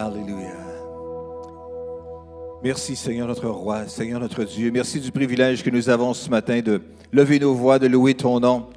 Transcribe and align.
Alléluia. 0.00 0.56
Merci 2.62 2.96
Seigneur 2.96 3.28
notre 3.28 3.48
roi, 3.48 3.86
Seigneur 3.86 4.18
notre 4.18 4.44
Dieu. 4.44 4.70
Merci 4.70 4.98
du 4.98 5.12
privilège 5.12 5.62
que 5.62 5.68
nous 5.68 5.90
avons 5.90 6.14
ce 6.14 6.30
matin 6.30 6.60
de 6.60 6.80
lever 7.12 7.38
nos 7.38 7.54
voix, 7.54 7.78
de 7.78 7.86
louer 7.86 8.14
ton 8.14 8.40
nom, 8.40 8.68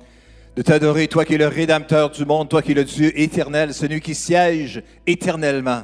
de 0.58 0.62
t'adorer, 0.62 1.08
toi 1.08 1.24
qui 1.24 1.36
es 1.36 1.38
le 1.38 1.48
rédempteur 1.48 2.10
du 2.10 2.26
monde, 2.26 2.50
toi 2.50 2.62
qui 2.62 2.72
es 2.72 2.76
le 2.76 2.84
Dieu 2.84 3.18
éternel, 3.18 3.74
celui 3.74 4.02
qui 4.02 4.16
siège 4.16 4.84
éternellement, 5.08 5.84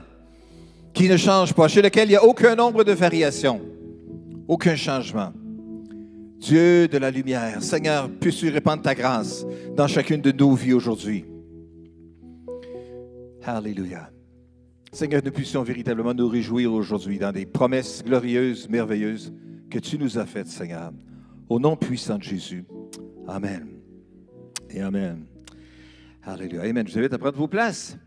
qui 0.93 1.07
ne 1.07 1.15
change 1.15 1.53
pas, 1.53 1.69
chez 1.69 1.81
lequel 1.81 2.09
il 2.09 2.11
n'y 2.11 2.17
a 2.17 2.25
aucun 2.25 2.55
nombre 2.55 2.83
de 2.83 2.91
variations, 2.91 3.61
aucun 4.45 4.75
changement. 4.75 5.31
Dieu 6.37 6.89
de 6.89 6.97
la 6.97 7.11
lumière, 7.11 7.63
Seigneur, 7.63 8.09
puisses-tu 8.09 8.49
répandre 8.49 8.81
ta 8.81 8.93
grâce 8.93 9.45
dans 9.73 9.87
chacune 9.87 10.19
de 10.19 10.33
nos 10.33 10.53
vies 10.53 10.73
aujourd'hui. 10.73 11.23
Alléluia. 13.45 14.09
Seigneur, 14.91 15.21
nous 15.23 15.31
puissions 15.31 15.61
véritablement 15.61 16.15
nous 16.15 16.27
réjouir 16.27 16.73
aujourd'hui 16.73 17.19
dans 17.19 17.31
des 17.31 17.45
promesses 17.45 18.03
glorieuses, 18.03 18.67
merveilleuses 18.67 19.31
que 19.69 19.77
tu 19.77 19.99
nous 19.99 20.17
as 20.17 20.25
faites, 20.25 20.47
Seigneur. 20.47 20.91
Au 21.47 21.59
nom 21.59 21.75
puissant 21.75 22.17
de 22.17 22.23
Jésus. 22.23 22.65
Amen. 23.27 23.67
Et 24.71 24.81
Amen. 24.81 25.27
Alléluia. 26.23 26.63
Amen. 26.63 26.87
Je 26.87 26.93
vous 26.93 26.99
invite 26.99 27.13
à 27.13 27.19
prendre 27.19 27.37
vos 27.37 27.47
places. 27.47 27.97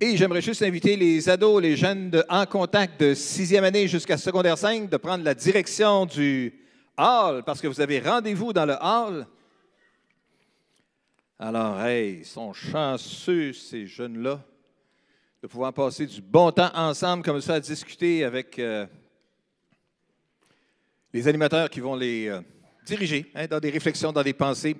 Et 0.00 0.16
j'aimerais 0.16 0.40
juste 0.40 0.62
inviter 0.62 0.96
les 0.96 1.28
ados, 1.28 1.62
les 1.62 1.76
jeunes 1.76 2.08
de, 2.08 2.24
en 2.30 2.46
contact 2.46 2.98
de 3.00 3.12
sixième 3.12 3.64
année 3.64 3.86
jusqu'à 3.86 4.16
secondaire 4.16 4.56
5 4.56 4.88
de 4.88 4.96
prendre 4.96 5.24
la 5.24 5.34
direction 5.34 6.06
du 6.06 6.54
hall 6.96 7.42
parce 7.44 7.60
que 7.60 7.68
vous 7.68 7.80
avez 7.80 8.00
rendez-vous 8.00 8.54
dans 8.54 8.66
le 8.66 8.76
hall. 8.80 9.26
Alors, 11.38 11.78
hey, 11.82 12.20
ils 12.20 12.24
sont 12.24 12.54
chanceux, 12.54 13.52
ces 13.52 13.86
jeunes-là 13.86 14.40
de 15.42 15.48
pouvoir 15.48 15.72
passer 15.72 16.06
du 16.06 16.22
bon 16.22 16.52
temps 16.52 16.70
ensemble 16.72 17.24
comme 17.24 17.40
ça 17.40 17.54
à 17.54 17.60
discuter 17.60 18.22
avec 18.22 18.60
euh, 18.60 18.86
les 21.12 21.26
animateurs 21.26 21.68
qui 21.68 21.80
vont 21.80 21.96
les 21.96 22.28
euh, 22.28 22.40
diriger 22.86 23.28
hein, 23.34 23.48
dans 23.48 23.58
des 23.58 23.70
réflexions, 23.70 24.12
dans 24.12 24.22
des 24.22 24.34
pensées 24.34 24.76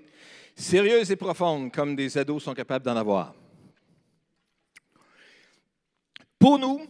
sérieuses 0.55 1.11
et 1.11 1.17
profondes 1.17 1.73
comme 1.73 1.97
des 1.97 2.17
ados 2.17 2.45
sont 2.45 2.55
capables 2.55 2.84
d'en 2.84 2.95
avoir. 2.95 3.34
Pour 6.39 6.61
nous, 6.61 6.86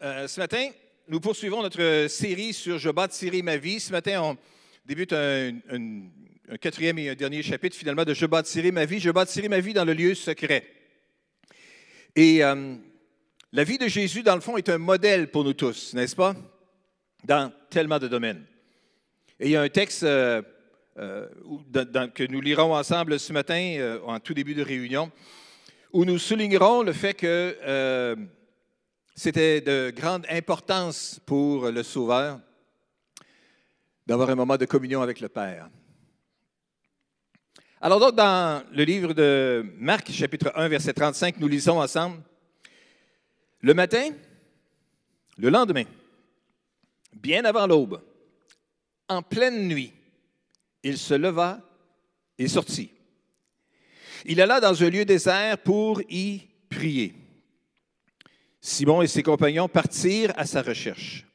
euh, 0.00 0.26
ce 0.26 0.40
matin, 0.40 0.70
nous 1.06 1.20
poursuivons 1.20 1.62
notre 1.62 2.06
série 2.08 2.54
sur 2.54 2.78
Je 2.78 2.88
bâtirai 2.88 3.42
ma 3.42 3.58
vie. 3.58 3.80
Ce 3.80 3.92
matin, 3.92 4.22
on 4.22 4.38
débute 4.86 5.12
un, 5.12 5.58
un 5.68 6.56
quatrième 6.56 6.98
et 6.98 7.10
un 7.10 7.14
dernier 7.14 7.42
chapitre 7.42 7.76
finalement 7.76 8.04
de 8.04 8.14
Je 8.14 8.24
bâtirai 8.24 8.70
ma 8.70 8.86
vie. 8.86 8.98
Je 8.98 9.10
bâtirai 9.10 9.50
ma 9.50 9.60
vie 9.60 9.74
dans 9.74 9.84
le 9.84 9.92
lieu 9.92 10.14
secret. 10.14 10.66
Et 12.16 12.42
la 13.52 13.64
vie 13.64 13.78
de 13.78 13.88
Jésus, 13.88 14.22
dans 14.22 14.36
le 14.36 14.40
fond, 14.40 14.56
est 14.56 14.68
un 14.68 14.78
modèle 14.78 15.30
pour 15.30 15.42
nous 15.42 15.54
tous, 15.54 15.92
n'est-ce 15.94 16.14
pas? 16.14 16.36
Dans 17.24 17.52
tellement 17.68 17.98
de 17.98 18.06
domaines. 18.06 18.44
Et 19.40 19.46
il 19.46 19.50
y 19.50 19.56
a 19.56 19.62
un 19.62 19.68
texte 19.68 20.04
euh, 20.04 20.40
euh, 20.98 21.28
que 22.14 22.30
nous 22.30 22.40
lirons 22.40 22.74
ensemble 22.74 23.18
ce 23.18 23.32
matin, 23.32 23.74
euh, 23.78 23.98
en 24.06 24.20
tout 24.20 24.34
début 24.34 24.54
de 24.54 24.62
réunion, 24.62 25.10
où 25.92 26.04
nous 26.04 26.18
soulignerons 26.18 26.82
le 26.82 26.92
fait 26.92 27.14
que 27.14 28.16
c'était 29.16 29.60
de 29.60 29.92
grande 29.94 30.24
importance 30.30 31.20
pour 31.26 31.70
le 31.70 31.82
Sauveur 31.82 32.38
d'avoir 34.06 34.30
un 34.30 34.36
moment 34.36 34.56
de 34.56 34.64
communion 34.64 35.02
avec 35.02 35.20
le 35.20 35.28
Père. 35.28 35.68
Alors 37.80 37.98
donc, 37.98 38.14
dans 38.14 38.62
le 38.72 38.84
livre 38.84 39.12
de 39.12 39.64
Marc, 39.78 40.12
chapitre 40.12 40.52
1, 40.54 40.68
verset 40.68 40.92
35, 40.92 41.40
nous 41.40 41.48
lisons 41.48 41.80
ensemble. 41.80 42.22
Le 43.62 43.74
matin, 43.74 44.10
le 45.36 45.50
lendemain, 45.50 45.84
bien 47.12 47.44
avant 47.44 47.66
l'aube, 47.66 48.02
en 49.08 49.22
pleine 49.22 49.68
nuit, 49.68 49.92
il 50.82 50.96
se 50.96 51.14
leva 51.14 51.60
et 52.38 52.48
sortit. 52.48 52.90
Il 54.24 54.40
alla 54.40 54.60
dans 54.60 54.82
un 54.82 54.90
lieu 54.90 55.04
désert 55.04 55.58
pour 55.58 56.00
y 56.08 56.40
prier. 56.68 57.14
Simon 58.60 59.02
et 59.02 59.06
ses 59.06 59.22
compagnons 59.22 59.68
partirent 59.68 60.32
à 60.36 60.46
sa 60.46 60.62
recherche. 60.62 61.26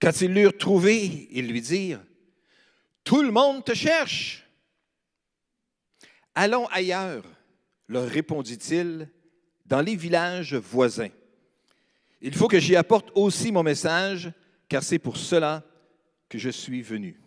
Quand 0.00 0.20
ils 0.20 0.32
l'eurent 0.32 0.56
trouvé, 0.56 1.28
ils 1.30 1.46
lui 1.46 1.60
dirent, 1.60 2.02
Tout 3.04 3.22
le 3.22 3.30
monde 3.30 3.64
te 3.64 3.74
cherche. 3.74 4.46
Allons 6.34 6.66
ailleurs, 6.66 7.24
leur 7.88 8.08
répondit-il, 8.08 9.08
dans 9.66 9.82
les 9.82 9.96
villages 9.96 10.54
voisins. 10.54 11.10
Il 12.20 12.34
faut 12.34 12.48
que 12.48 12.58
j'y 12.58 12.76
apporte 12.76 13.10
aussi 13.14 13.50
mon 13.50 13.62
message, 13.62 14.30
car 14.68 14.82
c'est 14.82 14.98
pour 14.98 15.16
cela 15.16 15.62
que 16.28 16.38
je 16.38 16.50
suis 16.50 16.82
venu. 16.82 17.18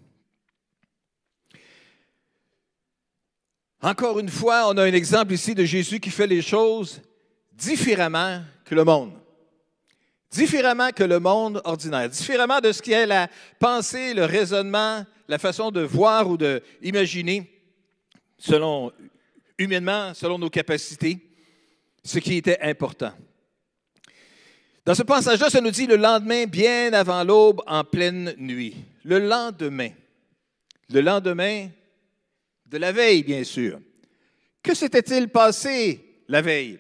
Encore 3.82 4.20
une 4.20 4.30
fois, 4.30 4.70
on 4.70 4.78
a 4.78 4.84
un 4.84 4.94
exemple 4.94 5.34
ici 5.34 5.54
de 5.54 5.66
Jésus 5.66 6.00
qui 6.00 6.10
fait 6.10 6.28
les 6.28 6.42
choses 6.42 7.02
différemment 7.52 8.42
que 8.64 8.76
le 8.76 8.86
monde. 8.86 9.12
Différemment 10.32 10.92
que 10.92 11.04
le 11.04 11.20
monde 11.20 11.62
ordinaire. 11.66 12.10
Différemment 12.10 12.60
de 12.60 12.72
ce 12.72 12.82
qui 12.82 12.94
est 12.94 13.06
la 13.06 13.28
pensée, 13.60 14.14
le 14.14 14.26
raisonnement, 14.26 15.06
la 15.28 15.38
façon 15.38 15.70
de 15.70 15.82
voir 15.82 16.30
ou 16.30 16.38
d'imaginer, 16.38 17.62
selon 18.38 18.92
humainement, 19.58 20.14
selon 20.14 20.40
nos 20.40 20.50
capacités, 20.50 21.20
ce 22.04 22.20
qui 22.20 22.36
était 22.36 22.60
important. 22.62 23.14
Dans 24.86 24.96
ce 24.96 25.04
passage-là, 25.04 25.50
ça 25.50 25.62
nous 25.62 25.72
dit 25.72 25.88
le 25.88 25.96
lendemain, 25.96 26.46
bien 26.46 26.92
avant 26.92 27.24
l'aube, 27.24 27.62
en 27.68 27.86
pleine 27.86 28.34
nuit. 28.38 28.76
Le 29.06 29.20
lendemain. 29.20 29.92
Le 30.90 31.00
lendemain 31.00 31.70
de 32.66 32.78
la 32.78 32.92
veille, 32.92 33.24
bien 33.24 33.44
sûr. 33.46 33.80
Que 34.62 34.74
s'était-il 34.74 35.30
passé 35.30 36.24
la 36.28 36.42
veille? 36.42 36.80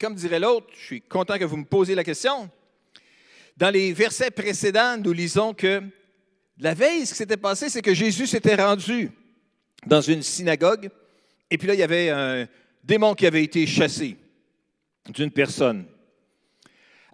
Comme 0.00 0.14
dirait 0.14 0.40
l'autre, 0.40 0.66
je 0.76 0.84
suis 0.84 1.00
content 1.00 1.38
que 1.38 1.44
vous 1.44 1.56
me 1.56 1.64
posiez 1.64 1.94
la 1.94 2.04
question. 2.04 2.50
Dans 3.56 3.70
les 3.70 3.92
versets 3.92 4.30
précédents, 4.30 4.96
nous 4.98 5.12
lisons 5.12 5.54
que 5.54 5.82
la 6.58 6.74
veille, 6.74 7.06
ce 7.06 7.12
qui 7.12 7.18
s'était 7.18 7.36
passé, 7.36 7.68
c'est 7.68 7.82
que 7.82 7.94
Jésus 7.94 8.26
s'était 8.26 8.56
rendu 8.56 9.10
dans 9.86 10.00
une 10.00 10.22
synagogue, 10.22 10.90
et 11.50 11.56
puis 11.56 11.68
là, 11.68 11.74
il 11.74 11.80
y 11.80 11.84
avait 11.84 12.10
un 12.10 12.48
démon 12.82 13.14
qui 13.14 13.26
avait 13.26 13.44
été 13.44 13.64
chassé 13.66 14.16
d'une 15.10 15.30
personne. 15.30 15.86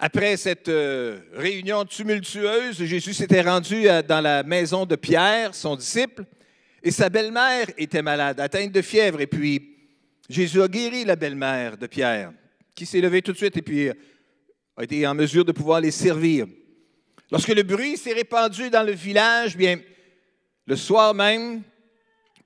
Après 0.06 0.36
cette 0.36 0.68
euh, 0.68 1.18
réunion 1.32 1.86
tumultueuse, 1.86 2.84
Jésus 2.84 3.14
s'était 3.14 3.40
rendu 3.40 3.86
dans 4.06 4.20
la 4.20 4.42
maison 4.42 4.84
de 4.84 4.96
Pierre, 4.96 5.54
son 5.54 5.76
disciple, 5.76 6.26
et 6.82 6.90
sa 6.90 7.08
belle-mère 7.08 7.68
était 7.78 8.02
malade, 8.02 8.38
atteinte 8.38 8.70
de 8.70 8.82
fièvre. 8.82 9.22
Et 9.22 9.26
puis, 9.26 9.78
Jésus 10.28 10.60
a 10.60 10.68
guéri 10.68 11.06
la 11.06 11.16
belle-mère 11.16 11.78
de 11.78 11.86
Pierre, 11.86 12.34
qui 12.74 12.84
s'est 12.84 13.00
levée 13.00 13.22
tout 13.22 13.32
de 13.32 13.38
suite 13.38 13.56
et 13.56 13.62
puis 13.62 13.88
a 14.76 14.84
été 14.84 15.06
en 15.06 15.14
mesure 15.14 15.42
de 15.42 15.52
pouvoir 15.52 15.80
les 15.80 15.90
servir. 15.90 16.48
Lorsque 17.30 17.54
le 17.54 17.62
bruit 17.62 17.96
s'est 17.96 18.12
répandu 18.12 18.68
dans 18.68 18.82
le 18.82 18.92
village, 18.92 19.56
bien, 19.56 19.80
le 20.66 20.76
soir 20.76 21.14
même, 21.14 21.62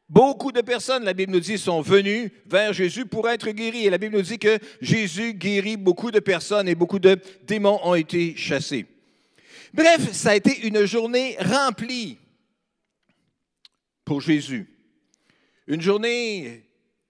Beaucoup 0.09 0.53
de 0.53 0.63
personnes, 0.63 1.05
la 1.05 1.13
Bible 1.13 1.33
nous 1.33 1.41
dit, 1.41 1.59
sont 1.59 1.83
venues 1.83 2.33
vers 2.47 2.73
Jésus 2.73 3.05
pour 3.05 3.29
être 3.29 3.51
guéries. 3.51 3.87
Et 3.87 3.91
la 3.91 3.99
Bible 3.99 4.17
nous 4.17 4.23
dit 4.23 4.39
que 4.39 4.59
Jésus 4.81 5.35
guérit 5.35 5.77
beaucoup 5.77 6.11
de 6.11 6.21
personnes 6.21 6.67
et 6.67 6.75
beaucoup 6.75 6.99
de 6.99 7.19
démons 7.43 7.79
ont 7.83 7.95
été 7.95 8.35
chassés. 8.35 8.87
Bref, 9.75 10.13
ça 10.13 10.31
a 10.31 10.37
été 10.37 10.67
une 10.67 10.87
journée 10.87 11.37
remplie 11.39 12.17
pour 14.05 14.23
Jésus. 14.23 14.67
Une 15.67 15.83
journée 15.83 16.65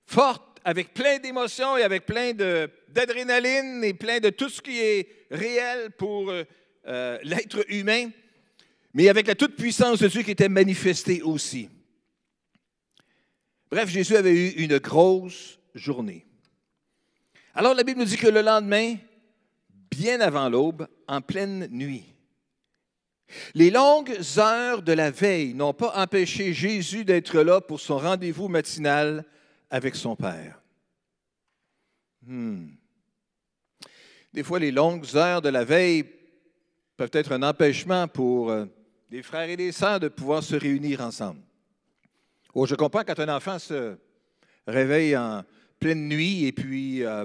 forte, 0.04 0.42
avec 0.64 0.92
plein 0.92 1.18
d'émotions 1.18 1.76
et 1.76 1.82
avec 1.82 2.04
plein 2.04 2.32
d'adrénaline 2.32 3.84
et 3.84 3.94
plein 3.94 4.18
de 4.18 4.30
tout 4.30 4.48
ce 4.48 4.60
qui 4.60 4.78
est 4.80 5.08
réel 5.30 5.92
pour 5.96 6.30
euh, 6.30 6.42
euh, 6.88 7.18
l'être 7.22 7.64
humain, 7.72 8.10
mais 8.92 9.08
avec 9.08 9.28
la 9.28 9.36
toute-puissance 9.36 10.00
de 10.00 10.08
Dieu 10.08 10.22
qui 10.22 10.32
était 10.32 10.48
manifestée 10.48 11.22
aussi. 11.22 11.70
Bref, 13.70 13.88
Jésus 13.88 14.16
avait 14.16 14.34
eu 14.34 14.48
une 14.62 14.78
grosse 14.78 15.58
journée. 15.74 16.26
Alors 17.54 17.74
la 17.74 17.82
Bible 17.82 18.00
nous 18.00 18.06
dit 18.06 18.16
que 18.16 18.28
le 18.28 18.40
lendemain, 18.40 18.96
bien 19.90 20.20
avant 20.20 20.48
l'aube, 20.48 20.88
en 21.06 21.20
pleine 21.20 21.66
nuit, 21.70 22.04
les 23.54 23.70
longues 23.70 24.18
heures 24.38 24.82
de 24.82 24.92
la 24.92 25.10
veille 25.10 25.54
n'ont 25.54 25.74
pas 25.74 25.92
empêché 25.96 26.52
Jésus 26.52 27.04
d'être 27.04 27.40
là 27.40 27.60
pour 27.60 27.80
son 27.80 27.98
rendez-vous 27.98 28.48
matinal 28.48 29.24
avec 29.70 29.96
son 29.96 30.16
Père. 30.16 30.62
Hmm. 32.24 32.68
Des 34.32 34.42
fois, 34.42 34.58
les 34.58 34.70
longues 34.70 35.06
heures 35.14 35.42
de 35.42 35.48
la 35.48 35.64
veille 35.64 36.04
peuvent 36.96 37.10
être 37.12 37.32
un 37.32 37.42
empêchement 37.42 38.08
pour 38.08 38.50
euh, 38.50 38.66
des 39.10 39.22
frères 39.22 39.48
et 39.48 39.56
des 39.56 39.72
sœurs 39.72 40.00
de 40.00 40.08
pouvoir 40.08 40.42
se 40.42 40.56
réunir 40.56 41.00
ensemble. 41.00 41.40
Oh, 42.60 42.66
je 42.66 42.74
comprends 42.74 43.04
quand 43.04 43.20
un 43.20 43.28
enfant 43.28 43.56
se 43.60 43.96
réveille 44.66 45.16
en 45.16 45.44
pleine 45.78 46.08
nuit 46.08 46.44
et 46.44 46.50
puis 46.50 47.04
euh, 47.04 47.24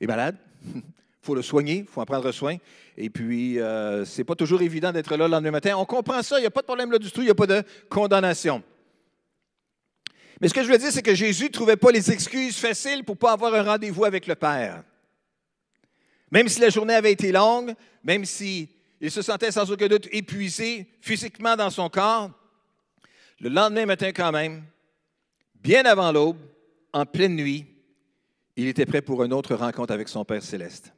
est 0.00 0.08
malade. 0.08 0.36
Il 0.74 0.82
faut 1.22 1.36
le 1.36 1.42
soigner, 1.42 1.76
il 1.76 1.86
faut 1.86 2.00
en 2.00 2.04
prendre 2.04 2.32
soin. 2.32 2.56
Et 2.96 3.10
puis, 3.10 3.60
euh, 3.60 4.04
ce 4.04 4.18
n'est 4.18 4.24
pas 4.24 4.34
toujours 4.34 4.60
évident 4.60 4.90
d'être 4.90 5.16
là 5.16 5.28
le 5.28 5.30
lendemain 5.30 5.52
matin. 5.52 5.76
On 5.76 5.84
comprend 5.84 6.20
ça, 6.24 6.38
il 6.38 6.40
n'y 6.40 6.48
a 6.48 6.50
pas 6.50 6.62
de 6.62 6.66
problème 6.66 6.90
là 6.90 6.98
du 6.98 7.12
tout, 7.12 7.20
il 7.20 7.26
n'y 7.26 7.30
a 7.30 7.34
pas 7.36 7.46
de 7.46 7.62
condamnation. 7.88 8.60
Mais 10.40 10.48
ce 10.48 10.54
que 10.54 10.64
je 10.64 10.68
veux 10.68 10.78
dire, 10.78 10.90
c'est 10.90 11.02
que 11.02 11.14
Jésus 11.14 11.44
ne 11.44 11.50
trouvait 11.50 11.76
pas 11.76 11.92
les 11.92 12.10
excuses 12.10 12.56
faciles 12.56 13.04
pour 13.04 13.14
ne 13.14 13.20
pas 13.20 13.34
avoir 13.34 13.54
un 13.54 13.62
rendez-vous 13.62 14.04
avec 14.04 14.26
le 14.26 14.34
Père. 14.34 14.82
Même 16.32 16.48
si 16.48 16.60
la 16.60 16.70
journée 16.70 16.94
avait 16.94 17.12
été 17.12 17.30
longue, 17.30 17.72
même 18.02 18.24
s'il 18.24 18.68
se 19.08 19.22
sentait 19.22 19.52
sans 19.52 19.70
aucun 19.70 19.86
doute 19.86 20.08
épuisé 20.10 20.90
physiquement 21.00 21.54
dans 21.54 21.70
son 21.70 21.88
corps, 21.88 22.32
le 23.40 23.48
lendemain 23.48 23.86
matin 23.86 24.12
quand 24.12 24.32
même, 24.32 24.64
bien 25.54 25.84
avant 25.84 26.12
l'aube, 26.12 26.38
en 26.92 27.06
pleine 27.06 27.36
nuit, 27.36 27.66
il 28.56 28.66
était 28.66 28.86
prêt 28.86 29.02
pour 29.02 29.22
une 29.22 29.32
autre 29.32 29.54
rencontre 29.54 29.92
avec 29.92 30.08
son 30.08 30.24
Père 30.24 30.42
céleste. 30.42 30.92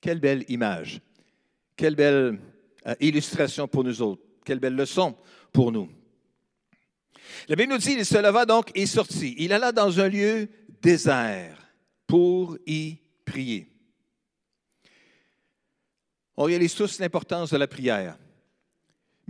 Quelle 0.00 0.18
belle 0.18 0.44
image, 0.48 1.00
quelle 1.76 1.94
belle 1.94 2.40
euh, 2.86 2.94
illustration 3.00 3.68
pour 3.68 3.84
nous 3.84 4.02
autres, 4.02 4.22
quelle 4.44 4.58
belle 4.58 4.74
leçon 4.74 5.16
pour 5.52 5.70
nous. 5.70 5.88
La 7.48 7.56
Bible 7.56 7.72
nous 7.72 7.78
dit, 7.78 7.92
il 7.92 8.04
se 8.04 8.18
leva 8.18 8.44
donc 8.44 8.70
et 8.74 8.86
sortit. 8.86 9.34
Il 9.38 9.52
alla 9.52 9.72
dans 9.72 10.00
un 10.00 10.08
lieu 10.08 10.48
désert 10.82 11.58
pour 12.06 12.56
y 12.66 12.96
prier. 13.24 13.68
On 16.36 16.44
réalise 16.44 16.74
tous 16.74 16.98
l'importance 16.98 17.50
de 17.50 17.56
la 17.56 17.68
prière. 17.68 18.16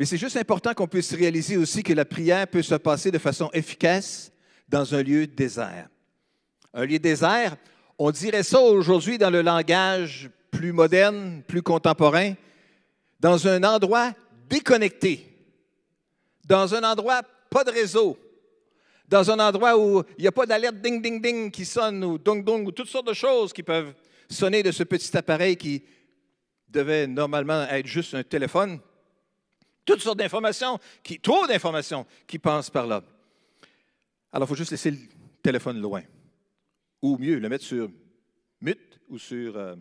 Mais 0.00 0.06
c'est 0.06 0.17
juste 0.17 0.38
important 0.38 0.73
qu'on 0.73 0.88
puisse 0.88 1.12
réaliser 1.12 1.58
aussi 1.58 1.82
que 1.82 1.93
la 1.93 2.06
prière 2.06 2.49
peut 2.49 2.62
se 2.62 2.75
passer 2.76 3.11
de 3.11 3.19
façon 3.19 3.50
efficace 3.52 4.32
dans 4.67 4.94
un 4.94 5.02
lieu 5.02 5.26
désert. 5.26 5.91
Un 6.73 6.87
lieu 6.87 6.99
désert, 6.99 7.55
on 7.99 8.11
dirait 8.11 8.43
ça 8.43 8.62
aujourd'hui 8.62 9.19
dans 9.19 9.29
le 9.29 9.43
langage 9.43 10.31
plus 10.50 10.73
moderne, 10.73 11.43
plus 11.47 11.61
contemporain, 11.61 12.32
dans 13.20 13.47
un 13.47 13.62
endroit 13.62 14.14
déconnecté, 14.49 15.37
dans 16.47 16.75
un 16.75 16.82
endroit 16.82 17.20
pas 17.50 17.62
de 17.62 17.70
réseau, 17.70 18.17
dans 19.06 19.31
un 19.31 19.38
endroit 19.38 19.76
où 19.76 20.02
il 20.17 20.23
n'y 20.23 20.29
a 20.29 20.32
pas 20.32 20.47
d'alerte 20.47 20.76
ding 20.76 21.02
ding 21.02 21.20
ding 21.20 21.50
qui 21.50 21.67
sonne 21.67 22.02
ou 22.02 22.17
dong 22.17 22.43
dong 22.43 22.67
ou 22.67 22.73
toutes 22.73 22.88
sortes 22.88 23.08
de 23.08 23.12
choses 23.12 23.52
qui 23.52 23.62
peuvent 23.62 23.93
sonner 24.31 24.62
de 24.62 24.73
ce 24.73 24.82
petit 24.82 25.14
appareil 25.14 25.58
qui 25.58 25.85
devait 26.70 27.06
normalement 27.06 27.69
être 27.69 27.87
juste 27.87 28.14
un 28.14 28.23
téléphone. 28.23 28.81
Toutes 29.90 30.02
sortes 30.02 30.19
d'informations, 30.19 30.78
qui, 31.02 31.19
trop 31.19 31.48
d'informations 31.48 32.06
qui 32.28 32.38
passent 32.38 32.70
par 32.70 32.87
là. 32.87 33.02
Alors, 34.32 34.46
il 34.46 34.50
faut 34.50 34.54
juste 34.54 34.70
laisser 34.70 34.92
le 34.92 34.98
téléphone 35.42 35.81
loin. 35.81 36.02
Ou 37.02 37.19
mieux, 37.19 37.40
le 37.40 37.48
mettre 37.48 37.64
sur 37.64 37.90
mute 38.60 39.00
ou 39.08 39.19
sur. 39.19 39.56
Euh, 39.56 39.75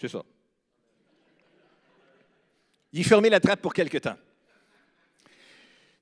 c'est 0.00 0.08
ça. 0.08 0.24
Il 2.92 3.04
fermer 3.04 3.30
la 3.30 3.38
trappe 3.38 3.62
pour 3.62 3.72
quelque 3.72 3.98
temps. 3.98 4.16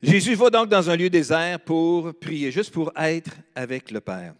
Jésus 0.01 0.37
va 0.37 0.49
donc 0.49 0.71
dans 0.71 0.89
un 0.89 0.97
lieu 0.97 1.11
désert 1.11 1.61
pour 1.61 2.15
prier, 2.15 2.51
juste 2.51 2.73
pour 2.73 2.93
être 2.97 3.33
avec 3.55 3.91
le 3.91 4.01
Père. 4.01 4.35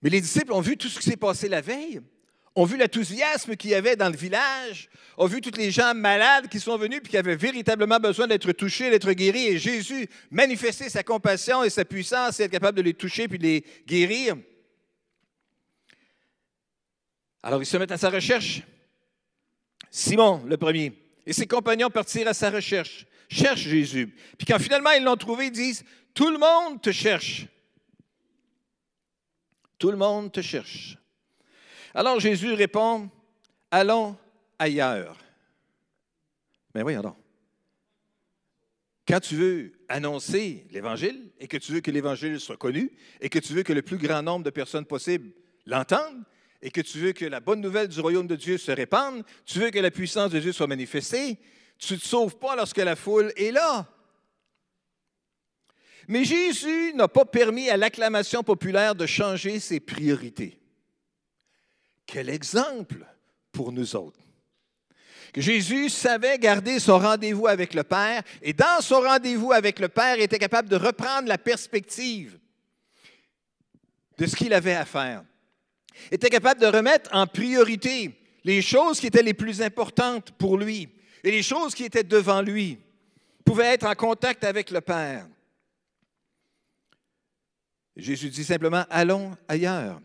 Mais 0.00 0.08
les 0.08 0.22
disciples 0.22 0.54
ont 0.54 0.62
vu 0.62 0.78
tout 0.78 0.88
ce 0.88 0.98
qui 0.98 1.04
s'est 1.04 1.18
passé 1.18 1.50
la 1.50 1.60
veille, 1.60 2.00
ont 2.54 2.64
vu 2.64 2.76
l'enthousiasme 2.76 3.56
qu'il 3.56 3.70
y 3.70 3.74
avait 3.74 3.96
dans 3.96 4.10
le 4.10 4.16
village, 4.16 4.90
ont 5.16 5.26
vu 5.26 5.40
tous 5.40 5.56
les 5.56 5.70
gens 5.70 5.94
malades 5.94 6.48
qui 6.48 6.60
sont 6.60 6.76
venus 6.76 7.00
et 7.04 7.08
qui 7.08 7.16
avaient 7.16 7.36
véritablement 7.36 7.98
besoin 7.98 8.26
d'être 8.26 8.52
touchés, 8.52 8.90
d'être 8.90 9.12
guéris. 9.12 9.46
Et 9.46 9.58
Jésus 9.58 10.08
manifestait 10.30 10.88
sa 10.88 11.02
compassion 11.02 11.64
et 11.64 11.70
sa 11.70 11.84
puissance 11.84 12.40
et 12.40 12.44
être 12.44 12.50
capable 12.50 12.76
de 12.76 12.82
les 12.82 12.94
toucher 12.94 13.28
puis 13.28 13.38
de 13.38 13.44
les 13.44 13.64
guérir. 13.86 14.36
Alors 17.42 17.62
ils 17.62 17.66
se 17.66 17.76
mettent 17.76 17.92
à 17.92 17.98
sa 17.98 18.10
recherche. 18.10 18.62
Simon, 19.90 20.44
le 20.46 20.56
premier, 20.56 20.92
et 21.26 21.32
ses 21.32 21.46
compagnons 21.46 21.90
partirent 21.90 22.28
à 22.28 22.34
sa 22.34 22.50
recherche, 22.50 23.06
cherchent 23.28 23.68
Jésus. 23.68 24.14
Puis 24.38 24.46
quand 24.46 24.58
finalement 24.58 24.90
ils 24.92 25.04
l'ont 25.04 25.16
trouvé, 25.16 25.46
ils 25.46 25.52
disent, 25.52 25.84
tout 26.14 26.30
le 26.30 26.38
monde 26.38 26.80
te 26.80 26.92
cherche. 26.92 27.46
Tout 29.78 29.90
le 29.90 29.96
monde 29.96 30.30
te 30.30 30.40
cherche. 30.40 30.96
Alors 31.94 32.20
Jésus 32.20 32.52
répond, 32.54 33.10
allons 33.70 34.16
ailleurs. 34.58 35.18
Mais 36.74 36.82
voyons 36.82 37.02
donc. 37.02 37.16
Quand 39.06 39.20
tu 39.20 39.34
veux 39.34 39.72
annoncer 39.88 40.66
l'Évangile 40.70 41.32
et 41.38 41.48
que 41.48 41.56
tu 41.56 41.72
veux 41.72 41.80
que 41.80 41.90
l'Évangile 41.90 42.38
soit 42.40 42.56
connu 42.56 42.92
et 43.20 43.28
que 43.28 43.38
tu 43.38 43.52
veux 43.52 43.62
que 43.62 43.72
le 43.72 43.82
plus 43.82 43.98
grand 43.98 44.22
nombre 44.22 44.44
de 44.44 44.50
personnes 44.50 44.86
possible 44.86 45.32
l'entendent 45.66 46.24
et 46.62 46.70
que 46.70 46.80
tu 46.80 46.98
veux 46.98 47.12
que 47.12 47.24
la 47.24 47.40
bonne 47.40 47.60
nouvelle 47.60 47.88
du 47.88 48.00
royaume 48.00 48.28
de 48.28 48.36
Dieu 48.36 48.56
se 48.56 48.70
répande, 48.70 49.24
tu 49.44 49.58
veux 49.58 49.70
que 49.70 49.80
la 49.80 49.90
puissance 49.90 50.30
de 50.30 50.38
Dieu 50.38 50.52
soit 50.52 50.68
manifestée, 50.68 51.38
tu 51.78 51.94
ne 51.94 51.98
te 51.98 52.06
sauves 52.06 52.38
pas 52.38 52.54
lorsque 52.54 52.78
la 52.78 52.94
foule 52.94 53.32
est 53.36 53.50
là. 53.50 53.88
Mais 56.06 56.24
Jésus 56.24 56.94
n'a 56.94 57.08
pas 57.08 57.24
permis 57.24 57.68
à 57.68 57.76
l'acclamation 57.76 58.42
populaire 58.44 58.94
de 58.94 59.06
changer 59.06 59.58
ses 59.58 59.80
priorités. 59.80 60.61
Quel 62.06 62.28
exemple 62.28 63.06
pour 63.52 63.72
nous 63.72 63.94
autres. 63.96 64.20
Jésus 65.34 65.88
savait 65.88 66.38
garder 66.38 66.78
son 66.78 66.98
rendez-vous 66.98 67.46
avec 67.46 67.72
le 67.74 67.84
Père 67.84 68.22
et 68.42 68.52
dans 68.52 68.80
son 68.80 69.00
rendez-vous 69.00 69.52
avec 69.52 69.78
le 69.78 69.88
Père, 69.88 70.20
était 70.20 70.38
capable 70.38 70.68
de 70.68 70.76
reprendre 70.76 71.28
la 71.28 71.38
perspective 71.38 72.38
de 74.18 74.26
ce 74.26 74.36
qu'il 74.36 74.52
avait 74.52 74.74
à 74.74 74.84
faire. 74.84 75.24
Il 76.10 76.16
était 76.16 76.28
capable 76.28 76.60
de 76.60 76.66
remettre 76.66 77.08
en 77.14 77.26
priorité 77.26 78.18
les 78.44 78.60
choses 78.60 79.00
qui 79.00 79.06
étaient 79.06 79.22
les 79.22 79.34
plus 79.34 79.62
importantes 79.62 80.32
pour 80.32 80.58
lui 80.58 80.88
et 81.24 81.30
les 81.30 81.42
choses 81.42 81.74
qui 81.74 81.84
étaient 81.84 82.04
devant 82.04 82.42
lui. 82.42 82.78
Il 83.40 83.44
pouvait 83.44 83.74
être 83.74 83.86
en 83.86 83.94
contact 83.94 84.44
avec 84.44 84.70
le 84.70 84.80
Père. 84.80 85.26
Jésus 87.96 88.30
dit 88.30 88.44
simplement, 88.44 88.84
allons 88.90 89.36
ailleurs, 89.48 90.00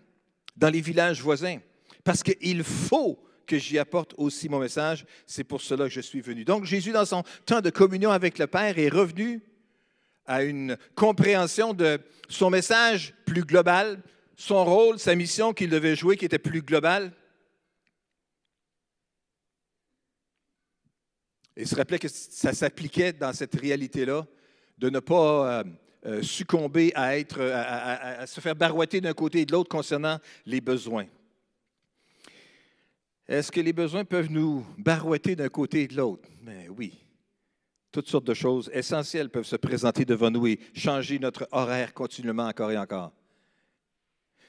dans 0.56 0.70
les 0.70 0.82
villages 0.82 1.22
voisins, 1.22 1.60
parce 2.08 2.24
qu'il 2.24 2.64
faut 2.64 3.22
que 3.46 3.58
j'y 3.58 3.78
apporte 3.78 4.14
aussi 4.16 4.48
mon 4.48 4.60
message. 4.60 5.06
C'est 5.26 5.44
pour 5.44 5.62
cela 5.62 5.90
que 5.90 5.94
je 5.94 6.00
suis 6.00 6.22
venu. 6.22 6.46
Donc 6.46 6.64
Jésus, 6.64 6.94
dans 6.94 7.04
son 7.04 7.22
temps 7.46 7.60
de 7.60 7.70
communion 7.70 8.12
avec 8.12 8.40
le 8.40 8.48
Père, 8.48 8.80
est 8.80 8.88
revenu 8.88 9.42
à 10.26 10.44
une 10.44 10.78
compréhension 10.96 11.74
de 11.74 12.00
son 12.30 12.50
message 12.50 13.14
plus 13.26 13.44
global, 13.44 14.02
son 14.38 14.64
rôle, 14.64 15.00
sa 15.00 15.16
mission 15.16 15.52
qu'il 15.52 15.70
devait 15.70 15.98
jouer 15.98 16.16
qui 16.16 16.24
était 16.24 16.40
plus 16.40 16.62
globale. 16.62 17.12
Il 21.58 21.68
se 21.68 21.76
rappelait 21.76 22.00
que 22.00 22.08
ça 22.08 22.54
s'appliquait 22.54 23.12
dans 23.12 23.34
cette 23.34 23.60
réalité-là 23.60 24.26
de 24.78 24.90
ne 24.90 25.00
pas 25.02 25.60
euh, 25.60 25.64
euh, 26.06 26.22
succomber 26.22 26.94
à, 26.96 27.18
être, 27.18 27.42
à, 27.42 28.26
se 28.28 28.40
faire 28.40 28.56
barouetter 28.56 29.02
d'un 29.02 29.14
côté 29.14 29.42
et 29.42 29.46
de 29.46 29.52
l'autre 29.52 29.70
concernant 29.70 30.20
les 30.46 30.62
besoins. 30.62 31.08
Est-ce 33.28 33.52
que 33.52 33.60
les 33.60 33.74
besoins 33.74 34.06
peuvent 34.06 34.32
nous 34.32 34.66
barouetter 34.78 35.36
d'un 35.36 35.50
côté 35.50 35.84
et 35.84 35.88
de 35.88 35.98
l'autre? 35.98 36.30
Mais 36.44 36.70
oui. 36.70 36.94
Toutes 37.92 38.08
sortes 38.08 38.28
de 38.28 38.34
choses 38.34 38.70
essentielles 38.74 39.30
peuvent 39.30 39.46
se 39.46 39.56
présenter 39.56 40.06
devant 40.06 40.32
nous 40.32 40.48
et 40.48 40.60
changer 40.74 41.20
notre 41.20 41.48
horaire 41.52 41.94
continuellement 41.94 42.48
encore 42.48 42.72
et 42.72 42.78
encore. 42.78 43.12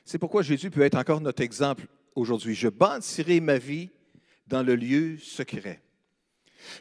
C'est 0.05 0.19
pourquoi 0.19 0.43
Jésus 0.43 0.71
peut 0.71 0.83
être 0.83 0.97
encore 0.97 1.21
notre 1.21 1.43
exemple 1.43 1.87
aujourd'hui. 2.15 2.55
Je 2.55 2.69
bâtirai 2.69 3.41
ma 3.41 3.59
vie 3.59 3.91
dans 4.47 4.63
le 4.63 4.77
lieu 4.77 5.19
secret. 5.19 5.83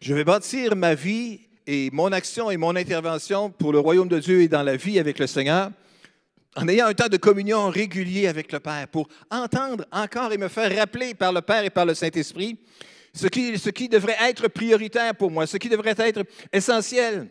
Je 0.02 0.14
vais 0.14 0.24
bâtir 0.24 0.76
ma 0.76 0.94
vie 0.94 1.42
et 1.66 1.90
mon 1.92 2.12
action 2.12 2.52
et 2.52 2.58
mon 2.58 2.76
intervention 2.76 3.50
pour 3.50 3.74
le 3.74 3.80
royaume 3.80 4.08
de 4.08 4.20
Dieu 4.20 4.42
et 4.42 4.48
dans 4.48 4.64
la 4.64 4.78
vie 4.78 5.00
avec 5.00 5.20
le 5.20 5.28
Seigneur, 5.28 5.72
en 6.58 6.68
ayant 6.68 6.88
un 6.88 6.94
temps 6.94 7.08
de 7.08 7.18
communion 7.18 7.70
régulier 7.70 8.28
avec 8.28 8.52
le 8.52 8.60
Père, 8.60 8.88
pour 8.88 9.08
entendre 9.30 9.86
encore 9.92 10.34
et 10.34 10.38
me 10.38 10.48
faire 10.48 10.76
rappeler 10.76 11.14
par 11.14 11.32
le 11.32 11.42
Père 11.42 11.64
et 11.64 11.70
par 11.70 11.86
le 11.86 11.94
Saint-Esprit 11.94 12.60
ce 13.14 13.28
qui, 13.70 13.90
devrait 13.90 14.18
être 14.22 14.48
prioritaire 14.48 15.16
pour 15.16 15.32
moi, 15.32 15.48
ce 15.48 15.58
qui 15.58 15.70
devrait 15.70 15.96
être 15.98 16.24
essentiel. 16.52 17.30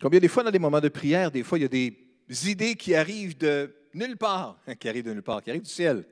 Combien 0.00 0.20
des 0.20 0.28
fois 0.28 0.42
dans 0.42 0.50
des 0.50 0.58
moments 0.58 0.80
de 0.80 0.88
prière, 0.88 1.30
des 1.30 1.42
fois 1.42 1.58
il 1.58 1.62
y 1.62 1.64
a 1.64 1.68
des 1.68 2.48
idées 2.48 2.74
qui 2.74 2.94
arrivent 2.94 3.36
de 3.36 3.74
nulle 3.94 4.16
part, 4.16 4.60
qui 4.78 4.88
arrivent 4.88 5.04
de 5.04 5.12
nulle 5.12 5.22
part, 5.22 5.42
qui 5.42 5.50
arrivent 5.50 5.62
du 5.62 5.70
ciel. 5.70 6.04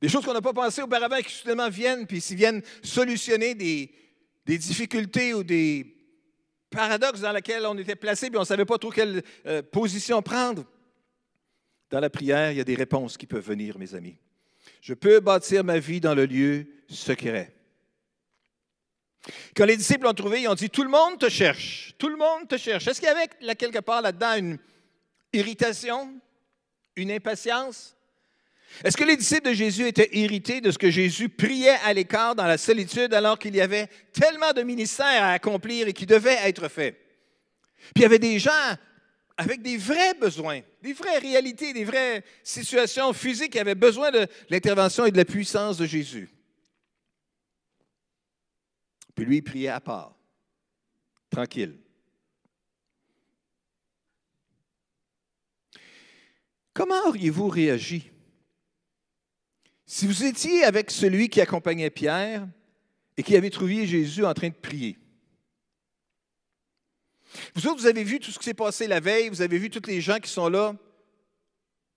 Des 0.00 0.08
choses 0.08 0.24
qu'on 0.24 0.32
n'a 0.32 0.40
pas 0.40 0.52
pensées 0.52 0.82
auparavant 0.82 1.18
qui 1.18 1.32
soudainement 1.32 1.68
viennent, 1.68 2.06
puis 2.06 2.20
s'ils 2.20 2.36
viennent 2.36 2.62
solutionner 2.82 3.54
des 3.54 4.58
difficultés 4.58 5.34
ou 5.34 5.42
des 5.42 5.99
paradoxes 6.70 7.20
dans 7.20 7.32
lesquels 7.32 7.66
on 7.66 7.76
était 7.76 7.96
placé, 7.96 8.28
puis 8.28 8.38
on 8.38 8.42
ne 8.42 8.46
savait 8.46 8.64
pas 8.64 8.78
trop 8.78 8.90
quelle 8.90 9.22
euh, 9.46 9.62
position 9.62 10.22
prendre. 10.22 10.64
Dans 11.90 12.00
la 12.00 12.10
prière, 12.10 12.52
il 12.52 12.58
y 12.58 12.60
a 12.60 12.64
des 12.64 12.76
réponses 12.76 13.16
qui 13.16 13.26
peuvent 13.26 13.44
venir, 13.44 13.76
mes 13.78 13.94
amis. 13.94 14.16
Je 14.80 14.94
peux 14.94 15.20
bâtir 15.20 15.64
ma 15.64 15.78
vie 15.78 16.00
dans 16.00 16.14
le 16.14 16.24
lieu 16.24 16.66
secret. 16.88 17.54
Quand 19.54 19.66
les 19.66 19.76
disciples 19.76 20.04
l'ont 20.04 20.14
trouvé, 20.14 20.42
ils 20.42 20.48
ont 20.48 20.54
dit 20.54 20.70
Tout 20.70 20.84
le 20.84 20.88
monde 20.88 21.18
te 21.18 21.28
cherche. 21.28 21.94
Tout 21.98 22.08
le 22.08 22.16
monde 22.16 22.48
te 22.48 22.56
cherche. 22.56 22.86
Est-ce 22.86 23.00
qu'il 23.00 23.08
y 23.08 23.12
avait 23.12 23.56
quelque 23.56 23.80
part 23.80 24.02
là-dedans 24.02 24.36
une 24.36 24.58
Irritation? 25.32 26.14
Une 26.96 27.10
impatience? 27.10 27.96
Est-ce 28.84 28.96
que 28.96 29.04
les 29.04 29.16
disciples 29.16 29.48
de 29.48 29.54
Jésus 29.54 29.86
étaient 29.86 30.08
irrités 30.12 30.60
de 30.60 30.70
ce 30.70 30.78
que 30.78 30.90
Jésus 30.90 31.28
priait 31.28 31.76
à 31.84 31.92
l'écart 31.92 32.34
dans 32.34 32.46
la 32.46 32.56
solitude 32.56 33.12
alors 33.12 33.38
qu'il 33.38 33.54
y 33.54 33.60
avait 33.60 33.88
tellement 34.12 34.52
de 34.52 34.62
ministères 34.62 35.22
à 35.22 35.32
accomplir 35.32 35.88
et 35.88 35.92
qui 35.92 36.06
devaient 36.06 36.38
être 36.44 36.68
faits? 36.68 36.96
Puis 37.94 37.96
il 37.96 38.02
y 38.02 38.06
avait 38.06 38.18
des 38.18 38.38
gens 38.38 38.76
avec 39.36 39.62
des 39.62 39.76
vrais 39.76 40.14
besoins, 40.14 40.60
des 40.82 40.92
vraies 40.92 41.18
réalités, 41.18 41.72
des 41.72 41.84
vraies 41.84 42.22
situations 42.42 43.12
physiques 43.12 43.52
qui 43.52 43.58
avaient 43.58 43.74
besoin 43.74 44.10
de 44.10 44.26
l'intervention 44.48 45.06
et 45.06 45.10
de 45.10 45.16
la 45.16 45.24
puissance 45.24 45.76
de 45.76 45.86
Jésus. 45.86 46.30
Puis 49.14 49.24
lui, 49.24 49.38
il 49.38 49.42
priait 49.42 49.68
à 49.68 49.80
part, 49.80 50.14
tranquille. 51.30 51.78
Comment 56.72 57.08
auriez-vous 57.08 57.48
réagi 57.48 58.10
si 59.92 60.06
vous 60.06 60.22
étiez 60.22 60.62
avec 60.62 60.88
celui 60.88 61.28
qui 61.28 61.40
accompagnait 61.40 61.90
Pierre 61.90 62.46
et 63.16 63.24
qui 63.24 63.34
avait 63.34 63.50
trouvé 63.50 63.88
Jésus 63.88 64.24
en 64.24 64.32
train 64.32 64.46
de 64.46 64.54
prier? 64.54 64.96
Vous 67.56 67.66
autres, 67.66 67.80
vous 67.80 67.88
avez 67.88 68.04
vu 68.04 68.20
tout 68.20 68.30
ce 68.30 68.38
qui 68.38 68.44
s'est 68.44 68.54
passé 68.54 68.86
la 68.86 69.00
veille, 69.00 69.30
vous 69.30 69.42
avez 69.42 69.58
vu 69.58 69.68
tous 69.68 69.88
les 69.88 70.00
gens 70.00 70.20
qui 70.20 70.30
sont 70.30 70.48
là, 70.48 70.76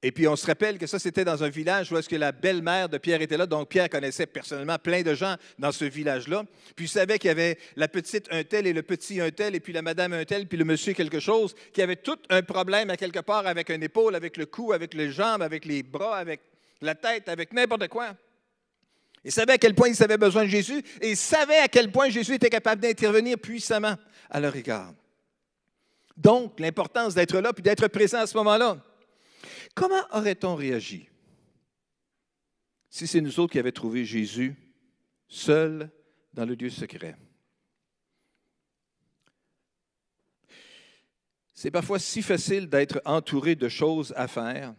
et 0.02 0.12
puis 0.12 0.28
on 0.28 0.36
se 0.36 0.48
rappelle 0.48 0.80
que 0.80 0.88
ça, 0.88 0.98
c'était 0.98 1.24
dans 1.24 1.44
un 1.44 1.50
village 1.50 1.92
où 1.92 1.98
est-ce 1.98 2.10
que 2.10 2.16
la 2.16 2.32
belle-mère 2.32 2.90
de 2.90 2.98
Pierre 2.98 3.22
était 3.22 3.38
là. 3.38 3.46
Donc 3.46 3.70
Pierre 3.70 3.90
connaissait 3.90 4.26
personnellement 4.26 4.80
plein 4.80 5.04
de 5.04 5.14
gens 5.14 5.36
dans 5.60 5.72
ce 5.72 5.86
village-là. 5.86 6.46
Puis 6.76 6.86
il 6.86 6.90
savait 6.90 7.20
qu'il 7.20 7.28
y 7.28 7.32
avait 7.32 7.60
la 7.76 7.88
petite 7.88 8.28
un 8.32 8.44
tel 8.44 8.66
et 8.66 8.74
le 8.74 8.82
petit 8.82 9.22
un 9.22 9.30
tel, 9.30 9.54
et 9.54 9.60
puis 9.60 9.72
la 9.72 9.84
madame 9.84 10.14
un 10.14 10.26
tel, 10.26 10.48
puis 10.48 10.58
le 10.58 10.66
monsieur 10.66 10.94
quelque 10.94 11.20
chose, 11.20 11.54
qui 11.72 11.84
avait 11.84 11.98
tout 11.98 12.18
un 12.32 12.42
problème 12.42 12.90
à 12.90 12.98
quelque 12.98 13.20
part 13.20 13.46
avec 13.46 13.70
une 13.70 13.84
épaule, 13.84 14.16
avec 14.16 14.36
le 14.38 14.48
cou, 14.48 14.74
avec 14.74 14.96
les 14.96 15.12
jambes, 15.12 15.44
avec 15.44 15.64
les 15.64 15.84
bras, 15.84 16.18
avec 16.18 16.42
la 16.82 16.96
tête, 16.96 17.30
avec 17.30 17.54
n'importe 17.54 17.88
quoi. 17.88 18.16
Il 19.24 19.32
savait 19.32 19.54
à 19.54 19.58
quel 19.58 19.74
point 19.74 19.88
ils 19.88 20.04
avaient 20.04 20.18
besoin 20.18 20.44
de 20.44 20.50
Jésus 20.50 20.84
et 21.02 21.12
il 21.12 21.18
savait 21.18 21.60
à 21.60 21.68
quel 21.68 21.92
point 21.92 22.10
Jésus 22.10 22.34
était 22.34 22.50
capable 22.50 22.82
d'intervenir 22.82 23.38
puissamment 23.38 23.96
à 24.30 24.40
leur 24.40 24.56
égard. 24.56 24.94
Donc, 26.18 26.60
l'importance 26.60 27.16
d'être 27.16 27.40
là 27.40 27.54
puis 27.54 27.64
d'être 27.64 27.88
présent 27.88 28.20
à 28.20 28.28
ce 28.28 28.38
moment-là. 28.38 28.84
Comment 29.74 30.04
aurait-on 30.12 30.56
réagi 30.56 31.10
si 32.90 33.08
c'est 33.08 33.22
nous 33.22 33.40
autres 33.40 33.54
qui 33.54 33.60
avions 33.60 33.72
trouvé 33.72 34.06
Jésus 34.06 34.56
seul 35.28 35.90
dans 36.34 36.46
le 36.46 36.54
lieu 36.54 36.70
secret? 36.70 37.16
C'est 41.54 41.72
parfois 41.72 41.98
si 41.98 42.22
facile 42.22 42.68
d'être 42.68 43.02
entouré 43.06 43.56
de 43.56 43.70
choses 43.70 44.14
à 44.18 44.28
faire, 44.28 44.76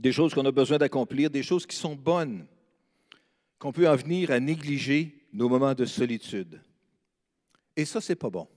des 0.00 0.12
choses 0.12 0.34
qu'on 0.34 0.44
a 0.44 0.52
besoin 0.52 0.78
d'accomplir, 0.78 1.30
des 1.30 1.42
choses 1.42 1.66
qui 1.66 1.76
sont 1.76 1.94
bonnes, 1.94 2.46
qu'on 3.58 3.72
peut 3.72 3.88
en 3.88 3.96
venir 3.96 4.30
à 4.30 4.40
négliger 4.40 5.26
nos 5.32 5.48
moments 5.48 5.74
de 5.74 5.84
solitude. 5.84 6.60
Et 7.76 7.84
ça, 7.84 8.00
c'est 8.00 8.16
pas 8.16 8.30
bon. 8.30 8.48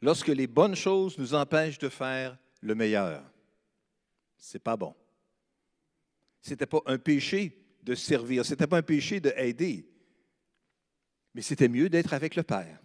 Lorsque 0.00 0.28
les 0.28 0.46
bonnes 0.46 0.76
choses 0.76 1.18
nous 1.18 1.34
empêchent 1.34 1.78
de 1.78 1.88
faire 1.88 2.38
le 2.60 2.74
meilleur. 2.74 3.22
C'est 4.36 4.62
pas 4.62 4.76
bon. 4.76 4.94
C'était 6.40 6.66
pas 6.66 6.80
un 6.86 6.98
péché 6.98 7.58
de 7.82 7.94
servir, 7.94 8.44
c'était 8.44 8.66
pas 8.66 8.78
un 8.78 8.82
péché 8.82 9.20
d'aider, 9.20 9.88
mais 11.34 11.42
c'était 11.42 11.68
mieux 11.68 11.88
d'être 11.88 12.12
avec 12.12 12.36
le 12.36 12.42
Père. 12.42 12.80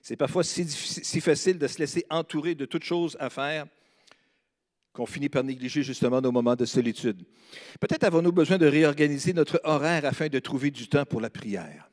C'est 0.00 0.16
parfois 0.16 0.44
si, 0.44 0.68
si, 0.68 1.20
facile 1.20 1.58
de 1.58 1.66
se 1.66 1.78
laisser 1.78 2.04
entourer 2.10 2.54
de 2.54 2.66
toutes 2.66 2.84
choses 2.84 3.16
à 3.20 3.30
faire 3.30 3.66
qu'on 4.94 5.06
finit 5.06 5.28
par 5.28 5.42
négliger 5.42 5.82
justement 5.82 6.20
nos 6.20 6.30
moments 6.30 6.54
de 6.54 6.64
solitude. 6.64 7.26
Peut-être 7.80 8.04
avons-nous 8.04 8.30
besoin 8.30 8.58
de 8.58 8.66
réorganiser 8.66 9.32
notre 9.32 9.60
horaire 9.64 10.06
afin 10.06 10.28
de 10.28 10.38
trouver 10.38 10.70
du 10.70 10.88
temps 10.88 11.04
pour 11.04 11.20
la 11.20 11.30
prière. 11.30 11.90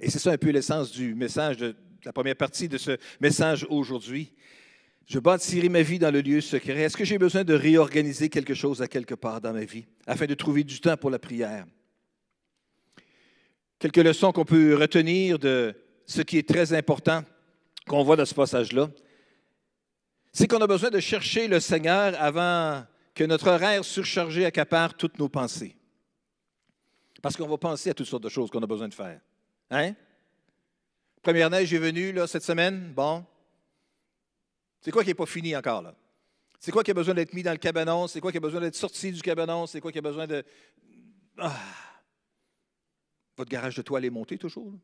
Et 0.00 0.10
c'est 0.10 0.18
ça 0.18 0.32
un 0.32 0.38
peu 0.38 0.50
l'essence 0.50 0.90
du 0.90 1.14
message, 1.14 1.56
de 1.56 1.76
la 2.04 2.12
première 2.12 2.34
partie 2.34 2.68
de 2.68 2.76
ce 2.76 2.98
message 3.20 3.64
aujourd'hui. 3.70 4.34
Je 5.06 5.20
bâtirai 5.20 5.68
ma 5.68 5.82
vie 5.82 6.00
dans 6.00 6.10
le 6.10 6.20
lieu 6.20 6.40
secret. 6.40 6.82
Est-ce 6.82 6.96
que 6.96 7.04
j'ai 7.04 7.16
besoin 7.16 7.44
de 7.44 7.54
réorganiser 7.54 8.28
quelque 8.28 8.54
chose 8.54 8.82
à 8.82 8.88
quelque 8.88 9.14
part 9.14 9.40
dans 9.40 9.52
ma 9.52 9.64
vie 9.64 9.86
afin 10.04 10.26
de 10.26 10.34
trouver 10.34 10.64
du 10.64 10.80
temps 10.80 10.96
pour 10.96 11.10
la 11.10 11.20
prière? 11.20 11.64
Quelques 13.78 13.98
leçons 13.98 14.32
qu'on 14.32 14.44
peut 14.44 14.74
retenir 14.74 15.38
de 15.38 15.76
ce 16.06 16.22
qui 16.22 16.38
est 16.38 16.48
très 16.48 16.72
important 16.72 17.22
qu'on 17.86 18.02
voit 18.02 18.16
dans 18.16 18.24
ce 18.24 18.34
passage-là, 18.34 18.90
c'est 20.36 20.48
qu'on 20.48 20.60
a 20.60 20.66
besoin 20.66 20.90
de 20.90 21.00
chercher 21.00 21.48
le 21.48 21.60
Seigneur 21.60 22.14
avant 22.20 22.84
que 23.14 23.24
notre 23.24 23.48
horaire 23.48 23.82
surchargé 23.82 24.44
accapare 24.44 24.94
toutes 24.94 25.18
nos 25.18 25.30
pensées. 25.30 25.74
Parce 27.22 27.38
qu'on 27.38 27.48
va 27.48 27.56
penser 27.56 27.88
à 27.88 27.94
toutes 27.94 28.06
sortes 28.06 28.24
de 28.24 28.28
choses 28.28 28.50
qu'on 28.50 28.62
a 28.62 28.66
besoin 28.66 28.86
de 28.86 28.92
faire. 28.92 29.18
Hein? 29.70 29.94
Première 31.22 31.48
neige 31.48 31.72
est 31.72 31.78
venue 31.78 32.12
là, 32.12 32.26
cette 32.26 32.42
semaine. 32.42 32.92
Bon, 32.92 33.24
c'est 34.82 34.90
quoi 34.90 35.02
qui 35.02 35.08
n'est 35.08 35.14
pas 35.14 35.24
fini 35.24 35.56
encore? 35.56 35.94
C'est 36.60 36.70
quoi 36.70 36.84
qui 36.84 36.90
a 36.90 36.94
besoin 36.94 37.14
d'être 37.14 37.32
mis 37.32 37.42
dans 37.42 37.52
le 37.52 37.56
cabanon? 37.56 38.06
C'est 38.06 38.20
quoi 38.20 38.30
qui 38.30 38.36
a 38.36 38.40
besoin 38.40 38.60
d'être 38.60 38.76
sorti 38.76 39.12
du 39.12 39.22
cabanon? 39.22 39.66
C'est 39.66 39.80
quoi 39.80 39.90
qui 39.90 39.98
a 40.00 40.02
besoin 40.02 40.26
de. 40.26 40.44
Ah! 41.38 41.56
Votre 43.38 43.50
garage 43.50 43.76
de 43.76 43.80
toile 43.80 44.04
est 44.04 44.10
monté 44.10 44.36
toujours? 44.36 44.74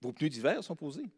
Vos 0.00 0.14
pneus 0.14 0.30
d'hiver 0.30 0.64
sont 0.64 0.76
posés? 0.76 1.10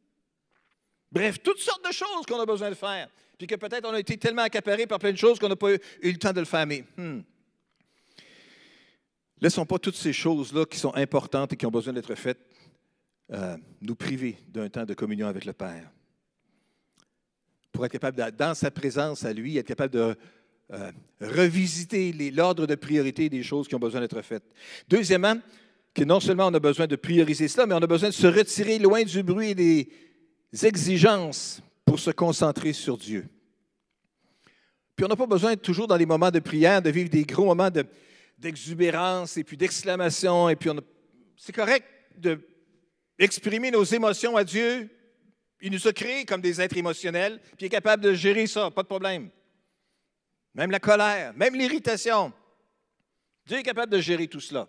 Bref, 1.13 1.43
toutes 1.43 1.61
sortes 1.61 1.87
de 1.87 1.93
choses 1.93 2.27
qu'on 2.27 2.41
a 2.41 2.47
besoin 2.47 2.71
de 2.71 2.75
faire. 2.75 3.09
Puis 3.37 3.47
que 3.47 3.55
peut-être 3.55 3.87
on 3.87 3.93
a 3.93 4.01
été 4.01 4.17
tellement 4.17 4.43
accaparé 4.43 4.87
par 4.87 4.99
plein 4.99 5.13
de 5.13 5.17
choses 5.17 5.39
qu'on 5.39 5.49
n'a 5.49 5.57
pas 5.57 5.75
eu, 5.75 5.79
le 6.03 6.17
temps 6.17 6.33
de 6.33 6.41
le 6.41 6.47
faire. 6.47 6.67
Mais 6.67 6.85
hmm. 6.97 7.21
laissons 9.41 9.67
pas 9.67 9.79
toutes 9.79 9.97
ces 9.97 10.13
choses-là 10.13 10.65
qui 10.65 10.79
sont 10.79 10.95
importantes 10.95 11.53
et 11.53 11.57
qui 11.57 11.67
ont 11.67 11.71
besoin 11.71 11.93
d'être 11.93 12.15
faites 12.15 12.41
euh, 13.33 13.57
nous 13.81 13.95
priver 13.95 14.39
d'un 14.49 14.69
temps 14.69 14.85
de 14.85 14.95
communion 14.95 15.27
avec 15.27 15.45
le 15.45 15.53
Père 15.53 15.91
pour 17.73 17.87
être 17.87 17.93
capable, 17.93 18.37
dans 18.37 18.55
sa 18.55 18.71
présence 18.71 19.25
à 19.25 19.33
lui, 19.33 19.57
être 19.57 19.67
capable 19.67 19.95
de 19.95 20.15
euh, 20.73 20.93
revisiter 21.21 22.13
l'ordre 22.31 22.67
de 22.67 22.75
priorité 22.75 23.29
des 23.29 23.43
choses 23.43 23.67
qui 23.67 23.75
ont 23.75 23.81
besoin 23.81 24.01
d'être 24.01 24.21
faites. 24.23 24.45
Deuxièmement, 24.89 25.37
que 25.95 26.05
non 26.05 26.21
seulement 26.21 26.47
on 26.47 26.55
a 26.55 26.61
besoin 26.61 26.87
de 26.87 26.97
prioriser 26.97 27.49
cela, 27.49 27.67
mais 27.67 27.75
on 27.75 27.83
a 27.83 27.87
besoin 27.87 28.11
de 28.11 28.15
se 28.15 28.27
retirer 28.27 28.79
loin 28.79 29.03
du 29.03 29.23
bruit 29.23 29.51
et 29.51 29.55
des 29.55 29.89
exigences 30.63 31.63
pour 31.85 31.99
se 31.99 32.11
concentrer 32.11 32.73
sur 32.73 32.97
Dieu. 32.97 33.29
Puis 34.95 35.05
on 35.05 35.09
n'a 35.09 35.17
pas 35.17 35.27
besoin 35.27 35.57
toujours 35.57 35.89
dans 35.89 35.97
les 35.97 36.07
moments 36.07 36.31
de 36.31 36.39
prière 36.39 36.83
de 36.83 36.91
vivre 36.91 37.09
des 37.09 37.25
gros 37.25 37.47
moments 37.47 37.71
d'exubérance 38.39 39.37
et 39.37 39.45
puis 39.45 39.57
d'exclamation. 39.57 40.49
Et 40.49 40.57
puis 40.57 40.71
c'est 41.37 41.55
correct 41.55 41.87
d'exprimer 43.19 43.71
nos 43.71 43.85
émotions 43.85 44.37
à 44.37 44.45
Dieu, 44.45 44.91
il 45.61 45.73
nous 45.73 45.87
a 45.87 45.93
créés 45.93 46.25
comme 46.25 46.41
des 46.41 46.61
êtres 46.61 46.77
émotionnels, 46.77 47.41
puis 47.41 47.61
il 47.61 47.65
est 47.67 47.71
capable 47.71 48.03
de 48.03 48.13
gérer 48.13 48.47
ça, 48.47 48.71
pas 48.71 48.83
de 48.83 48.89
problème. 48.89 49.31
Même 50.55 50.71
la 50.71 50.81
colère, 50.81 51.33
même 51.35 51.55
l'irritation. 51.55 52.33
Dieu 53.47 53.59
est 53.59 53.63
capable 53.63 53.93
de 53.93 54.01
gérer 54.01 54.27
tout 54.27 54.41
cela. 54.41 54.69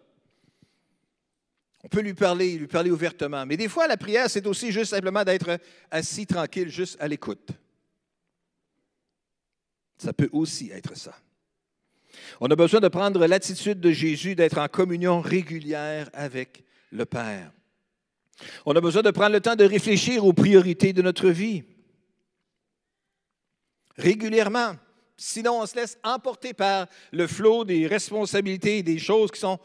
On 1.84 1.90
peut 1.90 2.00
lui 2.00 2.14
parler, 2.14 2.58
lui 2.58 2.68
parler 2.68 2.92
ouvertement. 2.92 3.46
Mais 3.46 3.58
des 3.58 3.68
fois, 3.68 3.88
la 3.88 3.98
prière, 3.98 4.30
c'est 4.30 4.48
aussi 4.48 4.72
juste 4.72 4.92
simplement 4.92 5.24
d'être 5.24 5.60
assis 5.92 6.26
tranquille, 6.26 6.70
juste 6.70 6.98
à 7.00 7.08
l'écoute. 7.08 7.50
Ça 9.98 10.14
peut 10.14 10.30
aussi 10.32 10.72
être 10.72 10.96
ça. 10.96 11.14
On 12.40 12.48
a 12.48 12.56
besoin 12.56 12.80
de 12.80 12.88
prendre 12.88 13.26
l'attitude 13.26 13.80
de 13.82 13.92
Jésus, 13.92 14.36
d'être 14.36 14.58
en 14.58 14.68
communion 14.68 15.20
régulière 15.20 16.10
avec 16.14 16.64
le 16.92 17.06
Père. 17.06 17.52
On 18.66 18.76
a 18.76 18.82
besoin 18.82 19.02
de 19.02 19.12
prendre 19.12 19.34
le 19.34 19.42
temps 19.42 19.56
de 19.56 19.66
réfléchir 19.66 20.26
aux 20.26 20.34
priorités 20.34 20.94
de 20.94 21.02
notre 21.02 21.30
vie. 21.30 21.64
Régulièrement. 23.98 24.76
Sinon, 25.18 25.62
on 25.62 25.66
se 25.66 25.76
laisse 25.76 25.98
emporter 26.04 26.54
par 26.54 26.88
le 27.12 27.28
flot 27.28 27.66
des 27.66 27.88
responsabilités 27.88 28.80
et 28.80 28.84
des 28.84 29.00
choses 29.00 29.32
qui 29.32 29.40
sont 29.40 29.60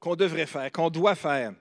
qu'on 0.00 0.16
devrait 0.16 0.46
faire, 0.46 0.72
qu'on 0.72 0.90
doit 0.90 1.14
faire. 1.14 1.52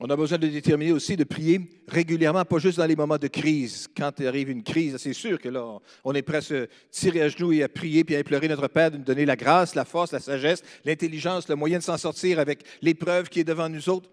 On 0.00 0.10
a 0.10 0.16
besoin 0.16 0.38
de 0.38 0.48
déterminer 0.48 0.92
aussi 0.92 1.16
de 1.16 1.24
prier 1.24 1.60
régulièrement, 1.88 2.44
pas 2.44 2.58
juste 2.58 2.78
dans 2.78 2.86
les 2.86 2.96
moments 2.96 3.16
de 3.16 3.28
crise. 3.28 3.88
Quand 3.96 4.20
arrive 4.20 4.50
une 4.50 4.62
crise, 4.62 4.96
c'est 4.98 5.12
sûr 5.12 5.40
que 5.40 5.48
là, 5.48 5.78
on 6.04 6.14
est 6.14 6.22
prêt 6.22 6.38
à 6.38 6.42
se 6.42 6.68
tirer 6.90 7.22
à 7.22 7.28
genoux 7.28 7.52
et 7.52 7.62
à 7.62 7.68
prier 7.68 8.04
puis 8.04 8.16
à 8.16 8.18
implorer 8.18 8.48
notre 8.48 8.68
Père 8.68 8.90
de 8.90 8.98
nous 8.98 9.04
donner 9.04 9.24
la 9.24 9.36
grâce, 9.36 9.74
la 9.74 9.84
force, 9.84 10.12
la 10.12 10.20
sagesse, 10.20 10.62
l'intelligence, 10.84 11.48
le 11.48 11.54
moyen 11.54 11.78
de 11.78 11.84
s'en 11.84 11.96
sortir 11.96 12.38
avec 12.38 12.64
l'épreuve 12.82 13.28
qui 13.28 13.40
est 13.40 13.44
devant 13.44 13.68
nous 13.68 13.88
autres. 13.88 14.10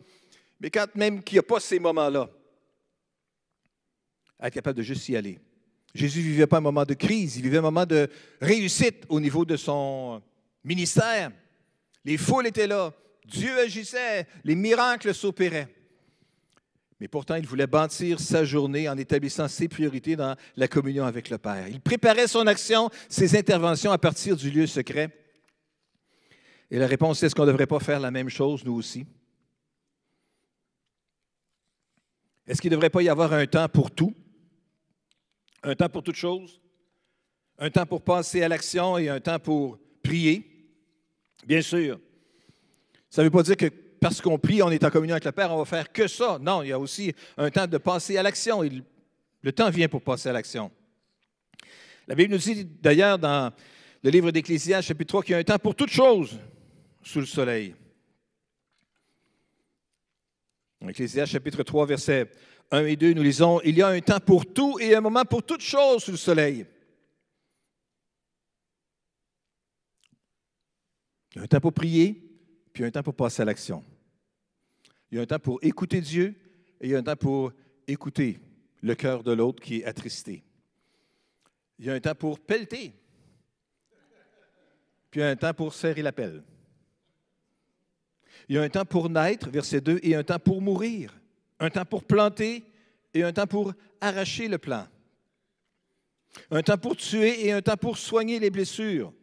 Mais 0.60 0.70
quand 0.70 0.88
même 0.96 1.24
qu'il 1.24 1.36
n'y 1.36 1.40
a 1.40 1.44
pas 1.44 1.60
ces 1.60 1.80
moments-là, 1.80 2.30
être 4.40 4.54
capable 4.54 4.78
de 4.78 4.84
juste 4.84 5.10
y 5.10 5.18
aller. 5.18 5.40
Jésus 5.94 6.20
ne 6.20 6.26
vivait 6.26 6.48
pas 6.48 6.58
un 6.58 6.62
moment 6.62 6.86
de 6.86 6.94
crise, 6.94 7.36
il 7.38 7.44
vivait 7.44 7.58
un 7.58 7.64
moment 7.64 7.86
de 7.86 8.08
réussite 8.40 9.04
au 9.10 9.20
niveau 9.20 9.46
de 9.46 9.58
son 9.58 10.22
ministère. 10.64 11.32
Les 12.04 12.18
foules 12.18 12.48
étaient 12.48 12.68
là, 12.68 12.94
Dieu 13.26 13.60
agissait, 13.60 14.28
les 14.44 14.56
miracles 14.56 15.14
s'opéraient. 15.14 15.74
Mais 17.00 17.08
pourtant, 17.08 17.36
il 17.36 17.48
voulait 17.48 17.66
bâtir 17.66 18.20
sa 18.20 18.46
journée 18.46 18.88
en 18.88 18.96
établissant 18.96 19.48
ses 19.48 19.68
priorités 19.68 20.16
dans 20.16 20.36
la 20.56 20.68
communion 20.68 21.06
avec 21.06 21.32
le 21.32 21.40
Père. 21.40 21.68
Il 21.68 21.82
préparait 21.82 22.28
son 22.28 22.46
action, 22.46 22.92
ses 23.10 23.36
interventions 23.36 23.92
à 23.92 23.98
partir 23.98 24.36
du 24.36 24.52
lieu 24.52 24.68
secret. 24.68 25.10
Et 26.70 26.78
la 26.78 26.86
réponse, 26.86 27.20
c'est 27.20 27.26
est-ce 27.26 27.34
qu'on 27.34 27.42
ne 27.42 27.48
devrait 27.48 27.66
pas 27.66 27.80
faire 27.80 28.00
la 28.00 28.12
même 28.12 28.30
chose, 28.30 28.64
nous 28.64 28.76
aussi? 28.76 29.08
Est-ce 32.46 32.62
qu'il 32.62 32.70
ne 32.70 32.76
devrait 32.76 32.90
pas 32.92 33.02
y 33.02 33.10
avoir 33.10 33.34
un 33.34 33.48
temps 33.48 33.68
pour 33.68 33.90
tout? 33.90 34.14
Un 35.64 35.74
temps 35.74 35.90
pour 35.90 36.04
toute 36.04 36.16
chose? 36.16 36.62
Un 37.58 37.72
temps 37.72 37.86
pour 37.86 38.04
passer 38.04 38.44
à 38.44 38.48
l'action 38.48 38.98
et 38.98 39.10
un 39.10 39.20
temps 39.20 39.40
pour 39.40 39.80
prier? 40.04 40.51
Bien 41.46 41.62
sûr. 41.62 42.00
Ça 43.10 43.22
ne 43.22 43.28
veut 43.28 43.32
pas 43.32 43.44
dire 43.44 43.58
que 43.58 43.68
parce 43.68 44.20
qu'on 44.20 44.40
prie, 44.40 44.64
on 44.64 44.72
est 44.72 44.84
en 44.84 44.90
communion 44.90 45.14
avec 45.14 45.26
le 45.26 45.32
Père, 45.32 45.54
on 45.54 45.60
va 45.60 45.66
faire 45.66 45.92
que 45.92 46.08
ça. 46.08 46.40
Non, 46.42 46.64
il 46.64 46.70
y 46.70 46.72
a 46.72 46.80
aussi 46.80 47.14
un 47.38 47.52
temps 47.52 47.68
de 47.68 47.78
passer 47.78 48.18
à 48.18 48.24
l'action. 48.24 48.62
Le 49.42 49.52
temps 49.52 49.70
vient 49.70 49.88
pour 49.88 50.02
passer 50.02 50.30
à 50.30 50.34
l'action. 50.34 50.72
La 52.08 52.16
Bible 52.16 52.34
nous 52.34 52.40
dit 52.40 52.66
d'ailleurs 52.66 53.20
dans 53.20 53.54
le 54.04 54.10
livre 54.10 54.32
d'Ecclésias, 54.32 54.82
chapitre 54.82 55.10
3, 55.10 55.24
qu'il 55.24 55.32
y 55.34 55.36
a 55.36 55.38
un 55.38 55.44
temps 55.44 55.60
pour 55.60 55.76
toute 55.76 55.92
chose 55.92 56.40
sous 57.04 57.20
le 57.20 57.28
soleil. 57.28 57.76
En 60.84 60.88
Ecclésias, 60.88 61.28
chapitre 61.28 61.62
3, 61.62 61.86
versets 61.86 62.32
1 62.72 62.86
et 62.86 62.96
2, 62.96 63.14
nous 63.14 63.22
lisons 63.22 63.62
Il 63.64 63.78
y 63.78 63.84
a 63.84 63.90
un 63.90 64.00
temps 64.00 64.20
pour 64.20 64.52
tout 64.52 64.80
et 64.80 64.96
un 64.96 65.02
moment 65.02 65.26
pour 65.26 65.44
toute 65.44 65.62
chose 65.62 66.04
sous 66.04 66.12
le 66.12 66.18
soleil. 66.18 66.66
Il 71.34 71.38
y 71.38 71.40
a 71.42 71.44
un 71.44 71.48
temps 71.48 71.60
pour 71.60 71.74
prier, 71.74 72.22
puis 72.74 72.84
un 72.84 72.92
temps 72.92 73.04
pour 73.04 73.16
passer 73.16 73.42
à 73.42 73.46
l'action. 73.46 73.84
Il 75.12 75.18
y 75.18 75.20
a 75.20 75.24
un 75.24 75.26
temps 75.26 75.40
pour 75.40 75.60
écouter 75.62 76.02
Dieu 76.02 76.36
et 76.80 76.88
il 76.88 76.92
y 76.92 76.96
a 76.96 77.00
un 77.00 77.04
temps 77.04 77.16
pour 77.16 77.52
écouter 77.88 78.40
le 78.82 78.96
cœur 78.96 79.24
de 79.24 79.32
l'autre 79.32 79.62
qui 79.62 79.78
est 79.78 79.86
attristé. 79.86 80.44
Il 81.80 81.86
y 81.86 81.90
a 81.90 81.94
un 81.94 82.00
temps 82.00 82.16
pour 82.16 82.40
pelleter, 82.40 82.94
puis 85.10 85.22
un 85.22 85.36
temps 85.36 85.54
pour 85.54 85.74
serrer 85.74 86.02
la 86.02 86.12
pelle. 86.12 86.44
Il 88.48 88.56
y 88.56 88.58
a 88.58 88.64
un 88.64 88.70
temps 88.70 88.86
pour 88.86 89.10
naître, 89.10 89.50
verset 89.50 89.82
2, 89.82 90.00
et 90.04 90.16
un 90.16 90.24
temps 90.24 90.40
pour 90.40 90.62
mourir. 90.62 91.18
Un 91.60 91.70
temps 91.70 91.86
pour 91.86 92.04
planter 92.04 92.64
et 93.14 93.24
un 93.24 93.32
temps 93.32 93.48
pour 93.48 93.74
arracher 94.00 94.48
le 94.48 94.58
plant. 94.58 94.88
Un 96.50 96.64
temps 96.64 96.78
pour 96.78 96.96
tuer 96.96 97.46
et 97.46 97.52
un 97.52 97.62
temps 97.62 97.78
pour 97.78 97.98
soigner 97.98 98.40
les 98.40 98.50
blessures. 98.50 99.14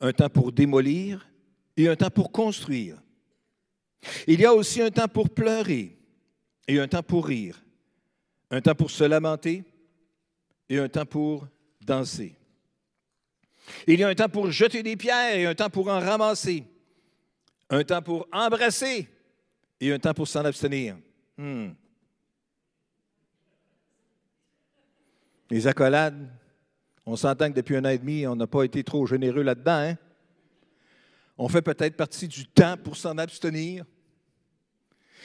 Un 0.00 0.12
temps 0.12 0.28
pour 0.28 0.52
démolir 0.52 1.28
et 1.76 1.88
un 1.88 1.96
temps 1.96 2.10
pour 2.10 2.30
construire. 2.30 2.96
Il 4.26 4.40
y 4.40 4.44
a 4.44 4.54
aussi 4.54 4.80
un 4.80 4.90
temps 4.90 5.08
pour 5.08 5.30
pleurer 5.30 5.96
et 6.66 6.78
un 6.78 6.86
temps 6.86 7.02
pour 7.02 7.26
rire, 7.26 7.60
un 8.50 8.60
temps 8.60 8.74
pour 8.74 8.90
se 8.90 9.04
lamenter 9.04 9.64
et 10.68 10.78
un 10.78 10.88
temps 10.88 11.06
pour 11.06 11.48
danser. 11.80 12.36
Il 13.86 13.98
y 13.98 14.04
a 14.04 14.08
un 14.08 14.14
temps 14.14 14.28
pour 14.28 14.50
jeter 14.50 14.82
des 14.82 14.96
pierres 14.96 15.36
et 15.36 15.46
un 15.46 15.54
temps 15.54 15.70
pour 15.70 15.88
en 15.88 16.00
ramasser, 16.00 16.64
un 17.70 17.82
temps 17.84 18.02
pour 18.02 18.26
embrasser 18.32 19.08
et 19.80 19.92
un 19.92 19.98
temps 19.98 20.14
pour 20.14 20.28
s'en 20.28 20.44
abstenir. 20.44 20.96
Hmm. 21.36 21.70
Les 25.50 25.66
accolades, 25.66 26.28
on 27.10 27.16
s'entend 27.16 27.48
que 27.48 27.54
depuis 27.54 27.74
un 27.74 27.86
an 27.86 27.88
et 27.88 27.96
demi, 27.96 28.26
on 28.26 28.36
n'a 28.36 28.46
pas 28.46 28.64
été 28.64 28.84
trop 28.84 29.06
généreux 29.06 29.42
là-dedans. 29.42 29.78
Hein? 29.78 29.96
On 31.38 31.48
fait 31.48 31.62
peut-être 31.62 31.96
partie 31.96 32.28
du 32.28 32.46
temps 32.46 32.76
pour 32.76 32.98
s'en 32.98 33.16
abstenir. 33.16 33.86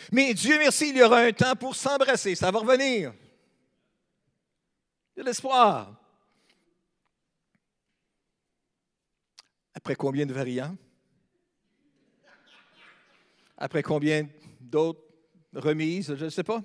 Mais 0.09 0.33
Dieu 0.33 0.57
merci, 0.59 0.91
il 0.91 0.97
y 0.97 1.03
aura 1.03 1.19
un 1.19 1.33
temps 1.33 1.57
pour 1.57 1.75
s'embrasser. 1.75 2.35
Ça 2.35 2.51
va 2.51 2.59
revenir. 2.59 3.13
Il 5.13 5.19
y 5.19 5.21
a 5.21 5.23
l'espoir. 5.25 5.99
Après 9.73 9.95
combien 9.95 10.25
de 10.25 10.33
variants? 10.33 10.77
Après 13.57 13.83
combien 13.83 14.29
d'autres 14.61 15.03
remises? 15.53 16.15
Je 16.15 16.25
ne 16.25 16.29
sais 16.29 16.45
pas. 16.45 16.61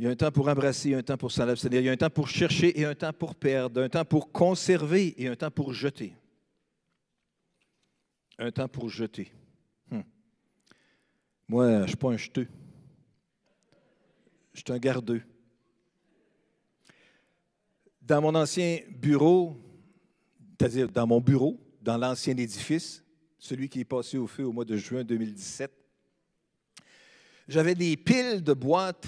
Il 0.00 0.04
y 0.04 0.06
a 0.06 0.10
un 0.10 0.16
temps 0.16 0.32
pour 0.32 0.48
embrasser, 0.48 0.94
un 0.94 1.02
temps 1.02 1.18
pour 1.18 1.30
s'en 1.30 1.46
abstenir. 1.46 1.82
Il 1.82 1.84
y 1.84 1.88
a 1.90 1.92
un 1.92 1.96
temps 1.96 2.08
pour 2.08 2.26
chercher 2.26 2.80
et 2.80 2.86
un 2.86 2.94
temps 2.94 3.12
pour 3.12 3.34
perdre. 3.34 3.82
Un 3.82 3.88
temps 3.90 4.04
pour 4.04 4.32
conserver 4.32 5.14
et 5.22 5.28
un 5.28 5.36
temps 5.36 5.50
pour 5.50 5.74
jeter 5.74 6.14
un 8.40 8.50
temps 8.50 8.68
pour 8.68 8.88
jeter. 8.88 9.30
Hmm. 9.90 10.00
Moi, 11.46 11.70
je 11.70 11.82
ne 11.82 11.86
suis 11.88 11.96
pas 11.96 12.08
un 12.08 12.16
jeteux. 12.16 12.48
Je 14.54 14.60
suis 14.60 14.72
un 14.72 14.78
gardeux. 14.78 15.22
Dans 18.00 18.20
mon 18.22 18.34
ancien 18.34 18.80
bureau, 18.88 19.56
c'est-à-dire 20.58 20.88
dans 20.88 21.06
mon 21.06 21.20
bureau, 21.20 21.60
dans 21.80 21.96
l'ancien 21.96 22.36
édifice, 22.36 23.04
celui 23.38 23.68
qui 23.68 23.80
est 23.80 23.84
passé 23.84 24.18
au 24.18 24.26
feu 24.26 24.44
au 24.44 24.52
mois 24.52 24.64
de 24.64 24.76
juin 24.76 25.04
2017, 25.04 25.70
j'avais 27.46 27.74
des 27.74 27.96
piles 27.96 28.42
de 28.42 28.52
boîtes 28.52 29.06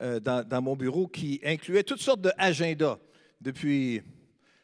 euh, 0.00 0.20
dans, 0.20 0.62
mon 0.62 0.76
bureau 0.76 1.06
qui 1.06 1.40
incluaient 1.44 1.82
toutes 1.82 2.00
sortes 2.00 2.20
d'agendas 2.20 2.98
depuis 3.40 4.02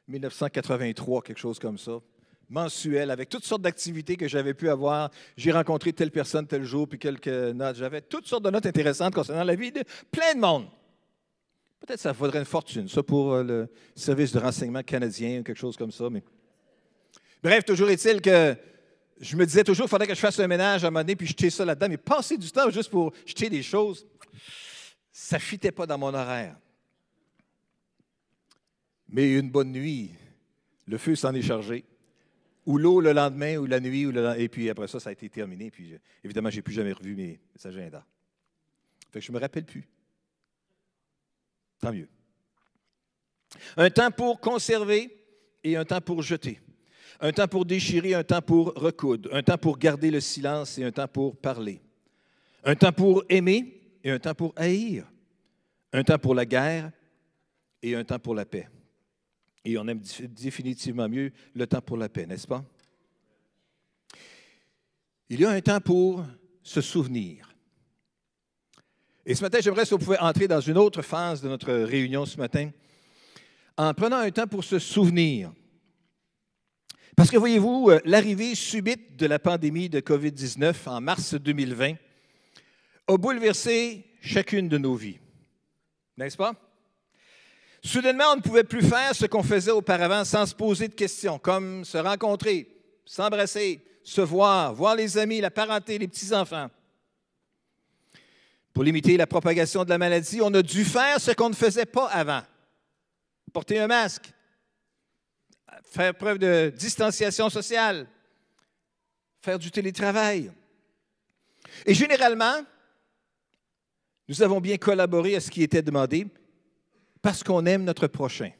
1983, 0.08 1.22
quelque 1.22 1.38
chose 1.38 1.58
comme 1.58 1.78
ça 1.78 2.00
mensuel 2.48 3.10
avec 3.10 3.28
toutes 3.28 3.44
sortes 3.44 3.62
d'activités 3.62 4.16
que 4.16 4.28
j'avais 4.28 4.54
pu 4.54 4.68
avoir. 4.68 5.10
J'ai 5.36 5.50
rencontré 5.50 5.92
telle 5.92 6.10
personne 6.10 6.46
tel 6.46 6.62
jour, 6.62 6.88
puis 6.88 6.98
quelques 6.98 7.26
notes. 7.26 7.76
J'avais 7.76 8.00
toutes 8.00 8.26
sortes 8.26 8.44
de 8.44 8.50
notes 8.50 8.66
intéressantes 8.66 9.14
concernant 9.14 9.44
la 9.44 9.54
vie 9.54 9.72
de 9.72 9.82
plein 10.10 10.34
de 10.34 10.40
monde. 10.40 10.66
Peut-être 11.80 12.00
ça 12.00 12.14
faudrait 12.14 12.38
une 12.38 12.44
fortune, 12.44 12.88
ça 12.88 13.02
pour 13.02 13.32
euh, 13.32 13.42
le 13.42 13.68
service 13.94 14.32
de 14.32 14.38
renseignement 14.38 14.82
canadien 14.82 15.40
ou 15.40 15.42
quelque 15.42 15.58
chose 15.58 15.76
comme 15.76 15.90
ça. 15.90 16.08
Mais... 16.10 16.22
Bref, 17.42 17.64
toujours 17.64 17.90
est-il 17.90 18.20
que 18.20 18.56
je 19.20 19.36
me 19.36 19.44
disais 19.44 19.64
toujours 19.64 19.84
qu'il 19.84 19.90
faudrait 19.90 20.06
que 20.06 20.14
je 20.14 20.20
fasse 20.20 20.38
un 20.40 20.46
ménage 20.46 20.84
à 20.84 20.88
un 20.88 20.90
moment 20.90 21.00
donné, 21.00 21.14
puis 21.14 21.26
jeter 21.26 21.50
ça 21.50 21.64
là-dedans. 21.64 21.88
Mais 21.90 21.98
passer 21.98 22.38
du 22.38 22.50
temps 22.50 22.70
juste 22.70 22.90
pour 22.90 23.12
jeter 23.26 23.50
des 23.50 23.62
choses, 23.62 24.06
ça 25.16 25.36
ne 25.36 25.40
fitait 25.40 25.70
pas 25.70 25.86
dans 25.86 25.96
mon 25.96 26.12
horaire. 26.12 26.56
Mais 29.08 29.32
une 29.38 29.48
bonne 29.48 29.70
nuit, 29.70 30.10
le 30.86 30.98
feu 30.98 31.14
s'en 31.14 31.32
est 31.34 31.42
chargé 31.42 31.84
ou 32.66 32.78
l'eau 32.78 33.00
le 33.00 33.12
lendemain, 33.12 33.58
ou 33.58 33.66
la 33.66 33.78
nuit, 33.78 34.06
ou 34.06 34.10
le, 34.10 34.40
et 34.40 34.48
puis 34.48 34.68
après 34.70 34.88
ça, 34.88 34.98
ça 34.98 35.10
a 35.10 35.12
été 35.12 35.28
terminé. 35.28 35.70
Puis 35.70 35.94
évidemment, 36.24 36.50
je 36.50 36.56
n'ai 36.56 36.62
plus 36.62 36.74
jamais 36.74 36.92
revu 36.92 37.14
mes, 37.14 37.38
agendas. 37.62 38.04
Fait 39.12 39.20
que 39.20 39.24
je 39.24 39.30
ne 39.30 39.36
me 39.36 39.40
rappelle 39.40 39.64
plus. 39.64 39.86
Tant 41.80 41.92
mieux. 41.92 42.08
Un 43.76 43.90
temps 43.90 44.10
pour 44.10 44.40
conserver 44.40 45.14
et 45.62 45.76
un 45.76 45.84
temps 45.84 46.00
pour 46.00 46.22
jeter. 46.22 46.60
Un 47.20 47.32
temps 47.32 47.46
pour 47.46 47.64
déchirer, 47.64 48.14
un 48.14 48.24
temps 48.24 48.42
pour 48.42 48.72
recoudre. 48.74 49.32
Un 49.32 49.42
temps 49.42 49.58
pour 49.58 49.78
garder 49.78 50.10
le 50.10 50.20
silence 50.20 50.78
et 50.78 50.84
un 50.84 50.90
temps 50.90 51.06
pour 51.06 51.36
parler. 51.36 51.80
Un 52.64 52.74
temps 52.74 52.92
pour 52.92 53.24
aimer 53.28 53.83
et 54.04 54.10
un 54.10 54.18
temps 54.18 54.34
pour 54.34 54.52
haïr. 54.54 55.10
Un 55.92 56.04
temps 56.04 56.18
pour 56.18 56.34
la 56.34 56.44
guerre 56.44 56.92
et 57.82 57.94
un 57.94 58.04
temps 58.04 58.18
pour 58.18 58.34
la 58.34 58.44
paix. 58.44 58.68
Et 59.64 59.78
on 59.78 59.88
aime 59.88 60.02
définitivement 60.28 61.08
mieux 61.08 61.32
le 61.54 61.66
temps 61.66 61.80
pour 61.80 61.96
la 61.96 62.08
paix, 62.08 62.26
n'est-ce 62.26 62.46
pas? 62.46 62.62
Il 65.30 65.40
y 65.40 65.44
a 65.44 65.50
un 65.50 65.60
temps 65.62 65.80
pour 65.80 66.24
se 66.62 66.82
souvenir. 66.82 67.48
Et 69.24 69.34
ce 69.34 69.42
matin, 69.42 69.58
j'aimerais 69.62 69.86
si 69.86 69.92
vous 69.92 69.98
pouvez 69.98 70.18
entrer 70.18 70.46
dans 70.46 70.60
une 70.60 70.76
autre 70.76 71.00
phase 71.00 71.40
de 71.40 71.48
notre 71.48 71.72
réunion 71.72 72.26
ce 72.26 72.36
matin 72.36 72.70
en 73.76 73.94
prenant 73.94 74.18
un 74.18 74.30
temps 74.30 74.46
pour 74.46 74.62
se 74.64 74.78
souvenir. 74.78 75.52
Parce 77.16 77.30
que 77.30 77.38
voyez-vous, 77.38 77.90
euh, 77.90 78.00
l'arrivée 78.04 78.54
subite 78.54 79.16
de 79.16 79.26
la 79.26 79.38
pandémie 79.38 79.88
de 79.88 80.00
COVID-19 80.00 80.74
en 80.88 81.00
mars 81.00 81.34
2020 81.34 81.94
a 83.06 83.16
bouleversé 83.16 84.04
chacune 84.20 84.68
de 84.68 84.78
nos 84.78 84.94
vies. 84.94 85.18
N'est-ce 86.16 86.36
pas? 86.36 86.54
Soudainement, 87.82 88.32
on 88.32 88.36
ne 88.36 88.40
pouvait 88.40 88.64
plus 88.64 88.82
faire 88.82 89.14
ce 89.14 89.26
qu'on 89.26 89.42
faisait 89.42 89.70
auparavant 89.70 90.24
sans 90.24 90.46
se 90.46 90.54
poser 90.54 90.88
de 90.88 90.94
questions, 90.94 91.38
comme 91.38 91.84
se 91.84 91.98
rencontrer, 91.98 92.66
s'embrasser, 93.04 93.84
se 94.02 94.22
voir, 94.22 94.74
voir 94.74 94.96
les 94.96 95.18
amis, 95.18 95.40
la 95.40 95.50
parenté, 95.50 95.98
les 95.98 96.08
petits-enfants. 96.08 96.70
Pour 98.72 98.84
limiter 98.84 99.16
la 99.16 99.26
propagation 99.26 99.84
de 99.84 99.90
la 99.90 99.98
maladie, 99.98 100.40
on 100.40 100.52
a 100.54 100.62
dû 100.62 100.84
faire 100.84 101.20
ce 101.20 101.32
qu'on 101.32 101.50
ne 101.50 101.54
faisait 101.54 101.86
pas 101.86 102.08
avant. 102.08 102.42
Porter 103.52 103.78
un 103.78 103.86
masque, 103.86 104.32
faire 105.84 106.14
preuve 106.14 106.38
de 106.38 106.72
distanciation 106.74 107.50
sociale, 107.50 108.08
faire 109.42 109.58
du 109.58 109.70
télétravail. 109.70 110.50
Et 111.86 111.94
généralement, 111.94 112.64
nous 114.28 114.42
avons 114.42 114.60
bien 114.60 114.76
collaboré 114.76 115.36
à 115.36 115.40
ce 115.40 115.50
qui 115.50 115.62
était 115.62 115.82
demandé, 115.82 116.26
parce 117.20 117.42
qu'on 117.42 117.64
aime 117.66 117.84
notre 117.84 118.06
prochain. 118.06 118.50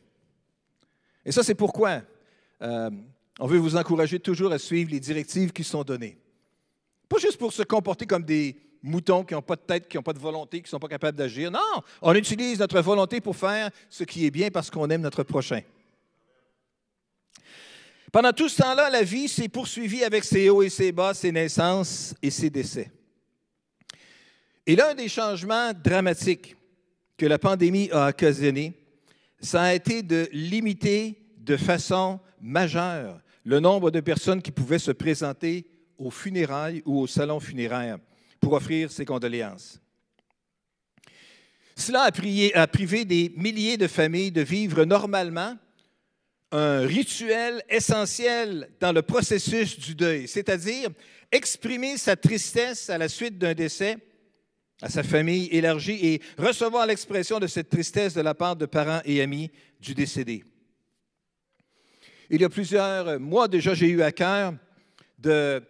Et 1.25 1.33
ça, 1.33 1.43
c'est 1.43 1.55
pourquoi 1.55 2.03
euh, 2.63 2.91
on 3.39 3.47
veut 3.47 3.59
vous 3.59 3.77
encourager 3.77 4.19
toujours 4.21 4.53
à 4.53 4.59
suivre 4.59 4.91
les 4.91 5.01
directives 5.01 5.53
qui 5.53 5.65
sont 5.65 5.83
données. 5.83 6.19
Pas 7.09 7.19
juste 7.19 7.37
pour 7.37 7.53
se 7.53 7.63
comporter 7.63 8.07
comme 8.07 8.25
des 8.25 8.57
moutons 8.83 9.25
qui 9.25 9.35
n'ont 9.35 9.43
pas 9.43 9.57
de 9.57 9.63
tête, 9.63 9.89
qui 9.89 9.97
n'ont 9.97 10.03
pas 10.03 10.13
de 10.13 10.19
volonté, 10.19 10.59
qui 10.59 10.65
ne 10.65 10.69
sont 10.69 10.79
pas 10.79 10.89
capables 10.89 11.17
d'agir. 11.17 11.51
Non, 11.51 11.83
on 12.03 12.15
utilise 12.15 12.59
notre 12.59 12.81
volonté 12.81 13.21
pour 13.21 13.37
faire 13.37 13.71
ce 13.89 14.05
qui 14.05 14.27
est 14.27 14.31
bien 14.31 14.51
parce 14.51 14.71
qu'on 14.71 14.89
aime 14.91 15.01
notre 15.01 15.23
prochain. 15.23 15.61
Pendant 18.13 18.33
tout 18.33 18.49
ce 18.49 18.63
temps-là, 18.63 18.91
la 18.91 19.03
vie 19.03 19.29
s'est 19.29 19.49
poursuivie 19.49 20.05
avec 20.05 20.23
ses 20.23 20.49
hauts 20.49 20.63
et 20.63 20.69
ses 20.69 20.93
bas, 20.93 21.15
ses 21.15 21.33
naissances 21.33 22.15
et 22.23 22.31
ses 22.31 22.49
décès. 22.49 22.93
Et 24.67 24.77
l'un 24.77 24.95
des 24.95 25.09
changements 25.09 25.73
dramatiques 25.73 26.57
que 27.17 27.27
la 27.27 27.39
pandémie 27.39 27.91
a 27.93 28.09
occasionné, 28.09 28.73
ça 29.41 29.63
a 29.63 29.75
été 29.75 30.03
de 30.03 30.29
limiter 30.33 31.19
de 31.37 31.57
façon 31.57 32.19
majeure 32.41 33.21
le 33.45 33.61
nombre 33.61 33.91
de 33.91 34.01
personnes 34.01 34.41
qui 34.41 34.51
pouvaient 34.51 34.79
se 34.79 34.91
présenter 34.91 35.67
aux 35.99 36.11
funérailles 36.11 36.83
ou 36.87 37.01
au 37.01 37.07
salon 37.07 37.41
funéraire 37.41 37.99
pour 38.41 38.55
offrir 38.55 38.91
ses 38.91 39.05
condoléances. 39.05 39.81
Cela 41.77 42.03
a, 42.03 42.67
privé 42.67 43.05
des 43.05 43.33
milliers 43.37 43.77
de 43.77 43.89
familles 43.89 44.31
de 44.31 44.43
vivre 44.43 44.85
normalement 44.85 45.57
un 46.53 46.81
rituel 46.87 47.63
essentiel 47.69 48.71
dans 48.81 48.93
le 48.93 49.03
processus 49.03 49.79
du 49.79 49.95
deuil, 49.95 50.29
c'est-à-dire 50.29 50.89
exprimer 51.33 51.99
sa 51.99 52.17
tristesse 52.17 52.89
à 52.89 52.97
la 52.97 53.09
suite 53.09 53.39
d'un 53.39 53.55
décès 53.55 53.99
à 54.83 54.89
sa 54.89 55.03
famille 55.03 55.49
élargie 55.51 55.99
et 56.03 56.23
recevoir 56.39 56.87
l'expression 56.87 57.39
de 57.39 57.47
cette 57.47 57.71
tristesse 57.71 58.15
de 58.15 58.21
la 58.21 58.35
part 58.35 58.57
de 58.57 58.67
parents 58.67 59.01
et 59.05 59.23
amis 59.23 59.51
du 59.81 59.95
décédé. 59.95 60.45
Il 62.31 62.41
y 62.41 62.45
a 62.45 62.49
plusieurs 62.49 63.21
mois 63.21 63.49
déjà, 63.49 63.75
j'ai 63.75 63.89
eu 63.89 64.03
à 64.03 64.13
cœur 64.13 64.55
de, 65.19 65.63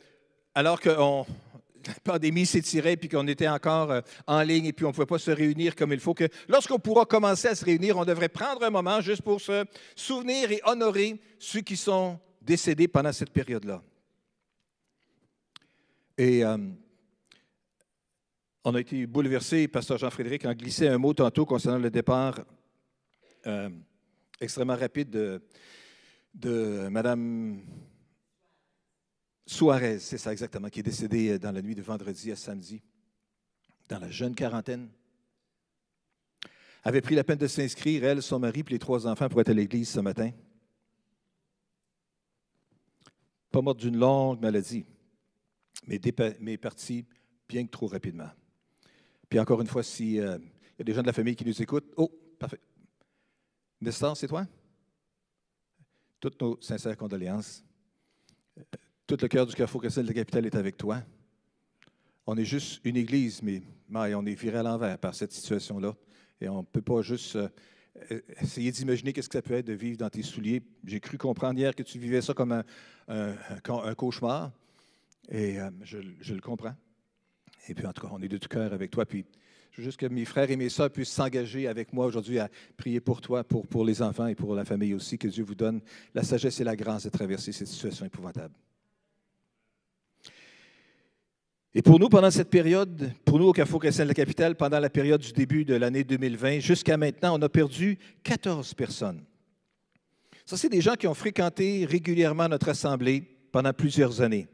alors 0.55 0.81
que 0.81 0.89
la 1.87 1.95
pandémie 2.03 2.47
s'étirait 2.47 2.97
puis 2.97 3.09
qu'on 3.09 3.27
était 3.27 3.49
encore 3.49 3.91
euh, 3.91 4.01
en 4.27 4.41
ligne 4.43 4.67
et 4.67 4.73
puis 4.73 4.85
on 4.85 4.89
ne 4.89 4.95
pouvait 4.95 5.07
pas 5.07 5.19
se 5.19 5.31
réunir 5.31 5.77
comme 5.77 5.93
il 5.93 6.01
faut, 6.01 6.15
que 6.15 6.29
lorsqu'on 6.49 6.79
pourra 6.79 7.05
commencer 7.05 7.49
à 7.49 7.55
se 7.55 7.65
réunir, 7.65 7.99
on 7.99 8.05
devrait 8.05 8.29
prendre 8.29 8.63
un 8.63 8.71
moment 8.71 9.01
juste 9.01 9.23
pour 9.23 9.41
se 9.41 9.65
souvenir 9.95 10.51
et 10.51 10.61
honorer 10.65 11.21
ceux 11.39 11.61
qui 11.61 11.77
sont 11.77 12.19
décédés 12.41 12.89
pendant 12.89 13.13
cette 13.13 13.31
période-là. 13.31 13.83
Et 16.17 16.45
euh, 16.45 16.57
on 18.65 18.75
a 18.75 18.81
été 18.81 19.07
bouleversé, 19.07 19.69
Pasteur 19.69 19.99
Jean-Frédéric 19.99 20.47
a 20.47 20.55
glissé 20.55 20.89
un 20.89 20.97
mot 20.97 21.13
tantôt 21.13 21.45
concernant 21.45 21.79
le 21.79 21.91
départ 21.91 22.41
euh, 23.47 23.69
extrêmement 24.41 24.77
rapide 24.77 25.11
de, 25.11 26.89
Mme 26.89 27.63
Suarez, 29.47 29.99
c'est 29.99 30.17
ça 30.17 30.33
exactement, 30.33 30.69
qui 30.69 30.81
est 30.81 30.85
décédée 30.85 31.39
dans 31.39 31.53
la 31.53 31.61
nuit 31.61 31.75
de 31.75 31.83
vendredi 31.83 32.33
à 32.33 32.37
samedi, 32.37 32.83
dans 33.87 33.99
la 33.99 34.11
jeune 34.11 34.35
quarantaine. 34.35 34.89
Avait 36.83 37.03
pris 37.03 37.15
la 37.15 37.25
peine 37.25 37.39
de 37.39 37.47
s'inscrire, 37.47 38.05
elle, 38.05 38.23
son 38.23 38.39
mari, 38.39 38.65
puis 38.65 38.75
les 38.75 38.79
trois 38.79 39.07
enfants 39.07 39.29
pour 39.29 39.43
être 39.43 39.51
à 39.51 39.55
l'église 39.55 39.91
ce 39.91 40.01
matin. 40.01 40.31
Pas 43.51 43.61
morte 43.61 43.81
d'une 43.81 43.99
longue 43.99 44.41
maladie, 44.41 44.87
mais, 45.87 46.01
mais 46.41 46.57
partie 46.57 47.05
bien 47.47 47.67
que 47.67 47.71
trop 47.71 47.87
rapidement. 47.87 48.31
Puis 49.35 49.41
encore 49.41 49.61
une 49.61 49.67
fois, 49.67 49.83
s'il 49.83 50.21
euh, 50.21 50.39
y 50.79 50.83
a 50.83 50.85
des 50.85 50.95
gens 50.95 51.01
de 51.01 51.09
la 51.09 51.13
famille 51.13 51.35
qui 51.35 51.45
nous 51.45 51.61
écoutent, 51.61 51.93
oh, 51.97 52.09
parfait. 52.39 52.61
Nestor, 53.81 54.17
c'est 54.17 54.29
toi? 54.29 54.47
Toutes 56.21 56.41
nos 56.41 56.57
sincères 56.61 56.97
condoléances. 56.97 57.65
Euh, 58.57 58.63
tout 59.09 59.17
le 59.21 59.27
cœur 59.27 59.45
du 59.45 59.53
Carrefour 59.57 59.81
chrétien 59.81 60.05
de 60.05 60.07
la 60.07 60.15
capitale 60.15 60.47
est 60.47 60.55
avec 60.55 60.77
toi. 60.77 61.03
On 62.29 62.37
est 62.37 62.45
juste 62.45 62.81
une 62.85 62.97
église, 62.97 63.43
mais, 63.43 63.61
on 63.93 64.25
est 64.25 64.37
viré 64.37 64.59
à 64.59 64.63
l'envers 64.63 64.97
par 64.99 65.17
cette 65.17 65.33
situation-là. 65.33 65.97
Et 66.41 66.49
on 66.49 66.61
ne 66.61 66.67
peut 66.67 66.81
pas 66.81 67.03
juste 67.03 67.35
euh, 67.35 67.49
essayer 68.41 68.71
d'imaginer 68.71 69.13
qu'est-ce 69.13 69.29
que 69.29 69.39
ça 69.39 69.43
peut 69.43 69.55
être 69.55 69.67
de 69.67 69.73
vivre 69.73 69.99
dans 69.99 70.11
tes 70.11 70.23
souliers. 70.23 70.63
J'ai 70.85 71.01
cru 71.01 71.19
comprendre 71.19 71.59
hier 71.59 71.75
que 71.75 71.83
tu 71.83 71.99
vivais 71.99 72.23
ça 72.23 72.35
comme 72.35 72.63
un, 73.09 73.95
cauchemar. 73.97 74.53
Et 75.29 75.57
je, 75.83 76.35
le 76.35 76.41
comprends. 76.41 76.77
Et 77.69 77.75
puis, 77.75 77.87
en 77.87 77.93
tout 77.93 78.07
cas, 78.07 78.13
on 78.13 78.23
est 78.23 78.29
de 78.29 78.37
tout 78.37 78.49
cœur 78.49 78.73
avec 78.73 78.91
toi. 78.91 79.07
Puis, 79.07 79.25
je 79.73 79.79
veux 79.79 79.85
juste 79.85 79.99
que 79.99 80.07
mes 80.07 80.25
frères 80.25 80.51
et 80.51 80.57
mes 80.57 80.69
sœurs 80.69 80.91
puissent 80.91 81.11
s'engager 81.11 81.67
avec 81.67 81.93
moi 81.93 82.07
aujourd'hui 82.07 82.39
à 82.39 82.49
prier 82.77 83.01
pour 83.01 83.21
toi, 83.21 83.43
pour, 83.43 83.67
pour 83.67 83.85
les 83.85 84.03
enfants 84.03 84.27
et 84.27 84.35
pour 84.35 84.55
la 84.55 84.65
famille 84.65 84.95
aussi. 84.95 85.19
Que 85.19 85.29
Dieu 85.29 85.45
vous 85.45 85.55
donne 85.55 85.81
la 86.15 86.23
sagesse 86.23 86.61
et 86.61 86.65
la 86.65 86.77
grâce 86.77 87.05
de 87.05 87.11
traverser 87.11 87.53
cette 87.53 87.69
situation 87.69 88.07
épouvantable. 88.07 88.55
Et 91.77 91.83
pour 91.83 91.99
nous, 91.99 92.09
pendant 92.09 92.31
cette 92.31 92.51
période, 92.51 93.13
pour 93.25 93.41
nous 93.41 93.47
au 93.47 93.53
Carrefour 93.53 93.81
chrétien 93.81 94.05
de 94.05 94.09
la 94.11 94.15
capitale, 94.15 94.55
pendant 94.55 94.79
la 94.79 94.91
période 94.91 95.21
du 95.21 95.33
début 95.33 95.65
de 95.65 95.75
l'année 95.75 96.05
2020, 96.05 96.61
jusqu'à 96.61 96.97
maintenant, 96.97 97.37
on 97.37 97.43
a 97.43 97.49
perdu 97.49 97.99
14 98.23 98.75
personnes. 98.75 99.25
Ça, 100.47 100.57
c'est 100.57 100.69
des 100.69 100.81
gens 100.81 100.95
qui 100.95 101.09
ont 101.09 101.15
fréquenté 101.15 101.85
régulièrement 101.85 102.49
notre 102.49 102.69
assemblée 102.69 103.23
pendant 103.51 103.73
plusieurs 103.73 104.21
années. 104.21 104.47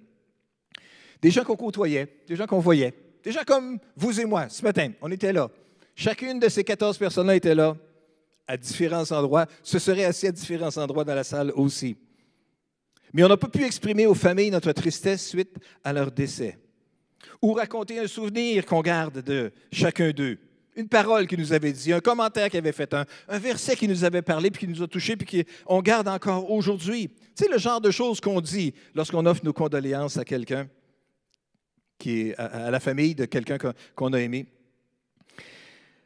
Des 1.23 1.31
gens 1.31 1.45
qu'on 1.45 1.57
côtoyait, 1.57 2.09
des 2.27 2.37
gens 2.37 2.47
qu'on 2.47 2.61
voyait, 2.61 2.95
des 3.23 3.33
gens 3.33 3.43
comme 3.47 3.79
vous 3.97 4.21
et 4.21 4.25
moi 4.25 4.49
ce 4.49 4.63
matin. 4.63 4.93
On 5.01 5.11
était 5.11 5.33
là. 5.33 5.51
Chacune 5.95 6.39
de 6.39 6.49
ces 6.49 6.65
14 6.65 6.97
personnes-là 6.97 7.37
était 7.37 7.55
là 7.55 7.77
à 8.47 8.57
différents 8.57 9.11
endroits. 9.13 9.47
Ce 9.63 9.79
serait 9.79 10.05
assis 10.05 10.27
à 10.27 10.33
différents 10.33 10.77
endroits 10.77 11.05
dans 11.05 11.15
la 11.15 11.25
salle 11.25 11.53
aussi. 11.55 11.97
Mais 13.13 13.23
on 13.23 13.29
n'a 13.29 13.37
pas 13.37 13.49
pu 13.49 13.65
exprimer 13.65 14.07
aux 14.07 14.15
familles 14.15 14.51
notre 14.51 14.73
tristesse 14.73 15.29
suite 15.29 15.57
à 15.85 15.93
leur 15.93 16.11
décès. 16.11 16.59
Ou 17.43 17.53
raconter 17.53 17.99
un 17.99 18.07
souvenir 18.07 18.65
qu'on 18.65 18.81
garde 18.81 19.23
de 19.23 19.53
chacun 19.73 20.11
d'eux. 20.11 20.39
Une 20.77 20.89
parole 20.89 21.27
qu'il 21.27 21.39
nous 21.39 21.53
avait 21.53 21.73
dit, 21.73 21.93
un 21.93 22.01
commentaire 22.01 22.49
qu'il 22.49 22.59
avait 22.59 22.73
fait, 22.73 22.95
un, 22.95 23.05
un 23.29 23.39
verset 23.39 23.77
qui 23.77 23.89
nous 23.89 24.05
avait 24.05 24.23
parlé, 24.23 24.51
puis 24.51 24.67
qui 24.67 24.73
nous 24.73 24.83
a 24.83 24.87
touchés, 24.87 25.17
puis 25.17 25.45
qu'on 25.67 25.83
garde 25.83 26.09
encore 26.09 26.51
aujourd'hui. 26.51 27.11
Sais, 27.35 27.49
le 27.49 27.59
genre 27.59 27.81
de 27.81 27.91
choses 27.91 28.21
qu'on 28.21 28.41
dit 28.41 28.73
lorsqu'on 28.95 29.27
offre 29.27 29.45
nos 29.45 29.53
condoléances 29.53 30.17
à 30.17 30.25
quelqu'un 30.25 30.69
qui 32.01 32.23
est 32.23 32.35
à, 32.37 32.71
la 32.71 32.81
famille 32.81 33.15
de 33.15 33.27
quelqu'un 33.27 33.59
qu'on 33.95 34.13
a 34.13 34.21
aimé. 34.21 34.47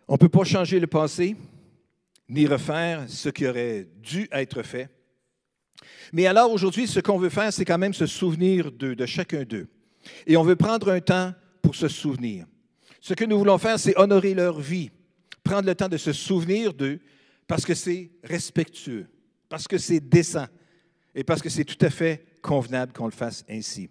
On 0.06 0.14
ne 0.14 0.18
peut 0.18 0.28
pas 0.28 0.44
changer 0.44 0.78
le 0.78 0.86
passé, 0.86 1.36
ni 2.28 2.46
refaire 2.46 3.04
ce 3.08 3.30
qui 3.30 3.46
aurait 3.46 3.88
dû 4.02 4.28
être 4.32 4.62
fait. 4.62 4.90
Mais 6.12 6.26
alors 6.26 6.50
aujourd'hui, 6.50 6.86
ce 6.86 7.00
qu'on 7.00 7.18
veut 7.18 7.30
faire, 7.30 7.52
c'est 7.52 7.64
quand 7.64 7.78
même 7.78 7.94
se 7.94 8.06
souvenir 8.06 8.70
de, 8.70 8.92
de 8.92 9.06
chacun 9.06 9.44
d'eux. 9.44 9.68
Et 10.26 10.36
on 10.36 10.42
veut 10.42 10.56
prendre 10.56 10.90
un 10.90 11.00
temps 11.00 11.32
pour 11.62 11.74
se 11.74 11.88
souvenir. 11.88 12.46
Ce 13.00 13.14
que 13.14 13.24
nous 13.24 13.38
voulons 13.38 13.58
faire, 13.58 13.78
c'est 13.78 13.98
honorer 13.98 14.34
leur 14.34 14.60
vie, 14.60 14.90
prendre 15.42 15.66
le 15.66 15.74
temps 15.74 15.88
de 15.88 15.96
se 15.96 16.12
souvenir 16.12 16.74
d'eux, 16.74 17.00
parce 17.46 17.64
que 17.64 17.74
c'est 17.74 18.10
respectueux, 18.22 19.06
parce 19.48 19.68
que 19.68 19.78
c'est 19.78 20.00
décent 20.00 20.46
et 21.14 21.24
parce 21.24 21.42
que 21.42 21.48
c'est 21.48 21.64
tout 21.64 21.82
à 21.84 21.90
fait 21.90 22.24
convenable 22.42 22.92
qu'on 22.92 23.06
le 23.06 23.12
fasse 23.12 23.44
ainsi. 23.48 23.88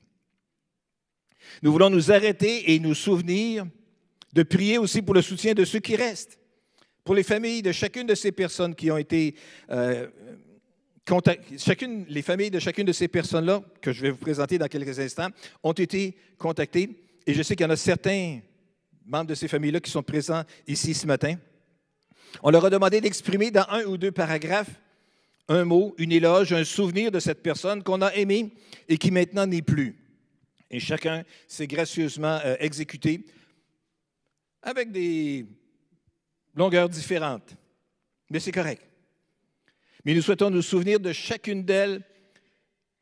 Nous 1.62 1.72
voulons 1.72 1.90
nous 1.90 2.12
arrêter 2.12 2.74
et 2.74 2.80
nous 2.80 2.96
souvenir 2.96 3.66
de 4.34 4.44
prier 4.44 4.78
aussi 4.78 5.02
pour 5.02 5.14
le 5.14 5.22
soutien 5.22 5.54
de 5.54 5.66
ceux 5.66 5.80
qui 5.80 5.96
restent, 5.96 6.40
pour 7.04 7.16
les 7.16 7.24
familles 7.24 7.62
de 7.62 7.72
chacune 7.72 8.08
de 8.08 8.16
ces 8.16 8.32
personnes 8.32 8.76
qui 8.76 8.90
ont 8.90 8.98
été 8.98 9.36
euh, 9.70 10.08
chacune, 11.58 12.06
les 12.10 12.22
familles 12.22 12.52
de 12.52 12.60
chacune 12.60 12.86
de 12.86 12.94
ces 12.94 13.08
personnes-là, 13.08 13.62
que 13.82 13.92
je 13.92 14.02
vais 14.02 14.10
vous 14.10 14.18
présenter 14.18 14.58
dans 14.58 14.68
quelques 14.68 15.00
instants, 15.00 15.30
ont 15.62 15.74
été 15.74 16.16
contactées. 16.38 16.90
Et 17.28 17.34
je 17.34 17.44
sais 17.44 17.56
qu'il 17.56 17.66
y 17.66 17.68
en 17.68 17.74
a 17.74 17.78
certains 17.78 18.40
membres 19.06 19.28
de 19.28 19.36
ces 19.36 19.48
familles-là 19.48 19.80
qui 19.80 19.92
sont 19.92 20.04
présents 20.04 20.44
ici 20.68 20.94
ce 20.94 21.06
matin. 21.06 21.36
On 22.42 22.50
leur 22.50 22.66
a 22.66 22.70
demandé 22.70 23.02
d'exprimer 23.02 23.52
dans 23.52 23.66
un 23.70 23.84
ou 23.84 23.98
deux 23.98 24.12
paragraphes 24.12 24.72
un 25.50 25.66
mot, 25.66 25.94
une 25.98 26.12
éloge, 26.12 26.54
un 26.54 26.64
souvenir 26.64 27.12
de 27.12 27.20
cette 27.20 27.44
personne 27.44 27.84
qu'on 27.84 28.02
a 28.02 28.14
aimée 28.14 28.54
et 28.88 28.98
qui 28.98 29.12
maintenant 29.12 29.46
n'est 29.46 29.62
plus. 29.62 30.03
Et 30.70 30.80
chacun 30.80 31.24
s'est 31.48 31.68
gracieusement 31.68 32.40
euh, 32.44 32.56
exécuté 32.60 33.26
avec 34.62 34.92
des 34.92 35.46
longueurs 36.56 36.90
différentes. 36.90 37.56
Mais 38.30 38.40
c'est 38.40 38.52
correct. 38.52 38.82
Mais 40.06 40.14
nous 40.14 40.22
souhaitons 40.22 40.50
nous 40.50 40.62
souvenir 40.62 41.00
de 41.00 41.14
chacune 41.14 41.64
d'elles 41.64 42.02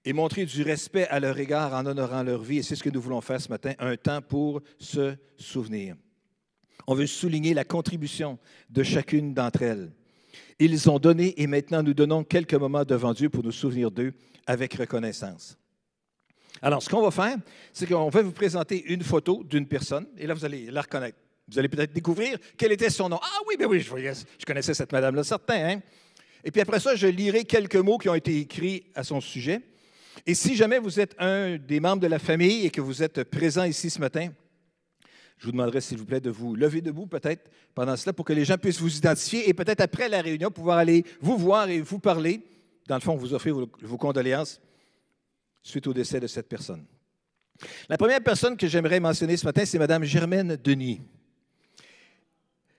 et 0.03 0.13
montrer 0.13 0.45
du 0.45 0.63
respect 0.63 1.07
à 1.07 1.19
leur 1.19 1.37
égard 1.37 1.73
en 1.73 1.85
honorant 1.85 2.23
leur 2.23 2.41
vie. 2.41 2.57
Et 2.57 2.63
c'est 2.63 2.75
ce 2.75 2.83
que 2.83 2.89
nous 2.89 3.01
voulons 3.01 3.21
faire 3.21 3.39
ce 3.39 3.49
matin, 3.49 3.73
un 3.79 3.95
temps 3.97 4.21
pour 4.21 4.61
se 4.79 5.15
souvenir. 5.37 5.95
On 6.87 6.95
veut 6.95 7.07
souligner 7.07 7.53
la 7.53 7.63
contribution 7.63 8.39
de 8.69 8.83
chacune 8.83 9.33
d'entre 9.33 9.61
elles. 9.61 9.91
Ils 10.59 10.89
ont 10.89 10.99
donné 10.99 11.39
et 11.41 11.47
maintenant 11.47 11.83
nous 11.83 11.93
donnons 11.93 12.23
quelques 12.23 12.53
moments 12.53 12.85
devant 12.85 13.13
Dieu 13.13 13.29
pour 13.29 13.43
nous 13.43 13.51
souvenir 13.51 13.91
d'eux 13.91 14.13
avec 14.45 14.73
reconnaissance. 14.73 15.57
Alors, 16.61 16.83
ce 16.83 16.89
qu'on 16.89 17.01
va 17.01 17.11
faire, 17.11 17.37
c'est 17.73 17.87
qu'on 17.87 18.09
va 18.09 18.21
vous 18.21 18.31
présenter 18.31 18.83
une 18.93 19.01
photo 19.01 19.43
d'une 19.43 19.65
personne, 19.65 20.05
et 20.17 20.27
là, 20.27 20.33
vous 20.33 20.45
allez 20.45 20.69
la 20.69 20.81
reconnaître. 20.81 21.17
Vous 21.47 21.57
allez 21.57 21.69
peut-être 21.69 21.91
découvrir 21.91 22.37
quel 22.55 22.71
était 22.71 22.89
son 22.89 23.09
nom. 23.09 23.19
Ah 23.21 23.39
oui, 23.47 23.55
ben 23.57 23.65
oui, 23.65 23.79
je, 23.79 23.89
je 23.89 24.45
connaissais 24.45 24.73
cette 24.73 24.91
madame-là, 24.91 25.23
certain. 25.23 25.69
Hein? 25.69 25.81
Et 26.43 26.51
puis 26.51 26.61
après 26.61 26.79
ça, 26.79 26.95
je 26.95 27.07
lirai 27.07 27.43
quelques 27.45 27.75
mots 27.75 27.97
qui 27.97 28.09
ont 28.09 28.15
été 28.15 28.37
écrits 28.39 28.85
à 28.95 29.03
son 29.03 29.19
sujet. 29.19 29.61
Et 30.25 30.35
si 30.35 30.55
jamais 30.55 30.79
vous 30.79 30.99
êtes 30.99 31.15
un 31.19 31.57
des 31.57 31.79
membres 31.79 32.01
de 32.01 32.07
la 32.07 32.19
famille 32.19 32.65
et 32.65 32.69
que 32.69 32.79
vous 32.81 33.01
êtes 33.01 33.23
présent 33.23 33.63
ici 33.63 33.89
ce 33.89 33.99
matin, 33.99 34.29
je 35.39 35.45
vous 35.45 35.51
demanderai, 35.51 35.81
s'il 35.81 35.97
vous 35.97 36.05
plaît, 36.05 36.21
de 36.21 36.29
vous 36.29 36.55
lever 36.55 36.81
debout 36.81 37.07
peut-être 37.07 37.49
pendant 37.73 37.97
cela 37.97 38.13
pour 38.13 38.25
que 38.25 38.33
les 38.33 38.45
gens 38.45 38.57
puissent 38.57 38.79
vous 38.79 38.95
identifier 38.95 39.49
et 39.49 39.53
peut-être 39.53 39.81
après 39.81 40.07
la 40.07 40.21
réunion 40.21 40.51
pouvoir 40.51 40.77
aller 40.77 41.03
vous 41.19 41.37
voir 41.37 41.69
et 41.69 41.81
vous 41.81 41.99
parler. 41.99 42.41
Dans 42.87 42.95
le 42.95 43.01
fond, 43.01 43.15
vous 43.15 43.33
offrir 43.33 43.55
vos, 43.55 43.69
vos 43.81 43.97
condoléances 43.97 44.61
suite 45.61 45.87
au 45.87 45.93
décès 45.93 46.19
de 46.19 46.27
cette 46.27 46.47
personne. 46.47 46.85
La 47.89 47.97
première 47.97 48.21
personne 48.21 48.57
que 48.57 48.67
j'aimerais 48.67 48.99
mentionner 48.99 49.37
ce 49.37 49.45
matin, 49.45 49.65
c'est 49.65 49.77
Mme 49.77 50.03
Germaine 50.03 50.57
Denis. 50.63 51.01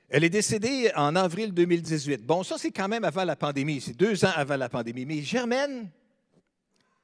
Elle 0.08 0.24
est 0.24 0.30
décédée 0.30 0.90
en 0.94 1.16
avril 1.16 1.52
2018. 1.54 2.26
Bon, 2.26 2.42
ça, 2.42 2.56
c'est 2.58 2.70
quand 2.70 2.88
même 2.88 3.04
avant 3.04 3.24
la 3.24 3.36
pandémie. 3.36 3.80
C'est 3.80 3.96
deux 3.96 4.24
ans 4.24 4.32
avant 4.36 4.56
la 4.56 4.68
pandémie. 4.68 5.06
Mais 5.06 5.22
Germaine 5.22 5.88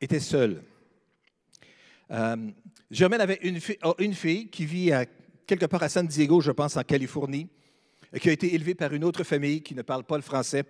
était 0.01 0.21
seule. 0.21 0.63
Euh, 2.11 2.37
Germaine 2.91 3.21
avait 3.21 3.41
oh, 3.83 3.95
une 3.99 4.15
fille, 4.15 4.49
qui 4.49 4.67
vit 4.67 4.91
quelque 5.47 5.67
part 5.67 5.83
à 5.83 5.89
San 5.89 6.07
Diego, 6.07 6.41
je 6.41 6.51
pense, 6.51 6.77
en 6.77 6.83
Californie, 6.83 7.49
qui 8.21 8.29
a 8.29 8.33
été 8.33 8.55
élevée 8.55 8.75
par 8.75 8.93
une 8.93 9.05
autre 9.05 9.25
famille 9.25 9.63
qui 9.63 9.75
ne 9.75 9.83
parle 9.83 10.05
pas 10.05 10.17
le 10.17 10.23
français. 10.23 10.65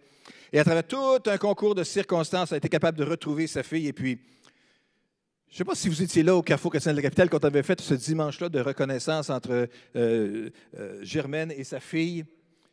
Et 0.52 0.58
à 0.58 0.64
travers 0.64 0.86
tout 0.86 1.22
un 1.26 1.38
concours 1.38 1.74
de 1.74 1.84
circonstances, 1.84 2.52
elle 2.52 2.56
a 2.56 2.58
été 2.58 2.68
capable 2.68 2.98
de 2.98 3.04
retrouver 3.04 3.46
sa 3.46 3.62
fille. 3.62 3.88
Et 3.88 3.92
puis, 3.92 4.20
je 5.50 5.54
ne 5.54 5.58
sais 5.58 5.64
pas 5.64 5.74
si 5.74 5.88
vous 5.88 6.02
étiez 6.02 6.22
là 6.22 6.36
au 6.36 6.42
Carrefour 6.42 6.70
Christian 6.70 6.92
de 6.92 6.96
la 6.96 7.02
Capitale 7.02 7.30
quand 7.30 7.42
on 7.42 7.48
avait 7.48 7.62
fait 7.62 7.80
ce 7.80 7.94
dimanche-là 7.94 8.50
de 8.50 8.60
reconnaissance 8.60 9.30
entre 9.30 9.66
euh, 9.96 10.50
euh, 10.76 11.02
Germaine 11.02 11.50
et 11.50 11.64
sa 11.64 11.80
fille 11.80 12.26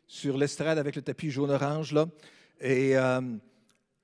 sur 0.06 0.36
l'estrade 0.36 0.78
avec 0.78 0.94
le 0.94 1.00
tapis 1.00 1.30
jaune-orange. 1.30 1.94
Et 2.60 2.96
euh, 2.96 3.22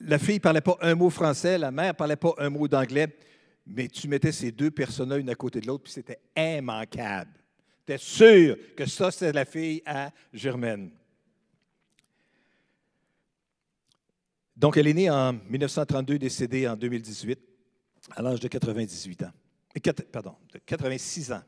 la 0.00 0.18
fille 0.18 0.36
ne 0.36 0.40
parlait 0.40 0.62
pas 0.62 0.78
un 0.80 0.94
mot 0.94 1.10
français, 1.10 1.58
la 1.58 1.70
mère 1.70 1.88
ne 1.88 1.92
parlait 1.92 2.16
pas 2.16 2.34
un 2.38 2.48
mot 2.48 2.66
d'anglais, 2.66 3.14
mais 3.66 3.88
tu 3.88 4.08
mettais 4.08 4.32
ces 4.32 4.52
deux 4.52 4.70
personnes-là 4.70 5.18
une 5.18 5.28
à 5.28 5.34
côté 5.34 5.60
de 5.60 5.66
l'autre, 5.66 5.84
puis 5.84 5.92
c'était 5.92 6.20
immanquable. 6.34 7.30
Tu 7.86 7.92
es 7.92 7.98
sûr 7.98 8.56
que 8.74 8.86
ça, 8.86 9.10
c'est 9.10 9.32
la 9.32 9.44
fille 9.44 9.82
à 9.84 10.10
Germaine? 10.32 10.90
Donc, 14.56 14.78
elle 14.78 14.86
est 14.86 14.94
née 14.94 15.10
en 15.10 15.34
1932, 15.34 16.18
décédée 16.18 16.66
en 16.66 16.76
2018, 16.76 17.51
à 18.10 18.22
l'âge 18.22 18.40
de 18.40 18.48
98 18.48 19.22
ans. 19.22 19.32
Pardon, 20.10 20.34
de 20.52 20.58
86 20.58 21.32
ans. 21.32 21.42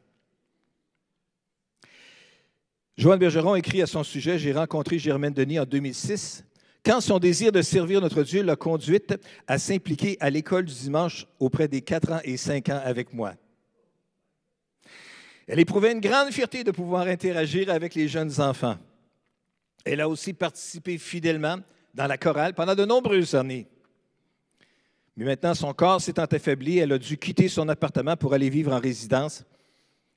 Joanne 2.96 3.18
Bergeron 3.18 3.56
écrit 3.56 3.82
à 3.82 3.86
son 3.86 4.04
sujet 4.04 4.38
J'ai 4.38 4.52
rencontré 4.52 4.98
Germaine 4.98 5.34
Denis 5.34 5.58
en 5.58 5.64
2006 5.64 6.44
quand 6.84 7.00
son 7.00 7.18
désir 7.18 7.50
de 7.50 7.62
servir 7.62 8.00
notre 8.00 8.22
Dieu 8.22 8.42
l'a 8.42 8.56
conduite 8.56 9.14
à 9.46 9.58
s'impliquer 9.58 10.16
à 10.20 10.28
l'école 10.30 10.66
du 10.66 10.74
dimanche 10.74 11.26
auprès 11.40 11.66
des 11.66 11.80
4 11.80 12.12
ans 12.12 12.20
et 12.24 12.36
5 12.36 12.68
ans 12.68 12.80
avec 12.84 13.12
moi. 13.12 13.34
Elle 15.46 15.60
éprouvait 15.60 15.92
une 15.92 16.00
grande 16.00 16.30
fierté 16.30 16.62
de 16.62 16.70
pouvoir 16.70 17.06
interagir 17.06 17.70
avec 17.70 17.94
les 17.94 18.06
jeunes 18.06 18.40
enfants. 18.40 18.76
Elle 19.84 20.00
a 20.00 20.08
aussi 20.08 20.32
participé 20.32 20.98
fidèlement 20.98 21.58
dans 21.94 22.06
la 22.06 22.16
chorale 22.16 22.54
pendant 22.54 22.74
de 22.74 22.84
nombreuses 22.84 23.34
années. 23.34 23.66
Mais 25.16 25.24
maintenant, 25.24 25.54
son 25.54 25.72
corps 25.72 26.00
s'étant 26.00 26.24
affaibli, 26.24 26.78
elle 26.78 26.92
a 26.92 26.98
dû 26.98 27.16
quitter 27.16 27.48
son 27.48 27.68
appartement 27.68 28.16
pour 28.16 28.34
aller 28.34 28.50
vivre 28.50 28.72
en 28.72 28.80
résidence. 28.80 29.44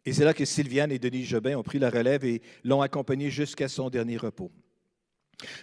Et 0.05 0.13
c'est 0.13 0.25
là 0.25 0.33
que 0.33 0.45
Sylviane 0.45 0.91
et 0.91 0.99
Denis 0.99 1.25
Jobin 1.25 1.57
ont 1.57 1.63
pris 1.63 1.79
la 1.79 1.89
relève 1.89 2.25
et 2.25 2.41
l'ont 2.63 2.81
accompagnée 2.81 3.29
jusqu'à 3.29 3.67
son 3.67 3.89
dernier 3.89 4.17
repos. 4.17 4.51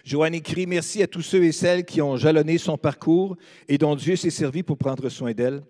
Joanne 0.05 0.35
écrit 0.35 0.67
Merci 0.67 1.03
à 1.03 1.07
tous 1.07 1.21
ceux 1.21 1.43
et 1.43 1.51
celles 1.51 1.83
qui 1.83 2.01
ont 2.01 2.15
jalonné 2.15 2.57
son 2.57 2.77
parcours 2.77 3.35
et 3.67 3.77
dont 3.77 3.95
Dieu 3.95 4.15
s'est 4.15 4.29
servi 4.29 4.63
pour 4.63 4.77
prendre 4.77 5.09
soin 5.09 5.33
d'elle. 5.33 5.63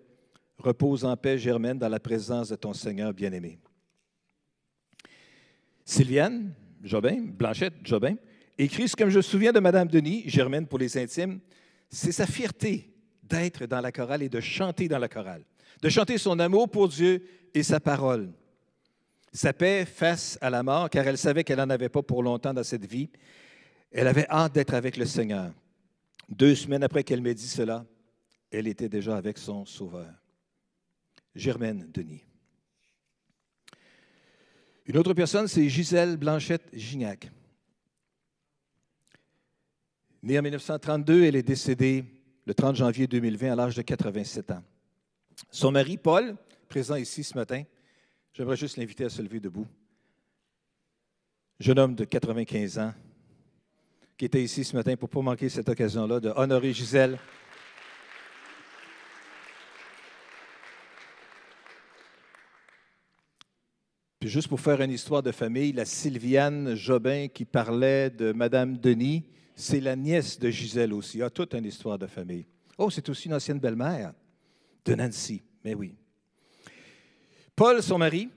Repose 0.58 1.04
en 1.04 1.16
paix, 1.16 1.36
Germaine, 1.36 1.78
dans 1.78 1.88
la 1.88 2.00
présence 2.00 2.50
de 2.50 2.56
ton 2.56 2.72
Seigneur 2.72 3.12
bien-aimé. 3.12 3.58
Sylviane 5.84 6.52
Jobin, 6.82 7.24
Blanchette 7.26 7.74
Jobin, 7.82 8.14
écrit 8.56 8.88
ce 8.88 8.96
que 8.96 9.08
je 9.10 9.16
me 9.16 9.22
souviens 9.22 9.52
de 9.52 9.60
Madame 9.60 9.88
Denis, 9.88 10.22
Germaine 10.26 10.66
pour 10.66 10.78
les 10.78 10.96
intimes, 10.96 11.40
c'est 11.90 12.12
sa 12.12 12.26
fierté 12.26 12.95
d'être 13.28 13.66
dans 13.66 13.80
la 13.80 13.92
chorale 13.92 14.22
et 14.22 14.28
de 14.28 14.40
chanter 14.40 14.88
dans 14.88 14.98
la 14.98 15.08
chorale, 15.08 15.44
de 15.82 15.88
chanter 15.88 16.18
son 16.18 16.38
amour 16.38 16.70
pour 16.70 16.88
Dieu 16.88 17.22
et 17.54 17.62
sa 17.62 17.80
parole. 17.80 18.32
Sa 19.32 19.52
paix 19.52 19.84
face 19.84 20.38
à 20.40 20.48
la 20.48 20.62
mort, 20.62 20.88
car 20.88 21.06
elle 21.06 21.18
savait 21.18 21.44
qu'elle 21.44 21.58
n'en 21.58 21.70
avait 21.70 21.88
pas 21.88 22.02
pour 22.02 22.22
longtemps 22.22 22.54
dans 22.54 22.64
cette 22.64 22.86
vie, 22.86 23.10
elle 23.90 24.08
avait 24.08 24.26
hâte 24.28 24.54
d'être 24.54 24.74
avec 24.74 24.96
le 24.96 25.04
Seigneur. 25.04 25.52
Deux 26.28 26.54
semaines 26.54 26.82
après 26.82 27.04
qu'elle 27.04 27.20
m'ait 27.20 27.34
dit 27.34 27.48
cela, 27.48 27.84
elle 28.50 28.66
était 28.66 28.88
déjà 28.88 29.16
avec 29.16 29.38
son 29.38 29.64
Sauveur. 29.66 30.12
Germaine 31.34 31.90
Denis. 31.92 32.24
Une 34.86 34.96
autre 34.96 35.14
personne, 35.14 35.48
c'est 35.48 35.68
Gisèle 35.68 36.16
Blanchette 36.16 36.68
Gignac. 36.72 37.30
Née 40.22 40.38
en 40.38 40.42
1932, 40.42 41.24
elle 41.24 41.36
est 41.36 41.42
décédée 41.42 42.04
le 42.46 42.54
30 42.54 42.76
janvier 42.76 43.08
2020 43.08 43.52
à 43.52 43.56
l'âge 43.56 43.74
de 43.74 43.82
87 43.82 44.52
ans. 44.52 44.62
Son 45.50 45.72
mari, 45.72 45.96
Paul, 45.96 46.36
présent 46.68 46.94
ici 46.94 47.24
ce 47.24 47.34
matin, 47.34 47.64
j'aimerais 48.32 48.56
juste 48.56 48.76
l'inviter 48.76 49.04
à 49.04 49.10
se 49.10 49.20
lever 49.20 49.40
debout. 49.40 49.66
Jeune 51.58 51.78
homme 51.78 51.94
de 51.94 52.04
95 52.04 52.78
ans, 52.78 52.94
qui 54.16 54.24
était 54.24 54.42
ici 54.42 54.62
ce 54.62 54.76
matin 54.76 54.96
pour 54.96 55.08
ne 55.08 55.14
pas 55.14 55.22
manquer 55.22 55.48
cette 55.48 55.68
occasion-là 55.68 56.20
de 56.20 56.32
honorer 56.36 56.72
Gisèle. 56.72 57.18
Puis 64.20 64.28
juste 64.28 64.48
pour 64.48 64.60
faire 64.60 64.80
une 64.80 64.92
histoire 64.92 65.22
de 65.22 65.32
famille, 65.32 65.72
la 65.72 65.84
Sylviane 65.84 66.74
Jobin 66.74 67.26
qui 67.28 67.44
parlait 67.44 68.08
de 68.10 68.32
Madame 68.32 68.78
Denis, 68.78 69.24
c'est 69.56 69.80
la 69.80 69.96
nièce 69.96 70.38
de 70.38 70.50
Gisèle 70.50 70.92
aussi. 70.92 71.16
Il 71.16 71.20
y 71.20 71.24
a 71.24 71.30
toute 71.30 71.54
une 71.54 71.64
histoire 71.64 71.98
de 71.98 72.06
famille. 72.06 72.44
Oh, 72.76 72.90
c'est 72.90 73.08
aussi 73.08 73.26
une 73.26 73.34
ancienne 73.34 73.58
belle-mère 73.58 74.12
de 74.84 74.94
Nancy. 74.94 75.42
Mais 75.64 75.74
oui. 75.74 75.94
Paul, 77.56 77.82
son 77.82 77.96
mari, 77.96 78.28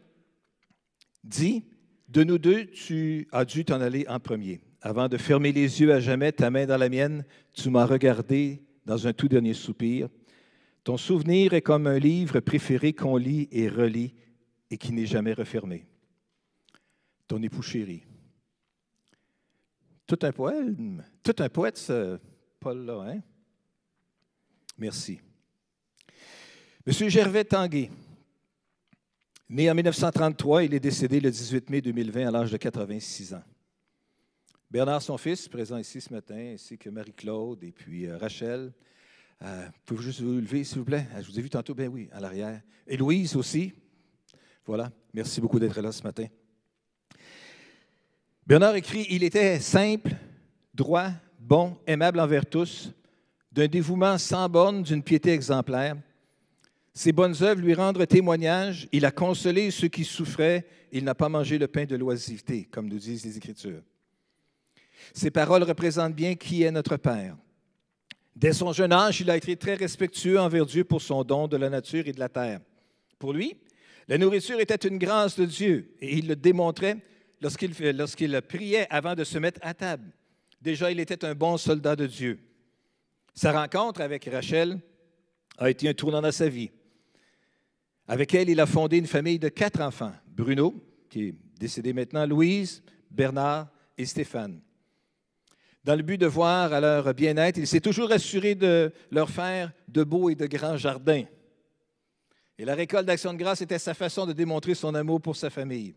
dit 1.21 1.65
De 2.07 2.23
nous 2.23 2.37
deux, 2.37 2.67
tu 2.67 3.27
as 3.33 3.43
dû 3.43 3.65
t'en 3.65 3.81
aller 3.81 4.05
en 4.07 4.19
premier. 4.21 4.61
Avant 4.81 5.09
de 5.09 5.17
fermer 5.17 5.51
les 5.51 5.81
yeux 5.81 5.93
à 5.93 5.99
jamais, 5.99 6.31
ta 6.31 6.49
main 6.49 6.65
dans 6.65 6.77
la 6.77 6.87
mienne, 6.87 7.25
tu 7.53 7.69
m'as 7.69 7.85
regardé 7.85 8.63
dans 8.85 9.05
un 9.05 9.11
tout 9.11 9.27
dernier 9.27 9.53
soupir. 9.53 10.07
Ton 10.85 10.95
souvenir 10.95 11.53
est 11.53 11.61
comme 11.61 11.85
un 11.85 11.99
livre 11.99 12.39
préféré 12.39 12.93
qu'on 12.93 13.17
lit 13.17 13.49
et 13.51 13.67
relit 13.67 14.13
et 14.71 14.77
qui 14.77 14.93
n'est 14.93 15.05
jamais 15.05 15.33
refermé. 15.33 15.85
Ton 17.27 17.43
époux 17.43 17.61
chéri. 17.61 18.03
Tout 20.09 20.17
un 20.23 20.31
poème, 20.31 21.03
tout 21.21 21.35
un 21.37 21.49
poète, 21.49 21.77
ce 21.77 22.17
Paul-là, 22.59 23.11
hein? 23.11 23.21
Merci. 24.75 25.21
Monsieur 26.83 27.09
Gervais 27.09 27.43
Tanguay, 27.43 27.91
né 29.49 29.69
en 29.69 29.75
1933, 29.75 30.63
il 30.63 30.73
est 30.73 30.79
décédé 30.79 31.19
le 31.19 31.29
18 31.29 31.69
mai 31.69 31.81
2020 31.81 32.27
à 32.27 32.31
l'âge 32.31 32.51
de 32.51 32.57
86 32.57 33.35
ans. 33.35 33.43
Bernard, 34.71 35.03
son 35.03 35.19
fils, 35.19 35.47
présent 35.47 35.77
ici 35.77 36.01
ce 36.01 36.11
matin, 36.11 36.53
ainsi 36.55 36.75
que 36.79 36.89
Marie-Claude 36.89 37.63
et 37.63 37.71
puis 37.71 38.07
euh, 38.07 38.17
Rachel. 38.17 38.73
Euh, 39.43 39.67
Pouvez-vous 39.85 40.03
juste 40.03 40.21
vous 40.21 40.39
lever, 40.39 40.63
s'il 40.63 40.79
vous 40.79 40.85
plaît? 40.85 41.05
Je 41.21 41.27
vous 41.27 41.37
ai 41.37 41.43
vu 41.43 41.51
tantôt, 41.51 41.75
ben 41.75 41.87
oui, 41.87 42.09
à 42.11 42.19
l'arrière. 42.19 42.63
Et 42.87 42.97
Louise 42.97 43.35
aussi. 43.35 43.73
Voilà. 44.65 44.91
Merci 45.13 45.39
beaucoup 45.39 45.59
d'être 45.59 45.79
là 45.79 45.91
ce 45.91 46.01
matin. 46.01 46.25
Bernard 48.49 48.75
écrit 48.75 49.05
Il 49.11 49.23
était 49.23 49.59
simple, 49.59 50.09
droit, 50.73 51.11
bon, 51.39 51.77
aimable 51.85 52.19
envers 52.19 52.47
tous, 52.47 52.91
d'un 53.51 53.67
dévouement 53.67 54.17
sans 54.17 54.49
borne, 54.49 54.81
d'une 54.81 55.03
piété 55.03 55.29
exemplaire. 55.33 55.95
Ses 56.91 57.11
bonnes 57.11 57.35
œuvres 57.43 57.61
lui 57.61 57.75
rendent 57.75 58.07
témoignage. 58.07 58.87
Il 58.91 59.05
a 59.05 59.11
consolé 59.11 59.69
ceux 59.69 59.87
qui 59.87 60.03
souffraient. 60.03 60.65
Il 60.91 61.03
n'a 61.03 61.13
pas 61.13 61.29
mangé 61.29 61.59
le 61.59 61.67
pain 61.67 61.85
de 61.85 61.95
l'oisiveté, 61.95 62.67
comme 62.71 62.87
nous 62.87 62.97
disent 62.97 63.23
les 63.23 63.37
Écritures. 63.37 63.83
Ces 65.13 65.29
paroles 65.29 65.61
représentent 65.61 66.15
bien 66.15 66.33
qui 66.33 66.63
est 66.63 66.71
notre 66.71 66.97
Père. 66.97 67.37
Dès 68.35 68.53
son 68.53 68.73
jeune 68.73 68.93
âge, 68.93 69.21
il 69.21 69.29
a 69.29 69.37
été 69.37 69.57
très 69.57 69.75
respectueux 69.75 70.39
envers 70.39 70.65
Dieu 70.65 70.83
pour 70.83 71.03
son 71.03 71.23
don 71.23 71.47
de 71.47 71.55
la 71.55 71.69
nature 71.69 72.07
et 72.07 72.13
de 72.13 72.19
la 72.19 72.29
terre. 72.29 72.61
Pour 73.19 73.31
lui, 73.31 73.57
la 74.07 74.17
nourriture 74.17 74.59
était 74.59 74.87
une 74.87 74.97
grâce 74.97 75.37
de 75.37 75.45
Dieu 75.45 75.93
et 76.01 76.17
il 76.17 76.27
le 76.27 76.35
démontrait 76.35 76.97
lorsqu'il 77.41 78.41
priait 78.41 78.87
avant 78.89 79.15
de 79.15 79.23
se 79.23 79.37
mettre 79.37 79.59
à 79.63 79.73
table. 79.73 80.11
Déjà, 80.61 80.91
il 80.91 80.99
était 80.99 81.23
un 81.25 81.35
bon 81.35 81.57
soldat 81.57 81.95
de 81.95 82.05
Dieu. 82.05 82.39
Sa 83.33 83.51
rencontre 83.51 84.01
avec 84.01 84.25
Rachel 84.25 84.79
a 85.57 85.69
été 85.69 85.87
un 85.87 85.93
tournant 85.93 86.21
dans 86.21 86.31
sa 86.31 86.49
vie. 86.49 86.71
Avec 88.07 88.33
elle, 88.33 88.49
il 88.49 88.59
a 88.59 88.65
fondé 88.65 88.97
une 88.97 89.07
famille 89.07 89.39
de 89.39 89.49
quatre 89.49 89.81
enfants. 89.81 90.13
Bruno, 90.27 90.75
qui 91.09 91.29
est 91.29 91.35
décédé 91.59 91.93
maintenant, 91.93 92.25
Louise, 92.25 92.81
Bernard 93.09 93.67
et 93.97 94.05
Stéphane 94.05 94.59
dans 95.83 95.95
le 95.95 96.03
but 96.03 96.17
de 96.17 96.25
voir 96.27 96.73
à 96.73 96.79
leur 96.79 97.13
bien-être. 97.13 97.57
Il 97.57 97.67
s'est 97.67 97.79
toujours 97.79 98.11
assuré 98.11 98.55
de 98.55 98.91
leur 99.11 99.29
faire 99.29 99.71
de 99.87 100.03
beaux 100.03 100.29
et 100.29 100.35
de 100.35 100.45
grands 100.45 100.77
jardins. 100.77 101.23
Et 102.57 102.65
la 102.65 102.75
récolte 102.75 103.05
d'action 103.05 103.33
de 103.33 103.39
grâce 103.39 103.61
était 103.61 103.79
sa 103.79 103.93
façon 103.93 104.25
de 104.25 104.33
démontrer 104.33 104.75
son 104.75 104.93
amour 104.93 105.21
pour 105.21 105.35
sa 105.35 105.49
famille. 105.49 105.95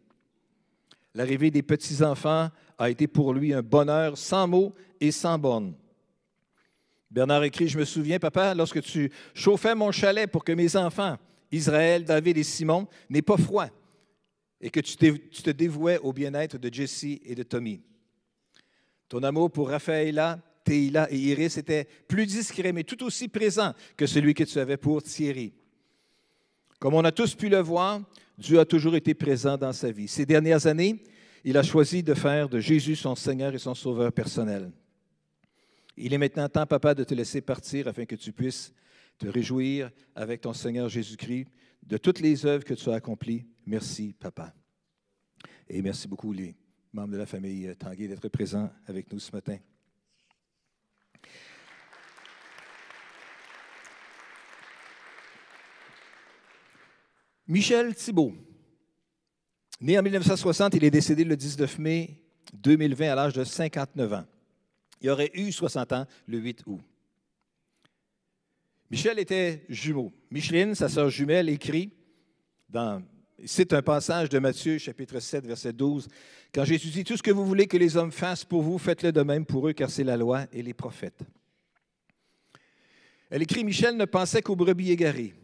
L'arrivée 1.14 1.50
des 1.50 1.62
petits-enfants 1.62 2.50
a 2.78 2.90
été 2.90 3.06
pour 3.06 3.34
lui 3.34 3.52
un 3.52 3.62
bonheur 3.62 4.16
sans 4.16 4.48
mots 4.48 4.74
et 5.00 5.10
sans 5.10 5.38
bornes. 5.38 5.74
Bernard 7.10 7.44
écrit, 7.44 7.68
Je 7.68 7.78
me 7.78 7.84
souviens, 7.84 8.18
papa, 8.18 8.54
lorsque 8.54 8.80
tu 8.80 9.12
chauffais 9.34 9.74
mon 9.74 9.92
chalet 9.92 10.30
pour 10.30 10.44
que 10.44 10.52
mes 10.52 10.76
enfants, 10.76 11.18
Israël, 11.50 12.04
David 12.04 12.38
et 12.38 12.42
Simon, 12.42 12.88
n'aient 13.10 13.20
pas 13.20 13.36
froid 13.36 13.68
et 14.62 14.70
que 14.70 14.80
tu 14.80 14.96
te 14.96 15.50
dévouais 15.50 15.98
au 15.98 16.12
bien-être 16.12 16.56
de 16.56 16.72
Jessie 16.72 17.20
et 17.24 17.34
de 17.34 17.42
Tommy. 17.42 17.82
Ton 19.08 19.22
amour 19.24 19.50
pour 19.50 19.68
Raphaëla, 19.68 20.40
Théila 20.64 21.12
et 21.12 21.18
Iris 21.18 21.58
était 21.58 21.86
plus 22.08 22.24
discret, 22.24 22.72
mais 22.72 22.84
tout 22.84 23.02
aussi 23.04 23.28
présent 23.28 23.74
que 23.96 24.06
celui 24.06 24.32
que 24.32 24.44
tu 24.44 24.58
avais 24.58 24.76
pour 24.76 25.02
Thierry. 25.02 25.52
Comme 26.78 26.94
on 26.94 27.04
a 27.04 27.12
tous 27.12 27.34
pu 27.34 27.48
le 27.48 27.58
voir, 27.58 28.00
Dieu 28.38 28.58
a 28.58 28.64
toujours 28.64 28.96
été 28.96 29.14
présent 29.14 29.56
dans 29.56 29.72
sa 29.72 29.90
vie. 29.90 30.08
Ces 30.08 30.26
dernières 30.26 30.66
années, 30.66 31.02
il 31.44 31.56
a 31.56 31.62
choisi 31.62 32.02
de 32.02 32.14
faire 32.14 32.48
de 32.48 32.60
Jésus 32.60 32.96
son 32.96 33.14
Seigneur 33.14 33.54
et 33.54 33.58
son 33.58 33.74
Sauveur 33.74 34.12
personnel. 34.12 34.70
Il 35.96 36.14
est 36.14 36.18
maintenant 36.18 36.48
temps, 36.48 36.66
papa, 36.66 36.94
de 36.94 37.04
te 37.04 37.14
laisser 37.14 37.40
partir 37.40 37.88
afin 37.88 38.06
que 38.06 38.16
tu 38.16 38.32
puisses 38.32 38.72
te 39.18 39.26
réjouir 39.26 39.90
avec 40.14 40.40
ton 40.40 40.52
Seigneur 40.52 40.88
Jésus-Christ 40.88 41.46
de 41.82 41.96
toutes 41.96 42.20
les 42.20 42.46
œuvres 42.46 42.64
que 42.64 42.74
tu 42.74 42.90
as 42.90 42.94
accomplies. 42.94 43.44
Merci, 43.66 44.14
papa. 44.18 44.54
Et 45.68 45.82
merci 45.82 46.08
beaucoup, 46.08 46.32
les 46.32 46.54
membres 46.92 47.12
de 47.12 47.18
la 47.18 47.26
famille 47.26 47.74
Tanguay, 47.78 48.08
d'être 48.08 48.28
présents 48.28 48.70
avec 48.86 49.12
nous 49.12 49.18
ce 49.18 49.32
matin. 49.32 49.58
Michel 57.46 57.94
Thibault, 57.94 58.34
né 59.80 59.98
en 59.98 60.02
1960, 60.02 60.74
il 60.74 60.84
est 60.84 60.90
décédé 60.90 61.24
le 61.24 61.36
19 61.36 61.78
mai 61.78 62.22
2020 62.54 63.10
à 63.10 63.14
l'âge 63.14 63.32
de 63.32 63.44
59 63.44 64.12
ans. 64.12 64.24
Il 65.00 65.10
aurait 65.10 65.30
eu 65.34 65.50
60 65.50 65.92
ans 65.92 66.06
le 66.26 66.38
8 66.38 66.62
août. 66.66 66.80
Michel 68.90 69.18
était 69.18 69.64
jumeau. 69.68 70.12
Micheline, 70.30 70.74
sa 70.74 70.88
sœur 70.88 71.08
jumelle, 71.08 71.48
écrit 71.48 71.90
dans 72.68 73.02
c'est 73.44 73.72
un 73.72 73.82
passage 73.82 74.28
de 74.28 74.38
Matthieu, 74.38 74.78
chapitre 74.78 75.18
7, 75.18 75.46
verset 75.46 75.72
12. 75.72 76.08
Quand 76.54 76.64
Jésus 76.64 76.90
dit 76.90 77.04
Tout 77.04 77.16
ce 77.16 77.22
que 77.22 77.30
vous 77.30 77.44
voulez 77.44 77.66
que 77.66 77.76
les 77.76 77.96
hommes 77.96 78.12
fassent 78.12 78.44
pour 78.44 78.62
vous, 78.62 78.78
faites-le 78.78 79.10
de 79.10 79.22
même 79.22 79.46
pour 79.46 79.68
eux, 79.68 79.72
car 79.72 79.90
c'est 79.90 80.04
la 80.04 80.16
loi 80.16 80.46
et 80.52 80.62
les 80.62 80.74
prophètes. 80.74 81.20
Elle 83.30 83.42
écrit 83.42 83.64
Michel 83.64 83.96
ne 83.96 84.04
pensait 84.04 84.42
qu'aux 84.42 84.56
brebis 84.56 84.92
égarées, 84.92 85.34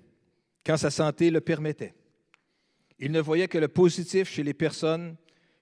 quand 0.64 0.76
sa 0.76 0.90
santé 0.90 1.30
le 1.30 1.40
permettait. 1.40 1.94
Il 2.98 3.12
ne 3.12 3.20
voyait 3.20 3.48
que 3.48 3.58
le 3.58 3.68
positif 3.68 4.28
chez 4.28 4.42
les 4.42 4.54
personnes. 4.54 5.16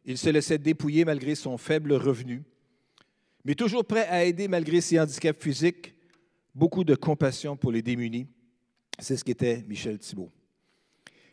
Il 0.04 0.18
se 0.18 0.30
laissait 0.30 0.58
dépouiller 0.58 1.04
malgré 1.04 1.34
son 1.34 1.58
faible 1.58 1.92
revenu. 1.92 2.44
Mais 3.44 3.54
toujours 3.54 3.84
prêt 3.84 4.06
à 4.08 4.24
aider 4.24 4.48
malgré 4.48 4.80
ses 4.80 4.98
handicaps 4.98 5.42
physiques, 5.42 5.94
beaucoup 6.54 6.84
de 6.84 6.94
compassion 6.94 7.56
pour 7.56 7.72
les 7.72 7.82
démunis. 7.82 8.28
C'est 8.98 9.16
ce 9.16 9.24
qu'était 9.24 9.62
Michel 9.62 9.98
Thibault. 9.98 10.32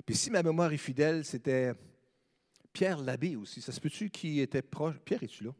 Puis 0.05 0.15
si 0.15 0.29
ma 0.29 0.43
mémoire 0.43 0.73
est 0.73 0.77
fidèle, 0.77 1.23
c'était 1.23 1.73
Pierre 2.73 2.97
Labbé 2.97 3.35
aussi. 3.35 3.61
Ça 3.61 3.71
se 3.71 3.79
peut-tu 3.79 4.09
qui 4.09 4.41
était 4.41 4.61
proche? 4.61 4.99
Pierre, 5.05 5.23
es-tu 5.23 5.45
là? 5.45 5.55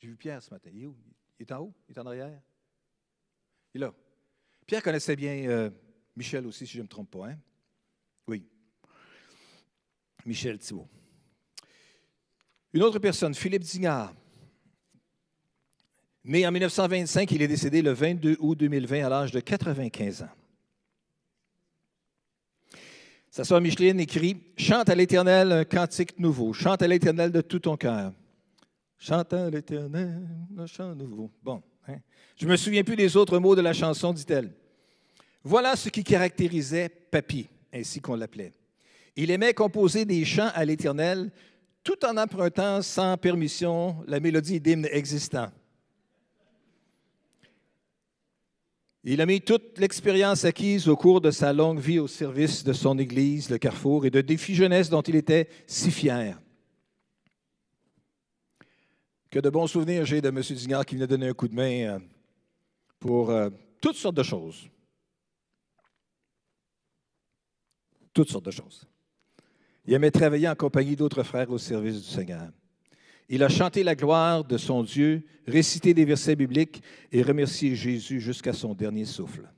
J'ai 0.00 0.08
vu 0.08 0.16
Pierre 0.16 0.42
ce 0.42 0.50
matin. 0.50 0.70
Il 0.72 0.82
est 0.82 0.86
où? 0.86 0.96
Il 1.38 1.42
est 1.42 1.52
en 1.52 1.60
haut? 1.60 1.74
Il 1.88 1.92
est 1.94 2.00
en 2.00 2.06
arrière? 2.06 2.40
Il 3.74 3.82
est 3.82 3.84
là. 3.84 3.94
Pierre 4.66 4.82
connaissait 4.82 5.16
bien 5.16 5.48
euh, 5.48 5.70
Michel 6.16 6.46
aussi, 6.46 6.66
si 6.66 6.74
je 6.74 6.78
ne 6.78 6.84
me 6.84 6.88
trompe 6.88 7.10
pas. 7.10 7.28
Hein? 7.28 7.38
Oui. 8.26 8.44
Michel 10.26 10.58
Thibault. 10.58 10.88
Une 12.72 12.82
autre 12.82 12.98
personne, 12.98 13.34
Philippe 13.34 13.62
Dignard. 13.62 14.14
Né 16.24 16.46
en 16.46 16.52
1925, 16.52 17.30
il 17.32 17.42
est 17.42 17.48
décédé 17.48 17.82
le 17.82 17.92
22 17.92 18.36
août 18.40 18.58
2020 18.58 19.04
à 19.04 19.08
l'âge 19.08 19.32
de 19.32 19.40
95 19.40 20.22
ans. 20.22 20.28
Sa 23.30 23.44
sœur 23.44 23.60
Micheline 23.60 23.98
écrit 23.98 24.36
Chante 24.56 24.88
à 24.90 24.94
l'Éternel 24.94 25.52
un 25.52 25.64
cantique 25.64 26.18
nouveau. 26.18 26.52
Chante 26.52 26.82
à 26.82 26.86
l'Éternel 26.86 27.32
de 27.32 27.40
tout 27.40 27.60
ton 27.60 27.76
cœur. 27.76 28.12
Chante 28.98 29.32
à 29.32 29.50
l'Éternel 29.50 30.28
un 30.56 30.66
chant 30.66 30.94
nouveau. 30.94 31.30
Bon, 31.42 31.62
hein? 31.88 31.96
je 32.36 32.46
ne 32.46 32.50
me 32.50 32.56
souviens 32.56 32.84
plus 32.84 32.94
des 32.94 33.16
autres 33.16 33.38
mots 33.38 33.56
de 33.56 33.60
la 33.60 33.72
chanson, 33.72 34.12
dit-elle. 34.12 34.54
Voilà 35.44 35.76
ce 35.76 35.88
qui 35.88 36.04
caractérisait 36.04 36.88
Papy, 36.88 37.48
ainsi 37.72 38.00
qu'on 38.00 38.16
l'appelait. 38.16 38.52
Il 39.16 39.30
aimait 39.30 39.54
composer 39.54 40.04
des 40.04 40.24
chants 40.24 40.50
à 40.54 40.64
l'Éternel 40.64 41.30
tout 41.82 42.04
en 42.04 42.16
empruntant 42.16 42.80
sans 42.82 43.16
permission 43.16 43.96
la 44.06 44.20
mélodie 44.20 44.60
d'hymne 44.60 44.88
existant. 44.90 45.50
Il 49.04 49.20
a 49.20 49.26
mis 49.26 49.40
toute 49.40 49.78
l'expérience 49.78 50.44
acquise 50.44 50.88
au 50.88 50.96
cours 50.96 51.20
de 51.20 51.32
sa 51.32 51.52
longue 51.52 51.80
vie 51.80 51.98
au 51.98 52.06
service 52.06 52.62
de 52.62 52.72
son 52.72 52.96
Église, 52.98 53.50
le 53.50 53.58
Carrefour, 53.58 54.06
et 54.06 54.10
de 54.10 54.20
défis 54.20 54.54
jeunesse 54.54 54.90
dont 54.90 55.02
il 55.02 55.16
était 55.16 55.48
si 55.66 55.90
fier. 55.90 56.40
Que 59.28 59.40
de 59.40 59.50
bons 59.50 59.66
souvenirs 59.66 60.04
j'ai 60.04 60.20
de 60.20 60.28
M. 60.28 60.40
Dignard 60.40 60.86
qui 60.86 60.94
venait 60.94 61.08
donner 61.08 61.26
un 61.26 61.32
coup 61.32 61.48
de 61.48 61.54
main 61.54 61.96
euh, 61.96 61.98
pour 63.00 63.30
euh, 63.30 63.50
toutes 63.80 63.96
sortes 63.96 64.14
de 64.14 64.22
choses. 64.22 64.68
Toutes 68.12 68.30
sortes 68.30 68.46
de 68.46 68.50
choses. 68.50 68.86
Il 69.86 69.94
aimait 69.94 70.10
travailler 70.10 70.48
en 70.48 70.54
compagnie 70.54 70.96
d'autres 70.96 71.22
frères 71.22 71.50
au 71.50 71.58
service 71.58 71.96
du 71.96 72.08
Seigneur. 72.08 72.50
Il 73.28 73.42
a 73.42 73.48
chanté 73.48 73.82
la 73.82 73.94
gloire 73.94 74.44
de 74.44 74.58
son 74.58 74.82
Dieu, 74.82 75.26
récité 75.46 75.94
des 75.94 76.04
versets 76.04 76.36
bibliques 76.36 76.82
et 77.10 77.22
remercié 77.22 77.74
Jésus 77.74 78.20
jusqu'à 78.20 78.52
son 78.52 78.74
dernier 78.74 79.04
souffle. 79.04 79.48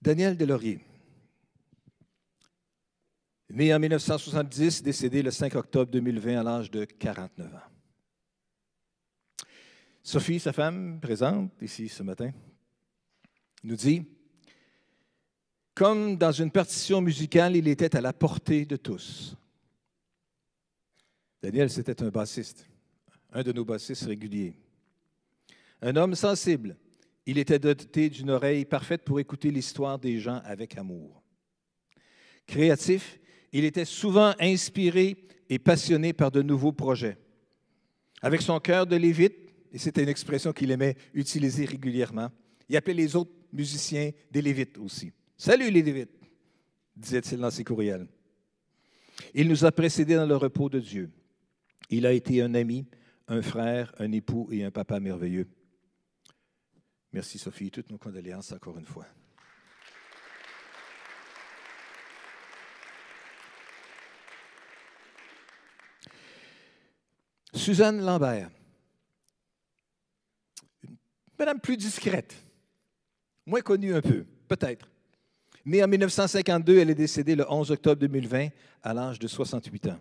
Daniel 0.00 0.36
Delaurier, 0.36 0.80
né 3.50 3.74
en 3.74 3.78
1970, 3.78 4.82
décédé 4.82 5.22
le 5.22 5.30
5 5.30 5.54
octobre 5.54 5.90
2020 5.90 6.40
à 6.40 6.42
l'âge 6.42 6.70
de 6.70 6.84
49 6.84 7.54
ans. 7.54 7.58
Sophie, 10.02 10.38
sa 10.38 10.52
femme, 10.52 11.00
présente 11.00 11.50
ici 11.62 11.88
ce 11.88 12.02
matin, 12.02 12.30
nous 13.62 13.76
dit 13.76 14.04
comme 15.74 16.16
dans 16.16 16.32
une 16.32 16.50
partition 16.50 17.00
musicale, 17.00 17.56
il 17.56 17.68
était 17.68 17.96
à 17.96 18.00
la 18.00 18.12
portée 18.12 18.64
de 18.64 18.76
tous. 18.76 19.36
Daniel, 21.42 21.68
c'était 21.68 22.02
un 22.02 22.08
bassiste, 22.08 22.66
un 23.32 23.42
de 23.42 23.52
nos 23.52 23.64
bassistes 23.64 24.06
réguliers. 24.06 24.56
Un 25.82 25.96
homme 25.96 26.14
sensible. 26.14 26.76
Il 27.26 27.38
était 27.38 27.58
doté 27.58 28.08
d'une 28.08 28.30
oreille 28.30 28.64
parfaite 28.64 29.02
pour 29.02 29.18
écouter 29.18 29.50
l'histoire 29.50 29.98
des 29.98 30.18
gens 30.18 30.40
avec 30.44 30.76
amour. 30.78 31.22
Créatif, 32.46 33.18
il 33.52 33.64
était 33.64 33.84
souvent 33.84 34.34
inspiré 34.38 35.16
et 35.48 35.58
passionné 35.58 36.12
par 36.12 36.30
de 36.30 36.42
nouveaux 36.42 36.72
projets. 36.72 37.16
Avec 38.22 38.42
son 38.42 38.60
cœur 38.60 38.86
de 38.86 38.96
lévite, 38.96 39.36
et 39.72 39.78
c'était 39.78 40.02
une 40.02 40.08
expression 40.08 40.52
qu'il 40.52 40.70
aimait 40.70 40.96
utiliser 41.14 41.64
régulièrement, 41.64 42.30
il 42.68 42.76
appelait 42.76 42.94
les 42.94 43.16
autres 43.16 43.32
musiciens 43.52 44.10
des 44.30 44.42
lévites 44.42 44.78
aussi. 44.78 45.12
Salut 45.36 45.70
les 45.70 45.82
Lévites, 45.82 46.10
disait-il 46.96 47.38
dans 47.38 47.50
ses 47.50 47.64
courriels. 47.64 48.06
Il 49.34 49.48
nous 49.48 49.64
a 49.64 49.72
précédés 49.72 50.14
dans 50.14 50.26
le 50.26 50.36
repos 50.36 50.68
de 50.68 50.80
Dieu. 50.80 51.10
Il 51.90 52.06
a 52.06 52.12
été 52.12 52.40
un 52.40 52.54
ami, 52.54 52.86
un 53.28 53.42
frère, 53.42 53.92
un 53.98 54.12
époux 54.12 54.48
et 54.52 54.64
un 54.64 54.70
papa 54.70 55.00
merveilleux. 55.00 55.48
Merci 57.12 57.38
Sophie, 57.38 57.70
toutes 57.70 57.90
nos 57.90 57.98
condoléances 57.98 58.52
encore 58.52 58.78
une 58.78 58.86
fois. 58.86 59.06
Suzanne 67.52 68.04
Lambert, 68.04 68.50
une 70.82 70.96
madame 71.38 71.60
plus 71.60 71.76
discrète, 71.76 72.34
moins 73.46 73.60
connue 73.60 73.94
un 73.94 74.02
peu, 74.02 74.26
peut-être. 74.48 74.93
Née 75.66 75.82
en 75.82 75.88
1952, 75.88 76.78
elle 76.78 76.90
est 76.90 76.94
décédée 76.94 77.34
le 77.34 77.50
11 77.50 77.70
octobre 77.70 78.00
2020 78.00 78.48
à 78.82 78.92
l'âge 78.92 79.18
de 79.18 79.26
68 79.26 79.86
ans. 79.88 80.00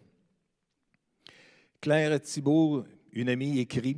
Claire 1.80 2.20
Thibault, 2.20 2.84
une 3.14 3.30
amie, 3.30 3.60
écrit 3.60 3.98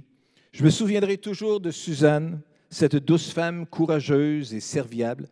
Je 0.51 0.63
me 0.63 0.69
souviendrai 0.69 1.17
toujours 1.17 1.59
de 1.59 1.71
Suzanne, 1.71 2.41
cette 2.69 2.95
douce 2.95 3.31
femme 3.31 3.65
courageuse 3.65 4.53
et 4.53 4.59
serviable 4.59 5.27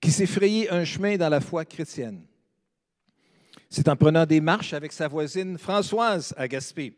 qui 0.00 0.10
s'est 0.10 0.26
frayée 0.26 0.70
un 0.70 0.84
chemin 0.84 1.16
dans 1.16 1.28
la 1.28 1.40
foi 1.40 1.64
chrétienne. 1.64 2.24
C'est 3.68 3.88
en 3.88 3.96
prenant 3.96 4.26
des 4.26 4.40
marches 4.40 4.72
avec 4.72 4.92
sa 4.92 5.08
voisine 5.08 5.58
Françoise 5.58 6.34
à 6.36 6.48
Gaspé, 6.48 6.96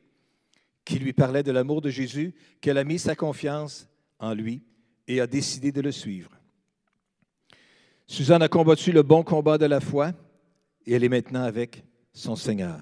qui 0.85 0.99
lui 0.99 1.13
parlait 1.13 1.43
de 1.43 1.53
l'amour 1.53 1.83
de 1.83 1.91
Jésus, 1.91 2.35
qu'elle 2.61 2.79
a 2.79 2.85
mis 2.85 2.99
sa 2.99 3.15
confiance 3.15 3.89
en 4.19 4.35
lui 4.35 4.63
et 5.07 5.21
a 5.21 5.27
décidé 5.27 5.71
de 5.71 5.81
le 5.81 5.93
suivre. 5.93 6.31
Suzanne 8.13 8.43
a 8.43 8.49
combattu 8.49 8.93
le 8.93 9.03
bon 9.03 9.23
combat 9.23 9.57
de 9.57 9.65
la 9.65 9.81
foi 9.81 10.13
et 10.85 10.93
elle 10.93 11.03
est 11.03 11.09
maintenant 11.09 11.45
avec 11.45 11.83
son 12.13 12.37
Seigneur. 12.37 12.79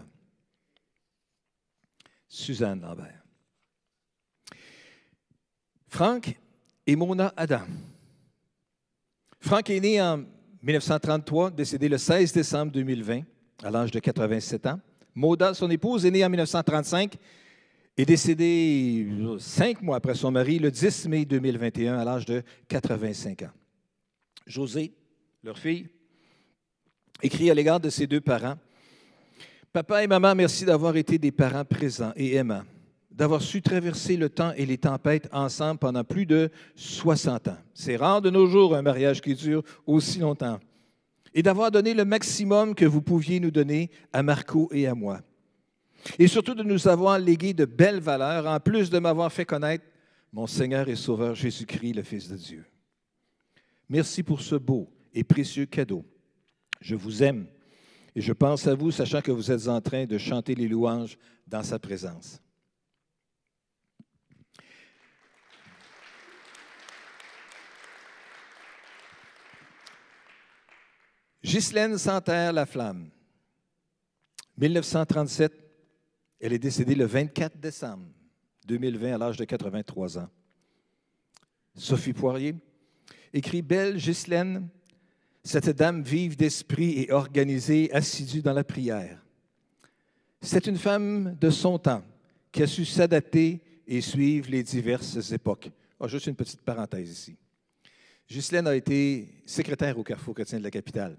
Suzanne 2.27 2.81
Lambert. 2.81 3.23
Franck 5.87 6.37
et 6.85 6.97
Mona 6.97 7.33
Adam. 7.37 7.61
Franck 9.39 9.71
est 9.71 9.79
né 9.79 10.03
en 10.03 10.25
1933, 10.65 11.53
décédé 11.53 11.89
le 11.89 11.99
16 11.99 12.33
décembre 12.33 12.73
2020 12.73 13.23
à 13.63 13.71
l'âge 13.71 13.93
de 13.93 14.01
87 14.01 14.67
ans. 14.67 14.81
Mona, 15.15 15.55
son 15.55 15.71
épouse, 15.71 16.05
est 16.07 16.11
née 16.11 16.25
en 16.25 16.29
1935 16.29 17.15
et 17.97 18.05
décédée 18.05 19.07
cinq 19.39 19.81
mois 19.81 19.99
après 19.99 20.17
son 20.17 20.33
mari, 20.33 20.59
le 20.59 20.73
10 20.73 21.07
mai 21.07 21.25
2021, 21.25 21.99
à 22.01 22.05
l'âge 22.05 22.27
de 22.27 22.43
85 22.67 23.43
ans. 23.43 23.53
José, 24.45 24.93
leur 25.43 25.59
fille, 25.59 25.89
écrit 27.23 27.51
à 27.51 27.55
l'égard 27.55 27.81
de 27.81 27.91
ses 27.91 28.07
deux 28.07 28.21
parents 28.21 28.57
Papa 29.73 30.03
et 30.03 30.09
maman, 30.09 30.35
merci 30.35 30.65
d'avoir 30.65 30.97
été 30.97 31.17
des 31.17 31.31
parents 31.31 31.65
présents 31.65 32.13
et 32.17 32.35
aimants, 32.35 32.65
d'avoir 33.13 33.41
su 33.41 33.63
traverser 33.63 34.17
le 34.17 34.29
temps 34.29 34.53
et 34.57 34.67
les 34.67 34.79
tempêtes 34.79 35.29
ensemble 35.33 35.79
pendant 35.79 36.03
plus 36.03 36.27
de 36.27 36.51
60 36.75 37.49
ans. 37.49 37.57
C'est 37.73 37.95
rare 37.95 38.21
de 38.21 38.31
nos 38.31 38.49
jours 38.49 38.75
un 38.75 38.83
mariage 38.83 39.21
qui 39.21 39.35
dure 39.37 39.63
aussi 39.87 40.19
longtemps. 40.19 40.59
Et 41.33 41.45
d'avoir 41.45 41.71
donné 41.71 41.95
le 41.95 42.05
maximum 42.05 42.75
que 42.75 42.85
vous 42.85 43.01
pouviez 43.01 43.39
nous 43.39 43.53
donner 43.53 43.93
à 44.13 44.25
Marco 44.25 44.69
et 44.73 44.89
à 44.89 44.97
moi. 44.97 45.21
Et 46.19 46.27
surtout 46.27 46.57
de 46.57 46.65
nous 46.65 46.89
avoir 46.89 47.21
légué 47.21 47.55
de 47.55 47.65
belles 47.65 48.01
valeurs, 48.01 48.49
en 48.49 48.59
plus 48.59 48.91
de 48.91 48.99
m'avoir 48.99 49.33
fait 49.33 49.45
connaître 49.45 49.85
mon 50.33 50.49
Seigneur 50.49 50.89
et 50.89 50.97
Sauveur 50.97 51.37
Jésus-Christ, 51.37 51.93
le 51.93 52.03
Fils 52.03 52.29
de 52.29 52.37
Dieu. 52.37 52.65
Merci 53.89 54.25
pour 54.25 54.41
ce 54.41 54.57
beau 54.57 54.91
et 55.15 55.25
précieux 55.25 55.67
cadeau. 55.67 56.05
Je 56.81 56.95
vous 56.95 57.23
aime 57.23 57.47
et 58.15 58.21
je 58.21 58.33
pense 58.33 58.67
à 58.67 58.75
vous, 58.75 58.91
sachant 58.91 59.21
que 59.21 59.31
vous 59.31 59.51
êtes 59.51 59.69
en 59.69 59.81
train 59.81 60.05
de 60.05 60.19
chanter 60.19 60.55
les 60.55 60.69
louanges 60.69 61.17
dans 61.47 61.63
sa 61.63 61.79
présence. 61.79 62.41
Ghislaine 71.43 71.97
Santerre 71.97 72.53
Laflamme, 72.53 73.11
1937, 74.59 75.53
elle 76.41 76.53
est 76.53 76.59
décédée 76.59 76.95
le 76.95 77.07
24 77.07 77.59
décembre 77.59 78.07
2020 78.67 79.15
à 79.15 79.19
l'âge 79.19 79.37
de 79.37 79.45
83 79.45 80.19
ans. 80.19 80.29
Sophie 81.75 82.13
Poirier 82.13 82.55
écrit 83.33 83.63
Belle 83.63 83.97
Ghislaine, 83.97 84.69
cette 85.43 85.71
dame 85.71 86.03
vive 86.03 86.37
d'esprit 86.37 87.01
et 87.01 87.13
organisée, 87.13 87.93
assidue 87.93 88.43
dans 88.43 88.53
la 88.53 88.65
prière. 88.65 89.25
C'est 90.43 90.67
une 90.67 90.79
femme 90.79 91.37
de 91.41 91.51
son 91.51 91.79
temps 91.79 92.03
qui 92.53 92.63
a 92.63 92.67
su 92.67 92.85
s'adapter 92.85 93.61
et 93.87 94.01
suivre 94.01 94.51
les 94.51 94.63
diverses 94.63 95.33
époques. 95.33 95.71
Oh, 95.99 96.09
juste 96.09 96.27
une 96.27 96.35
petite 96.35 96.63
parenthèse 96.63 97.11
ici. 97.11 97.37
Ghislaine 98.29 98.67
a 98.67 98.77
été 98.77 99.43
secrétaire 99.45 99.99
au 99.99 100.05
Carrefour 100.05 100.35
chrétien 100.35 100.59
de 100.59 100.65
la 100.65 100.71
capitale. 100.71 101.17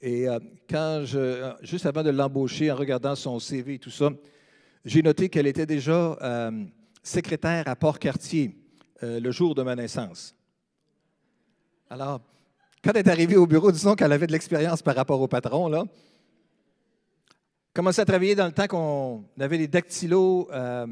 Et 0.00 0.28
euh, 0.28 0.38
quand 0.68 1.02
je, 1.04 1.18
euh, 1.18 1.52
juste 1.62 1.86
avant 1.86 2.02
de 2.02 2.10
l'embaucher, 2.10 2.70
en 2.70 2.76
regardant 2.76 3.16
son 3.16 3.38
CV 3.40 3.74
et 3.74 3.78
tout 3.78 3.90
ça, 3.90 4.10
j'ai 4.84 5.02
noté 5.02 5.28
qu'elle 5.28 5.46
était 5.46 5.66
déjà 5.66 6.16
euh, 6.22 6.64
secrétaire 7.02 7.66
à 7.66 7.74
Port-Cartier 7.74 8.56
le 9.02 9.30
jour 9.30 9.54
de 9.54 9.62
ma 9.62 9.76
naissance. 9.76 10.34
Alors, 11.90 12.22
quand 12.86 12.92
elle 12.92 12.98
est 12.98 13.08
arrivée 13.08 13.36
au 13.36 13.48
bureau, 13.48 13.72
disons 13.72 13.96
qu'elle 13.96 14.12
avait 14.12 14.28
de 14.28 14.32
l'expérience 14.32 14.80
par 14.80 14.94
rapport 14.94 15.20
au 15.20 15.26
patron, 15.26 15.68
là. 15.68 15.84
Commençait 17.74 18.02
à 18.02 18.04
travailler 18.04 18.36
dans 18.36 18.46
le 18.46 18.52
temps 18.52 18.68
qu'on 18.68 19.24
avait 19.40 19.58
des 19.58 19.66
dactylos 19.66 20.48
euh, 20.52 20.86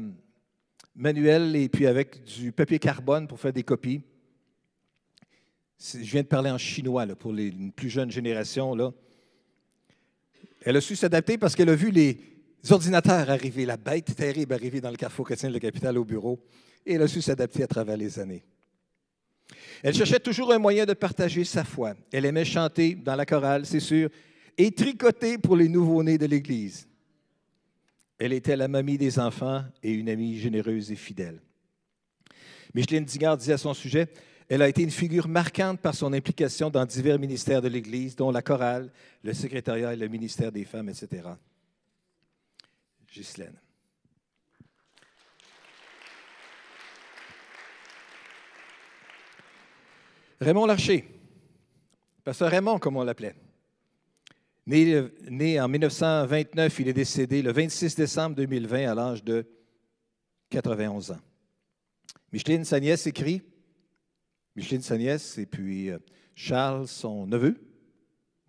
manuels 0.93 1.55
et 1.55 1.69
puis 1.69 1.87
avec 1.87 2.21
du 2.25 2.51
papier 2.51 2.79
carbone 2.79 3.29
pour 3.29 3.39
faire 3.39 3.53
des 3.53 3.63
copies. 3.63 4.01
Je 5.79 5.99
viens 5.99 6.21
de 6.21 6.27
parler 6.27 6.51
en 6.51 6.57
chinois 6.57 7.05
là, 7.05 7.15
pour 7.15 7.31
les 7.31 7.51
plus 7.73 7.89
jeunes 7.89 8.11
générations. 8.11 8.75
Elle 10.63 10.75
a 10.75 10.81
su 10.81 10.97
s'adapter 10.97 11.37
parce 11.37 11.55
qu'elle 11.55 11.69
a 11.69 11.75
vu 11.75 11.91
les 11.91 12.19
ordinateurs 12.71 13.29
arriver, 13.29 13.65
la 13.65 13.77
bête 13.77 14.13
terrible 14.17 14.53
arriver 14.53 14.81
dans 14.81 14.91
le 14.91 14.97
carrefour 14.97 15.27
chrétien 15.27 15.47
de 15.47 15.53
la 15.53 15.61
capitale 15.61 15.97
au 15.97 16.03
bureau, 16.03 16.43
et 16.85 16.95
elle 16.95 17.01
a 17.03 17.07
su 17.07 17.21
s'adapter 17.21 17.63
à 17.63 17.67
travers 17.67 17.95
les 17.95 18.19
années. 18.19 18.43
Elle 19.83 19.93
cherchait 19.93 20.19
toujours 20.19 20.51
un 20.51 20.59
moyen 20.59 20.85
de 20.85 20.93
partager 20.93 21.43
sa 21.43 21.63
foi. 21.63 21.93
Elle 22.11 22.25
aimait 22.25 22.45
chanter 22.45 22.95
dans 22.95 23.15
la 23.15 23.25
chorale, 23.25 23.65
c'est 23.65 23.79
sûr, 23.79 24.09
et 24.57 24.71
tricoter 24.71 25.37
pour 25.37 25.55
les 25.55 25.67
nouveaux-nés 25.67 26.17
de 26.17 26.25
l'Église. 26.25 26.87
Elle 28.17 28.33
était 28.33 28.55
la 28.55 28.67
mamie 28.67 28.97
des 28.97 29.19
enfants 29.19 29.63
et 29.83 29.91
une 29.91 30.09
amie 30.09 30.37
généreuse 30.37 30.91
et 30.91 30.95
fidèle. 30.95 31.39
Micheline 32.73 33.05
Digard 33.05 33.37
disait 33.37 33.53
à 33.53 33.57
son 33.57 33.73
sujet, 33.73 34.07
elle 34.47 34.61
a 34.61 34.69
été 34.69 34.83
une 34.83 34.91
figure 34.91 35.27
marquante 35.27 35.79
par 35.79 35.95
son 35.95 36.13
implication 36.13 36.69
dans 36.69 36.85
divers 36.85 37.19
ministères 37.19 37.61
de 37.61 37.67
l'Église, 37.67 38.15
dont 38.15 38.31
la 38.31 38.41
chorale, 38.41 38.91
le 39.23 39.33
secrétariat 39.33 39.93
et 39.93 39.97
le 39.97 40.07
ministère 40.07 40.51
des 40.51 40.65
femmes, 40.65 40.89
etc. 40.89 41.29
Ghislaine. 43.11 43.55
Raymond 50.39 50.65
Larcher, 50.65 51.05
pasteur 52.23 52.51
Raymond, 52.51 52.79
comme 52.79 52.97
on 52.97 53.03
l'appelait. 53.03 53.35
Né, 54.65 55.59
en 55.61 55.67
1929, 55.67 56.79
il 56.79 56.87
est 56.89 56.93
décédé 56.93 57.41
le 57.41 57.53
26 57.53 57.95
décembre 57.95 58.35
2020 58.35 58.91
à 58.91 58.95
l'âge 58.95 59.23
de 59.23 59.45
91 60.49 61.11
ans. 61.11 61.19
Micheline, 62.33 62.65
sa 62.65 62.79
nièce, 62.79 63.07
écrit. 63.07 63.43
Micheline, 64.55 64.81
sa 64.81 64.97
nièce, 64.97 65.37
et 65.37 65.45
puis 65.45 65.89
euh, 65.89 65.99
Charles, 66.33 66.87
son 66.87 67.27
neveu. 67.27 67.55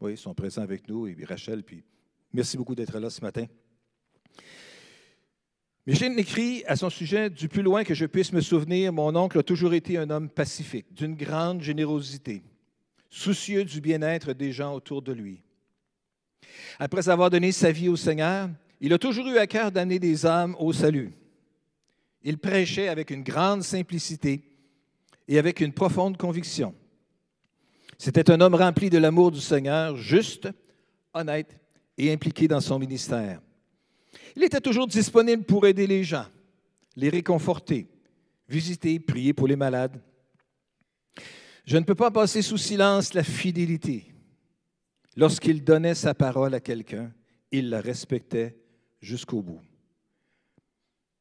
Oui, 0.01 0.13
ils 0.13 0.19
sont 0.19 0.35
présents 0.35 0.63
avec 0.63 0.89
nous, 0.89 1.07
et 1.07 1.15
puis 1.15 1.25
Rachel, 1.25 1.63
puis 1.63 1.85
merci 2.33 2.57
beaucoup 2.57 2.75
d'être 2.75 2.99
là 2.99 3.11
ce 3.11 3.21
matin. 3.21 3.47
Micheline 5.87 6.19
écrit 6.19 6.65
à 6.67 6.75
son 6.75 6.91
sujet 6.91 7.31
Du 7.31 7.49
plus 7.49 7.63
loin 7.63 7.85
que 7.85 7.95
je 7.95 8.07
puisse 8.07 8.33
me 8.33 8.41
souvenir, 8.41 8.93
mon 8.93 9.15
oncle 9.15 9.39
a 9.39 9.45
toujours 9.45 9.73
été 9.73 9.97
un 9.97 10.11
homme 10.11 10.29
pacifique, 10.29 10.93
d'une 10.93 11.15
grande 11.15 11.63
générosité, 11.63 12.43
soucieux 13.09 13.65
du 13.65 13.81
bien-être 13.81 14.33
des 14.33 14.51
gens 14.51 14.75
autour 14.75 15.01
de 15.01 15.13
lui. 15.13 15.43
Après 16.81 17.09
avoir 17.09 17.31
donné 17.31 17.53
sa 17.53 17.71
vie 17.71 17.89
au 17.89 17.95
Seigneur, 17.95 18.51
il 18.81 18.93
a 18.93 18.99
toujours 18.99 19.29
eu 19.29 19.39
à 19.39 19.47
cœur 19.47 19.71
d'amener 19.71 20.01
des 20.01 20.27
âmes 20.27 20.57
au 20.59 20.73
salut. 20.73 21.13
Il 22.25 22.39
prêchait 22.39 22.89
avec 22.89 23.11
une 23.11 23.23
grande 23.23 23.63
simplicité 23.63 24.43
et 25.29 25.39
avec 25.39 25.61
une 25.61 25.73
profonde 25.73 26.17
conviction. 26.17 26.75
C'était 27.97 28.31
un 28.33 28.41
homme 28.41 28.57
rempli 28.57 28.91
de 28.91 28.99
l'amour 28.99 29.31
du 29.31 29.41
Seigneur, 29.41 29.97
juste, 29.97 30.49
honnête 31.15 31.57
et 31.97 32.13
impliqué 32.13 32.49
dans 32.49 32.61
son 32.61 32.81
ministère. 32.81 33.41
Il 34.35 34.45
était 34.45 34.61
toujours 34.61 34.87
disponible 34.87 35.45
pour 35.45 35.67
aider 35.67 35.87
les 35.87 36.05
gens, 36.05 36.27
les 36.97 37.09
réconforter, 37.09 37.89
visiter, 38.49 38.99
prier 39.01 39.33
pour 39.33 39.47
les 39.47 39.57
malades. 39.57 40.01
Je 41.65 41.77
ne 41.77 41.85
peux 41.85 41.95
pas 41.95 42.11
passer 42.11 42.43
sous 42.43 42.59
silence 42.59 43.15
la 43.15 43.25
fidélité. 43.25 44.13
Lorsqu'il 45.17 45.65
donnait 45.65 45.95
sa 45.95 46.15
parole 46.15 46.55
à 46.55 46.61
quelqu'un, 46.61 47.13
il 47.51 47.71
la 47.71 47.81
respectait 47.81 48.57
jusqu'au 49.01 49.43
bout. 49.43 49.61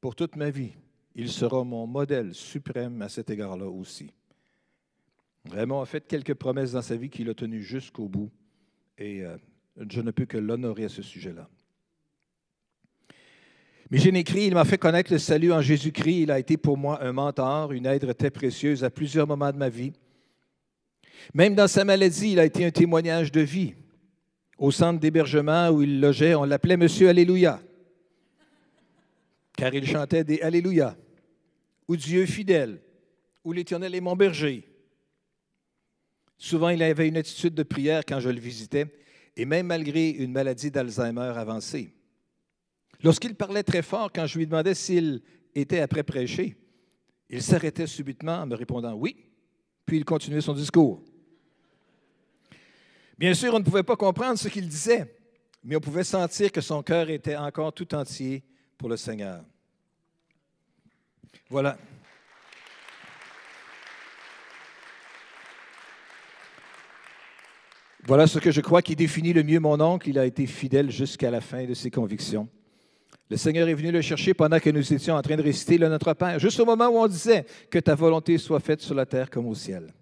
Pour 0.02 0.16
toute 0.16 0.36
ma 0.36 0.50
vie, 0.50 0.74
il 1.16 1.30
sera 1.30 1.64
mon 1.64 1.88
modèle 1.88 2.34
suprême 2.34 3.02
à 3.02 3.10
cet 3.10 3.30
égard-là 3.30 3.68
aussi. 3.68 4.12
Raymond 5.50 5.82
a 5.82 5.86
fait 5.86 6.06
quelques 6.06 6.34
promesses 6.34 6.74
dans 6.74 6.82
sa 6.82 6.96
vie 6.96 7.10
qu'il 7.10 7.30
a 7.30 7.34
tenues 7.34 7.64
jusqu'au 7.64 8.08
bout 8.08 8.32
et 8.98 9.24
euh, 9.24 9.38
je 9.90 10.02
ne 10.02 10.12
peux 10.12 10.26
que 10.26 10.38
l'honorer 10.38 10.86
à 10.86 10.90
ce 10.90 11.02
sujet-là. 11.02 11.50
Mais 13.92 14.00
j'ai 14.00 14.16
écrit, 14.18 14.46
il 14.46 14.54
m'a 14.56 14.66
fait 14.66 14.78
connaître 14.78 15.12
le 15.12 15.20
salut 15.20 15.54
en 15.54 15.62
Jésus-Christ. 15.62 16.22
Il 16.22 16.32
a 16.32 16.40
été 16.40 16.58
pour 16.58 16.78
moi 16.78 17.04
un 17.04 17.12
mentor, 17.12 17.72
une 17.72 17.86
aide 17.86 18.16
très 18.18 18.32
précieuse 18.32 18.84
à 18.84 18.90
plusieurs 18.90 19.28
moments 19.28 19.52
de 19.52 19.58
ma 19.58 19.70
vie. 19.70 19.94
Même 21.34 21.56
dans 21.56 21.68
sa 21.68 21.86
maladie, 21.86 22.32
il 22.32 22.40
a 22.40 22.46
été 22.46 22.66
un 22.66 22.72
témoignage 22.72 23.32
de 23.32 23.42
vie. 23.42 23.76
Au 24.58 24.72
centre 24.72 25.00
d'hébergement 25.00 25.70
où 25.70 25.82
il 25.82 26.00
logeait, 26.00 26.34
on 26.34 26.46
l'appelait 26.46 26.78
Monsieur 26.78 27.10
Alléluia, 27.10 27.60
car 29.58 29.74
il 29.74 29.86
chantait 29.86 30.24
des 30.24 30.42
Alléluia, 30.42 30.96
ou 31.88 31.96
Dieu 31.96 32.26
fidèle, 32.26 32.82
ou 33.44 33.52
l'Éternel 33.52 33.94
est 33.94 34.02
mon 34.02 34.16
berger. 34.16 34.68
Souvent, 36.38 36.70
il 36.70 36.82
avait 36.84 37.08
une 37.08 37.18
attitude 37.18 37.54
de 37.54 37.64
prière 37.64 38.04
quand 38.08 38.20
je 38.20 38.30
le 38.30 38.40
visitais, 38.40 38.86
et 39.36 39.46
même 39.46 39.68
malgré 39.68 40.10
une 40.10 40.32
maladie 40.32 40.72
d'Alzheimer 40.72 41.34
avancée. 41.36 41.95
Lorsqu'il 43.04 43.36
parlait 43.36 43.64
très 43.64 43.82
fort, 43.82 44.12
quand 44.14 44.26
je 44.26 44.38
lui 44.38 44.48
demandais 44.48 44.74
s'il 44.74 45.22
était 45.54 45.80
après 45.80 46.04
prêcher, 46.04 46.58
il 47.30 47.42
s'arrêtait 47.42 47.88
subitement 47.88 48.42
en 48.42 48.46
me 48.46 48.56
répondant 48.56 48.94
oui, 48.94 49.16
puis 49.86 49.98
il 49.98 50.06
continuait 50.06 50.42
son 50.42 50.54
discours. 50.54 51.02
Bien 53.18 53.34
sûr, 53.34 53.54
on 53.54 53.60
ne 53.60 53.64
pouvait 53.64 53.84
pas 53.84 53.96
comprendre 53.96 54.38
ce 54.38 54.48
qu'il 54.48 54.68
disait, 54.68 55.16
mais 55.64 55.76
on 55.76 55.80
pouvait 55.80 56.04
sentir 56.04 56.52
que 56.52 56.62
son 56.62 56.84
cœur 56.84 57.10
était 57.10 57.36
encore 57.36 57.74
tout 57.74 57.94
entier 57.96 58.44
pour 58.78 58.90
le 58.90 58.98
Seigneur. 58.98 59.44
Voilà. 61.50 61.78
Voilà 68.04 68.28
ce 68.28 68.38
que 68.38 68.52
je 68.52 68.62
crois 68.62 68.84
qui 68.84 68.96
définit 68.96 69.34
le 69.34 69.42
mieux 69.42 69.60
mon 69.60 69.80
oncle. 69.80 70.10
Il 70.10 70.20
a 70.20 70.26
été 70.26 70.46
fidèle 70.46 70.92
jusqu'à 70.92 71.32
la 71.32 71.42
fin 71.42 71.66
de 71.66 71.74
ses 71.74 71.90
convictions. 71.90 72.48
Le 73.30 73.38
Seigneur 73.38 73.68
est 73.68 73.74
venu 73.74 73.92
le 73.92 74.02
chercher 74.02 74.34
pendant 74.34 74.60
que 74.60 74.70
nous 74.70 74.94
étions 74.94 75.16
en 75.16 75.22
train 75.22 75.36
de 75.36 75.42
réciter 75.42 75.78
le 75.78 75.90
Notre 75.90 76.14
Père, 76.14 76.38
juste 76.38 76.60
au 76.60 76.66
moment 76.66 76.88
où 76.90 76.98
on 76.98 77.08
disait 77.08 77.46
que 77.72 77.80
ta 77.80 77.96
volonté 77.96 78.38
soit 78.38 78.60
faite 78.60 78.82
sur 78.82 78.94
la 78.94 79.06
terre 79.06 79.30
comme 79.30 79.48
au 79.48 79.56
ciel. 79.56 79.94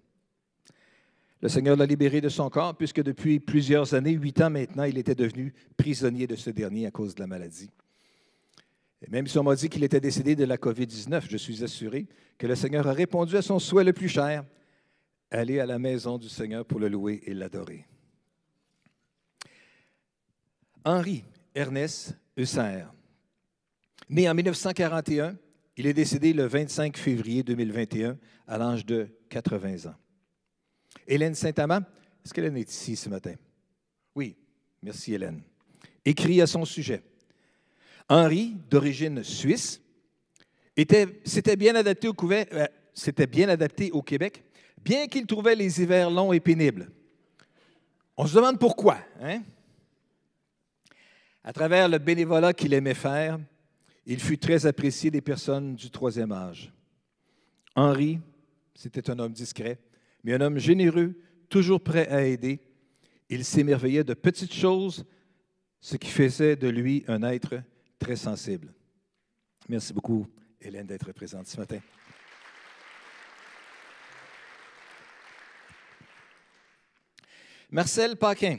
Le 1.40 1.48
Seigneur 1.48 1.76
l'a 1.76 1.86
libéré 1.86 2.20
de 2.20 2.28
son 2.28 2.48
corps, 2.50 2.76
puisque 2.76 3.02
depuis 3.02 3.40
plusieurs 3.40 3.94
années, 3.94 4.12
huit 4.12 4.40
ans 4.40 4.50
maintenant, 4.50 4.84
il 4.84 4.98
était 4.98 5.14
devenu 5.14 5.54
prisonnier 5.76 6.26
de 6.26 6.36
ce 6.36 6.50
dernier 6.50 6.86
à 6.86 6.90
cause 6.90 7.14
de 7.14 7.20
la 7.20 7.26
maladie. 7.26 7.70
Et 9.02 9.10
même 9.10 9.26
si 9.26 9.38
on 9.38 9.42
m'a 9.42 9.54
dit 9.54 9.68
qu'il 9.68 9.84
était 9.84 10.00
décédé 10.00 10.36
de 10.36 10.44
la 10.44 10.56
COVID-19, 10.56 11.24
je 11.28 11.36
suis 11.36 11.62
assuré 11.62 12.06
que 12.38 12.46
le 12.46 12.54
Seigneur 12.54 12.86
a 12.86 12.92
répondu 12.92 13.36
à 13.36 13.42
son 13.42 13.58
souhait 13.58 13.84
le 13.84 13.92
plus 13.92 14.08
cher, 14.08 14.44
aller 15.30 15.60
à 15.60 15.66
la 15.66 15.78
maison 15.78 16.16
du 16.18 16.28
Seigneur 16.28 16.64
pour 16.64 16.80
le 16.80 16.88
louer 16.88 17.22
et 17.26 17.34
l'adorer. 17.34 17.86
Henri 20.84 21.24
Ernest 21.54 22.16
Husser, 22.36 22.84
né 24.08 24.28
en 24.28 24.34
1941, 24.34 25.36
il 25.76 25.86
est 25.86 25.94
décédé 25.94 26.32
le 26.32 26.46
25 26.46 26.96
février 26.96 27.42
2021 27.42 28.16
à 28.46 28.58
l'âge 28.58 28.86
de 28.86 29.08
80 29.30 29.90
ans. 29.90 29.94
Hélène 31.06 31.34
Saint-Amand, 31.34 31.80
est-ce 32.24 32.32
qu'Hélène 32.32 32.56
est 32.56 32.70
ici 32.70 32.96
ce 32.96 33.08
matin? 33.08 33.34
Oui, 34.14 34.36
merci 34.82 35.14
Hélène. 35.14 35.42
Écrit 36.04 36.40
à 36.40 36.46
son 36.46 36.64
sujet. 36.64 37.02
Henri, 38.08 38.56
d'origine 38.70 39.24
suisse, 39.24 39.80
s'était 40.76 41.56
bien, 41.56 41.74
adapté 41.74 42.08
au 42.08 42.14
euh, 42.30 42.66
bien 43.28 43.48
adapté 43.48 43.90
au 43.90 44.02
Québec, 44.02 44.44
bien 44.82 45.06
qu'il 45.06 45.26
trouvait 45.26 45.54
les 45.54 45.80
hivers 45.80 46.10
longs 46.10 46.32
et 46.32 46.40
pénibles. 46.40 46.90
On 48.16 48.26
se 48.26 48.34
demande 48.34 48.58
pourquoi. 48.58 48.98
Hein? 49.20 49.42
À 51.42 51.52
travers 51.52 51.88
le 51.88 51.98
bénévolat 51.98 52.52
qu'il 52.52 52.72
aimait 52.74 52.94
faire, 52.94 53.38
il 54.06 54.20
fut 54.20 54.38
très 54.38 54.66
apprécié 54.66 55.10
des 55.10 55.20
personnes 55.20 55.76
du 55.76 55.90
troisième 55.90 56.32
âge. 56.32 56.72
Henri, 57.74 58.20
c'était 58.74 59.10
un 59.10 59.18
homme 59.18 59.32
discret, 59.32 59.78
mais 60.22 60.34
un 60.34 60.40
homme 60.40 60.58
généreux, 60.58 61.14
toujours 61.48 61.82
prêt 61.82 62.08
à 62.08 62.24
aider. 62.24 62.60
Il 63.28 63.44
s'émerveillait 63.44 64.04
de 64.04 64.14
petites 64.14 64.52
choses, 64.54 65.04
ce 65.80 65.96
qui 65.96 66.10
faisait 66.10 66.56
de 66.56 66.68
lui 66.68 67.04
un 67.08 67.22
être 67.22 67.54
très 67.98 68.16
sensible. 68.16 68.72
Merci 69.68 69.92
beaucoup, 69.92 70.26
Hélène, 70.60 70.86
d'être 70.86 71.12
présente 71.12 71.46
ce 71.46 71.58
matin. 71.58 71.80
Marcel 77.70 78.16
Paquin. 78.16 78.58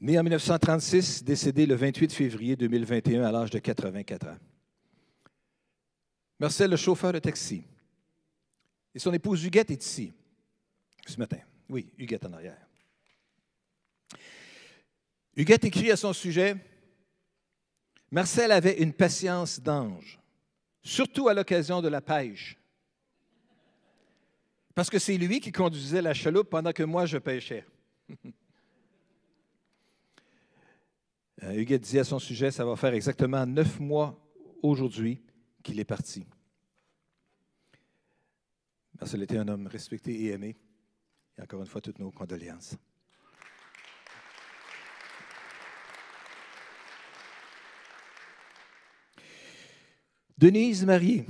Né 0.00 0.18
en 0.18 0.22
1936, 0.22 1.24
décédé 1.24 1.64
le 1.64 1.74
28 1.74 2.12
février 2.12 2.56
2021 2.56 3.24
à 3.24 3.32
l'âge 3.32 3.50
de 3.50 3.58
84 3.58 4.26
ans. 4.26 4.38
Marcel, 6.38 6.70
le 6.70 6.76
chauffeur 6.76 7.12
de 7.12 7.18
taxi. 7.18 7.64
Et 8.94 8.98
son 8.98 9.12
épouse 9.12 9.44
Huguette 9.44 9.70
est 9.70 9.84
ici 9.84 10.12
ce 11.06 11.18
matin. 11.18 11.38
Oui, 11.68 11.92
Huguette 11.96 12.26
en 12.26 12.32
arrière. 12.32 12.58
Huguette 15.34 15.64
écrit 15.64 15.90
à 15.90 15.96
son 15.96 16.12
sujet 16.12 16.56
Marcel 18.10 18.52
avait 18.52 18.80
une 18.80 18.92
patience 18.92 19.60
d'ange, 19.60 20.20
surtout 20.82 21.28
à 21.28 21.34
l'occasion 21.34 21.82
de 21.82 21.88
la 21.88 22.00
pêche. 22.00 22.56
Parce 24.74 24.90
que 24.90 24.98
c'est 24.98 25.16
lui 25.16 25.40
qui 25.40 25.52
conduisait 25.52 26.02
la 26.02 26.14
chaloupe 26.14 26.50
pendant 26.50 26.72
que 26.72 26.82
moi 26.82 27.06
je 27.06 27.18
pêchais. 27.18 27.64
Euh, 31.42 31.52
Huguette 31.54 31.82
dit 31.82 31.98
à 31.98 32.04
son 32.04 32.18
sujet, 32.18 32.50
ça 32.50 32.64
va 32.64 32.76
faire 32.76 32.94
exactement 32.94 33.44
neuf 33.44 33.78
mois 33.78 34.18
aujourd'hui 34.62 35.22
qu'il 35.62 35.78
est 35.78 35.84
parti. 35.84 36.26
Marcel 38.98 39.22
était 39.22 39.36
un 39.36 39.48
homme 39.48 39.66
respecté 39.66 40.12
et 40.12 40.30
aimé. 40.30 40.56
Et 41.36 41.42
encore 41.42 41.60
une 41.60 41.66
fois, 41.66 41.82
toutes 41.82 41.98
nos 41.98 42.10
condoléances. 42.10 42.76
Denise 50.38 50.84
Marie. 50.84 51.24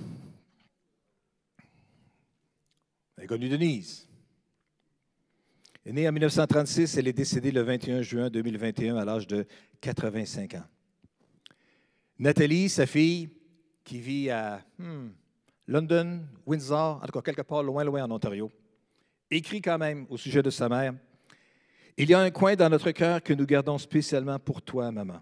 Vous 3.16 3.18
avez 3.18 3.26
connu 3.26 3.48
Denise? 3.48 4.05
Née 5.92 6.08
en 6.08 6.12
1936, 6.12 6.96
elle 6.96 7.06
est 7.06 7.12
décédée 7.12 7.52
le 7.52 7.62
21 7.62 8.02
juin 8.02 8.28
2021 8.28 8.96
à 8.96 9.04
l'âge 9.04 9.24
de 9.28 9.46
85 9.80 10.54
ans. 10.54 10.64
Nathalie, 12.18 12.68
sa 12.68 12.86
fille, 12.86 13.28
qui 13.84 14.00
vit 14.00 14.28
à 14.28 14.64
hmm, 14.78 15.10
London, 15.68 16.24
Windsor, 16.44 17.00
en 17.00 17.06
tout 17.06 17.12
cas 17.12 17.22
quelque 17.22 17.42
part 17.42 17.62
loin, 17.62 17.84
loin 17.84 18.02
en 18.02 18.10
Ontario, 18.10 18.50
écrit 19.30 19.62
quand 19.62 19.78
même 19.78 20.06
au 20.10 20.16
sujet 20.16 20.42
de 20.42 20.50
sa 20.50 20.68
mère 20.68 20.92
Il 21.96 22.10
y 22.10 22.14
a 22.14 22.20
un 22.20 22.30
coin 22.32 22.56
dans 22.56 22.68
notre 22.68 22.90
cœur 22.90 23.22
que 23.22 23.32
nous 23.32 23.46
gardons 23.46 23.78
spécialement 23.78 24.40
pour 24.40 24.62
toi, 24.62 24.90
maman. 24.90 25.20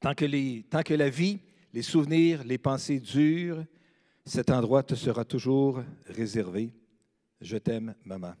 Tant 0.00 0.14
que, 0.14 0.62
tant 0.62 0.82
que 0.82 0.94
la 0.94 1.10
vie, 1.10 1.40
les 1.74 1.82
souvenirs, 1.82 2.44
les 2.44 2.56
pensées 2.56 3.00
durent, 3.00 3.62
cet 4.24 4.48
endroit 4.50 4.82
te 4.82 4.94
sera 4.94 5.26
toujours 5.26 5.82
réservé. 6.06 6.72
Je 7.42 7.58
t'aime, 7.58 7.94
maman. 8.02 8.32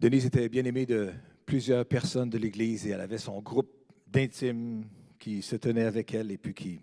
Denise 0.00 0.26
était 0.26 0.48
bien 0.48 0.64
aimée 0.64 0.86
de 0.86 1.12
plusieurs 1.44 1.84
personnes 1.84 2.30
de 2.30 2.38
l'Église 2.38 2.86
et 2.86 2.90
elle 2.90 3.00
avait 3.00 3.18
son 3.18 3.40
groupe 3.40 3.74
d'intimes 4.06 4.84
qui 5.18 5.42
se 5.42 5.56
tenait 5.56 5.84
avec 5.84 6.14
elle 6.14 6.30
et 6.30 6.38
puis 6.38 6.54
qui 6.54 6.80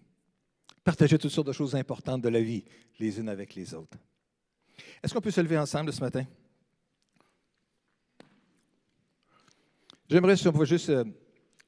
partageait 0.84 1.18
toutes 1.18 1.32
sortes 1.32 1.48
de 1.48 1.54
choses 1.54 1.76
importantes 1.76 2.22
de 2.22 2.28
la 2.28 2.42
vie 2.42 2.66
les 3.00 3.18
unes 3.18 3.30
avec 3.30 3.56
les 3.56 3.74
autres. 3.74 3.98
Est-ce 5.02 5.14
qu'on 5.14 5.22
peut 5.22 5.32
se 5.32 5.40
lever 5.40 5.58
ensemble 5.58 5.94
ce 5.94 6.02
matin? 6.02 6.26
J'aimerais, 10.10 10.36
si 10.36 10.48
on 10.50 10.52
pouvait 10.52 10.66
juste 10.66 10.90
euh, 10.90 11.06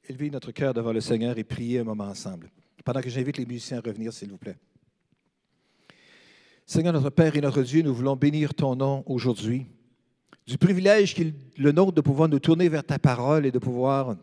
élever 0.06 0.28
notre 0.28 0.52
cœur 0.52 0.74
devant 0.74 0.92
le 0.92 1.00
Seigneur 1.00 1.38
et 1.38 1.44
prier 1.44 1.78
un 1.78 1.84
moment 1.84 2.04
ensemble, 2.04 2.50
pendant 2.84 3.00
que 3.00 3.08
j'invite 3.08 3.38
les 3.38 3.46
musiciens 3.46 3.78
à 3.78 3.80
revenir, 3.80 4.12
s'il 4.12 4.30
vous 4.30 4.38
plaît. 4.38 4.58
Seigneur 6.66 6.92
notre 6.92 7.10
Père 7.10 7.34
et 7.34 7.40
notre 7.40 7.62
Dieu, 7.62 7.80
nous 7.80 7.94
voulons 7.94 8.16
bénir 8.16 8.54
ton 8.54 8.76
nom 8.76 9.02
aujourd'hui 9.06 9.66
du 10.46 10.58
privilège 10.58 11.14
qu'il 11.14 11.34
le 11.56 11.72
nôtre 11.72 11.92
de 11.92 12.00
pouvoir 12.00 12.28
nous 12.28 12.38
tourner 12.38 12.68
vers 12.68 12.84
ta 12.84 12.98
parole 12.98 13.44
et 13.44 13.50
de 13.50 13.58
pouvoir 13.58 14.16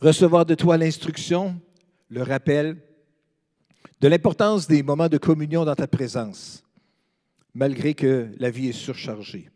recevoir 0.00 0.46
de 0.46 0.54
toi 0.54 0.76
l'instruction, 0.76 1.60
le 2.08 2.22
rappel, 2.22 2.76
de 4.00 4.08
l'importance 4.08 4.68
des 4.68 4.82
moments 4.82 5.08
de 5.08 5.18
communion 5.18 5.64
dans 5.64 5.74
ta 5.74 5.86
présence, 5.86 6.62
malgré 7.54 7.94
que 7.94 8.28
la 8.38 8.50
vie 8.50 8.68
est 8.68 8.72
surchargée. 8.72 9.48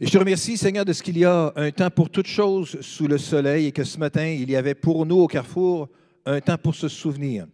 Et 0.00 0.06
je 0.06 0.12
te 0.12 0.18
remercie, 0.18 0.56
Seigneur, 0.56 0.84
de 0.84 0.92
ce 0.92 1.02
qu'il 1.02 1.18
y 1.18 1.24
a 1.24 1.52
un 1.56 1.70
temps 1.70 1.90
pour 1.90 2.08
toutes 2.08 2.28
choses 2.28 2.80
sous 2.80 3.08
le 3.08 3.18
soleil 3.18 3.66
et 3.66 3.72
que 3.72 3.84
ce 3.84 3.98
matin, 3.98 4.26
il 4.26 4.48
y 4.50 4.56
avait 4.56 4.74
pour 4.74 5.04
nous 5.04 5.18
au 5.18 5.26
carrefour 5.26 5.88
un 6.24 6.40
temps 6.40 6.58
pour 6.58 6.74
se 6.74 6.88
souvenir 6.88 7.46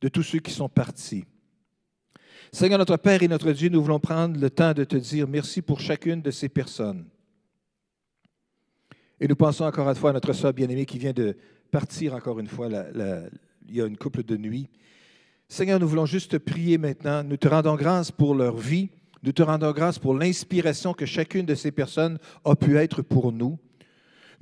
de 0.00 0.08
tous 0.08 0.22
ceux 0.22 0.38
qui 0.38 0.52
sont 0.52 0.68
partis. 0.68 1.24
Seigneur 2.54 2.78
notre 2.78 2.98
Père 2.98 3.22
et 3.22 3.28
notre 3.28 3.50
Dieu, 3.52 3.70
nous 3.70 3.80
voulons 3.80 3.98
prendre 3.98 4.38
le 4.38 4.50
temps 4.50 4.74
de 4.74 4.84
te 4.84 4.96
dire 4.96 5.26
merci 5.26 5.62
pour 5.62 5.80
chacune 5.80 6.20
de 6.20 6.30
ces 6.30 6.50
personnes. 6.50 7.06
Et 9.18 9.26
nous 9.26 9.36
pensons 9.36 9.64
encore 9.64 9.88
une 9.88 9.94
fois 9.94 10.10
à 10.10 10.12
notre 10.12 10.34
soeur 10.34 10.52
bien-aimée 10.52 10.84
qui 10.84 10.98
vient 10.98 11.14
de 11.14 11.34
partir 11.70 12.12
encore 12.12 12.38
une 12.40 12.48
fois 12.48 12.68
il 12.68 13.74
y 13.74 13.80
a 13.80 13.86
une 13.86 13.96
couple 13.96 14.22
de 14.22 14.36
nuits. 14.36 14.68
Seigneur, 15.48 15.80
nous 15.80 15.88
voulons 15.88 16.04
juste 16.04 16.36
prier 16.36 16.76
maintenant. 16.76 17.24
Nous 17.24 17.38
te 17.38 17.48
rendons 17.48 17.74
grâce 17.74 18.10
pour 18.10 18.34
leur 18.34 18.58
vie. 18.58 18.90
Nous 19.22 19.32
te 19.32 19.42
rendons 19.42 19.72
grâce 19.72 19.98
pour 19.98 20.12
l'inspiration 20.12 20.92
que 20.92 21.06
chacune 21.06 21.46
de 21.46 21.54
ces 21.54 21.72
personnes 21.72 22.18
a 22.44 22.54
pu 22.54 22.76
être 22.76 23.00
pour 23.00 23.32
nous. 23.32 23.58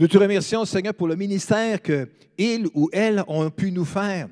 Nous 0.00 0.08
te 0.08 0.18
remercions, 0.18 0.64
Seigneur, 0.64 0.94
pour 0.94 1.06
le 1.06 1.14
ministère 1.14 1.78
qu'ils 1.80 2.66
ou 2.74 2.90
elles 2.92 3.22
ont 3.28 3.50
pu 3.50 3.70
nous 3.70 3.84
faire 3.84 4.28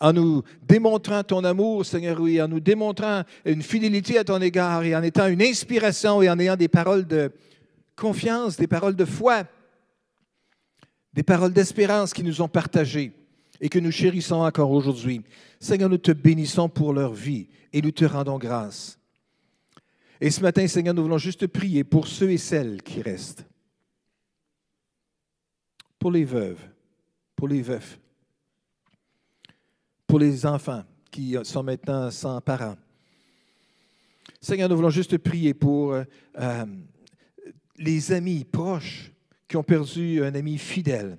en 0.00 0.12
nous 0.12 0.42
démontrant 0.62 1.22
ton 1.22 1.44
amour, 1.44 1.86
Seigneur, 1.86 2.20
oui, 2.20 2.40
en 2.40 2.48
nous 2.48 2.60
démontrant 2.60 3.22
une 3.44 3.62
fidélité 3.62 4.18
à 4.18 4.24
ton 4.24 4.40
égard 4.40 4.82
et 4.84 4.94
en 4.94 5.02
étant 5.02 5.26
une 5.28 5.42
inspiration 5.42 6.22
et 6.22 6.28
en 6.28 6.38
ayant 6.38 6.56
des 6.56 6.68
paroles 6.68 7.06
de 7.06 7.32
confiance, 7.96 8.56
des 8.56 8.66
paroles 8.66 8.96
de 8.96 9.04
foi, 9.04 9.44
des 11.12 11.22
paroles 11.22 11.52
d'espérance 11.52 12.12
qui 12.12 12.24
nous 12.24 12.42
ont 12.42 12.48
partagées. 12.48 13.12
et 13.60 13.68
que 13.68 13.78
nous 13.78 13.92
chérissons 13.92 14.42
encore 14.42 14.72
aujourd'hui. 14.72 15.22
Seigneur, 15.60 15.88
nous 15.88 15.98
te 15.98 16.10
bénissons 16.10 16.68
pour 16.68 16.92
leur 16.92 17.14
vie 17.14 17.48
et 17.72 17.80
nous 17.80 17.92
te 17.92 18.04
rendons 18.04 18.36
grâce. 18.36 18.98
Et 20.20 20.30
ce 20.30 20.40
matin, 20.40 20.66
Seigneur, 20.66 20.92
nous 20.92 21.02
voulons 21.02 21.18
juste 21.18 21.46
prier 21.46 21.84
pour 21.84 22.06
ceux 22.06 22.30
et 22.30 22.38
celles 22.38 22.82
qui 22.82 23.00
restent. 23.00 23.46
Pour 25.98 26.10
les 26.10 26.24
veuves, 26.24 26.60
pour 27.34 27.48
les 27.48 27.62
veufs, 27.62 27.98
pour 30.06 30.18
les 30.18 30.46
enfants 30.46 30.84
qui 31.10 31.36
sont 31.42 31.62
maintenant 31.62 32.10
sans 32.10 32.40
parents. 32.40 32.76
Seigneur, 34.40 34.68
nous 34.68 34.76
voulons 34.76 34.90
juste 34.90 35.16
prier 35.18 35.54
pour 35.54 35.94
euh, 35.94 36.64
les 37.78 38.12
amis 38.12 38.44
proches 38.44 39.12
qui 39.48 39.56
ont 39.56 39.62
perdu 39.62 40.22
un 40.22 40.34
ami 40.34 40.58
fidèle. 40.58 41.18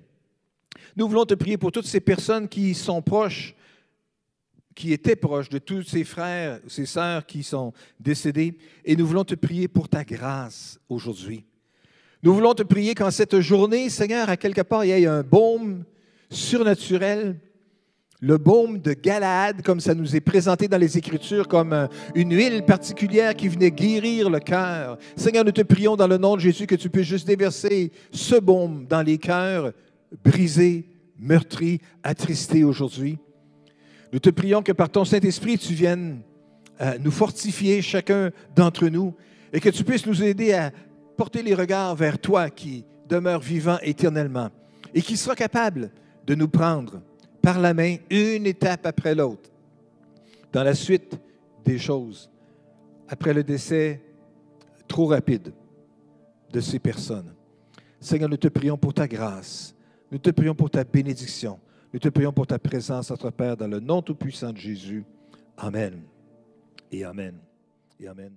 Nous 0.96 1.08
voulons 1.08 1.26
te 1.26 1.34
prier 1.34 1.58
pour 1.58 1.72
toutes 1.72 1.88
ces 1.88 2.00
personnes 2.00 2.48
qui 2.48 2.74
sont 2.74 3.02
proches, 3.02 3.56
qui 4.76 4.94
étaient 4.94 5.16
proches 5.16 5.50
de 5.50 5.58
tous 5.58 5.84
ces 5.84 6.04
frères, 6.04 6.60
ces 6.68 6.86
sœurs 6.86 7.26
qui 7.26 7.44
sont 7.44 7.74
décédés. 8.00 8.58
Et 8.84 8.96
nous 8.96 9.08
voulons 9.08 9.24
te 9.24 9.36
prier 9.36 9.68
pour 9.68 9.90
ta 9.90 10.04
grâce 10.04 10.80
aujourd'hui. 10.90 11.46
Nous 12.24 12.34
voulons 12.34 12.54
te 12.54 12.64
prier 12.64 12.96
qu'en 12.96 13.12
cette 13.12 13.40
journée, 13.40 13.90
Seigneur, 13.90 14.30
à 14.30 14.38
quelque 14.38 14.62
part, 14.62 14.84
il 14.84 14.90
y 14.90 14.92
ait 14.92 15.06
un 15.06 15.24
baume 15.24 15.84
surnaturel 16.30 17.40
le 18.26 18.40
baume 18.40 18.80
de 18.80 18.94
Galaad, 18.94 19.62
comme 19.62 19.80
ça 19.80 19.94
nous 19.94 20.16
est 20.16 20.20
présenté 20.20 20.68
dans 20.68 20.80
les 20.80 20.98
Écritures, 20.98 21.48
comme 21.48 21.74
euh, 21.74 21.86
une 22.16 22.36
huile 22.36 22.64
particulière 22.64 23.36
qui 23.36 23.48
venait 23.48 23.70
guérir 23.70 24.32
le 24.32 24.40
cœur. 24.40 24.98
Seigneur, 25.16 25.46
nous 25.46 25.52
te 25.52 25.62
prions 25.62 25.96
dans 25.96 26.08
le 26.08 26.18
nom 26.18 26.36
de 26.36 26.42
Jésus 26.42 26.66
que 26.66 26.74
tu 26.74 26.90
puisses 26.90 27.06
juste 27.06 27.28
déverser 27.28 27.92
ce 28.10 28.34
baume 28.40 28.88
dans 28.90 29.04
les 29.04 29.20
cœurs 29.20 29.74
brisés, 30.24 30.90
meurtris, 31.20 31.82
attristés 32.02 32.64
aujourd'hui. 32.64 33.20
Nous 34.12 34.18
te 34.18 34.32
prions 34.32 34.64
que 34.64 34.72
par 34.72 34.90
ton 34.90 35.06
Saint-Esprit, 35.06 35.60
tu 35.60 35.76
viennes 35.76 36.22
euh, 36.82 36.98
nous 37.00 37.12
fortifier 37.12 37.84
chacun 37.84 38.32
d'entre 38.56 38.88
nous 38.88 39.14
et 39.54 39.60
que 39.60 39.70
tu 39.70 39.84
puisses 39.84 40.08
nous 40.08 40.24
aider 40.24 40.52
à 40.52 40.72
porter 41.16 41.44
les 41.44 41.54
regards 41.54 41.96
vers 41.96 42.18
toi 42.18 42.50
qui 42.50 42.86
demeure 43.08 43.42
vivant 43.42 43.78
éternellement 43.84 44.50
et 44.96 45.04
qui 45.04 45.16
sera 45.16 45.36
capable 45.36 45.92
de 46.26 46.34
nous 46.34 46.48
prendre 46.48 47.04
par 47.46 47.60
la 47.60 47.76
main, 47.76 47.98
une 48.10 48.48
étape 48.48 48.88
après 48.88 49.14
l'autre, 49.14 49.52
dans 50.52 50.64
la 50.64 50.74
suite 50.74 51.16
des 51.64 51.78
choses, 51.78 52.28
après 53.08 53.36
le 53.36 53.44
décès 53.44 54.02
trop 54.88 55.06
rapide 55.06 55.54
de 56.52 56.60
ces 56.60 56.80
personnes. 56.80 57.36
Seigneur, 58.00 58.30
nous 58.30 58.38
te 58.38 58.48
prions 58.48 58.78
pour 58.78 58.96
ta 58.96 59.08
grâce, 59.08 59.76
nous 60.12 60.18
te 60.18 60.32
prions 60.32 60.56
pour 60.56 60.72
ta 60.72 60.84
bénédiction, 60.84 61.60
nous 61.94 62.00
te 62.00 62.10
prions 62.10 62.34
pour 62.34 62.48
ta 62.48 62.58
présence, 62.58 63.12
notre 63.12 63.30
Père, 63.30 63.56
dans 63.56 63.68
le 63.68 63.80
nom 63.80 64.02
tout-puissant 64.02 64.52
de 64.52 64.58
Jésus. 64.58 65.06
Amen. 65.56 66.02
Et 66.92 67.04
Amen. 67.04 67.38
Et 68.00 68.08
Amen. 68.08 68.32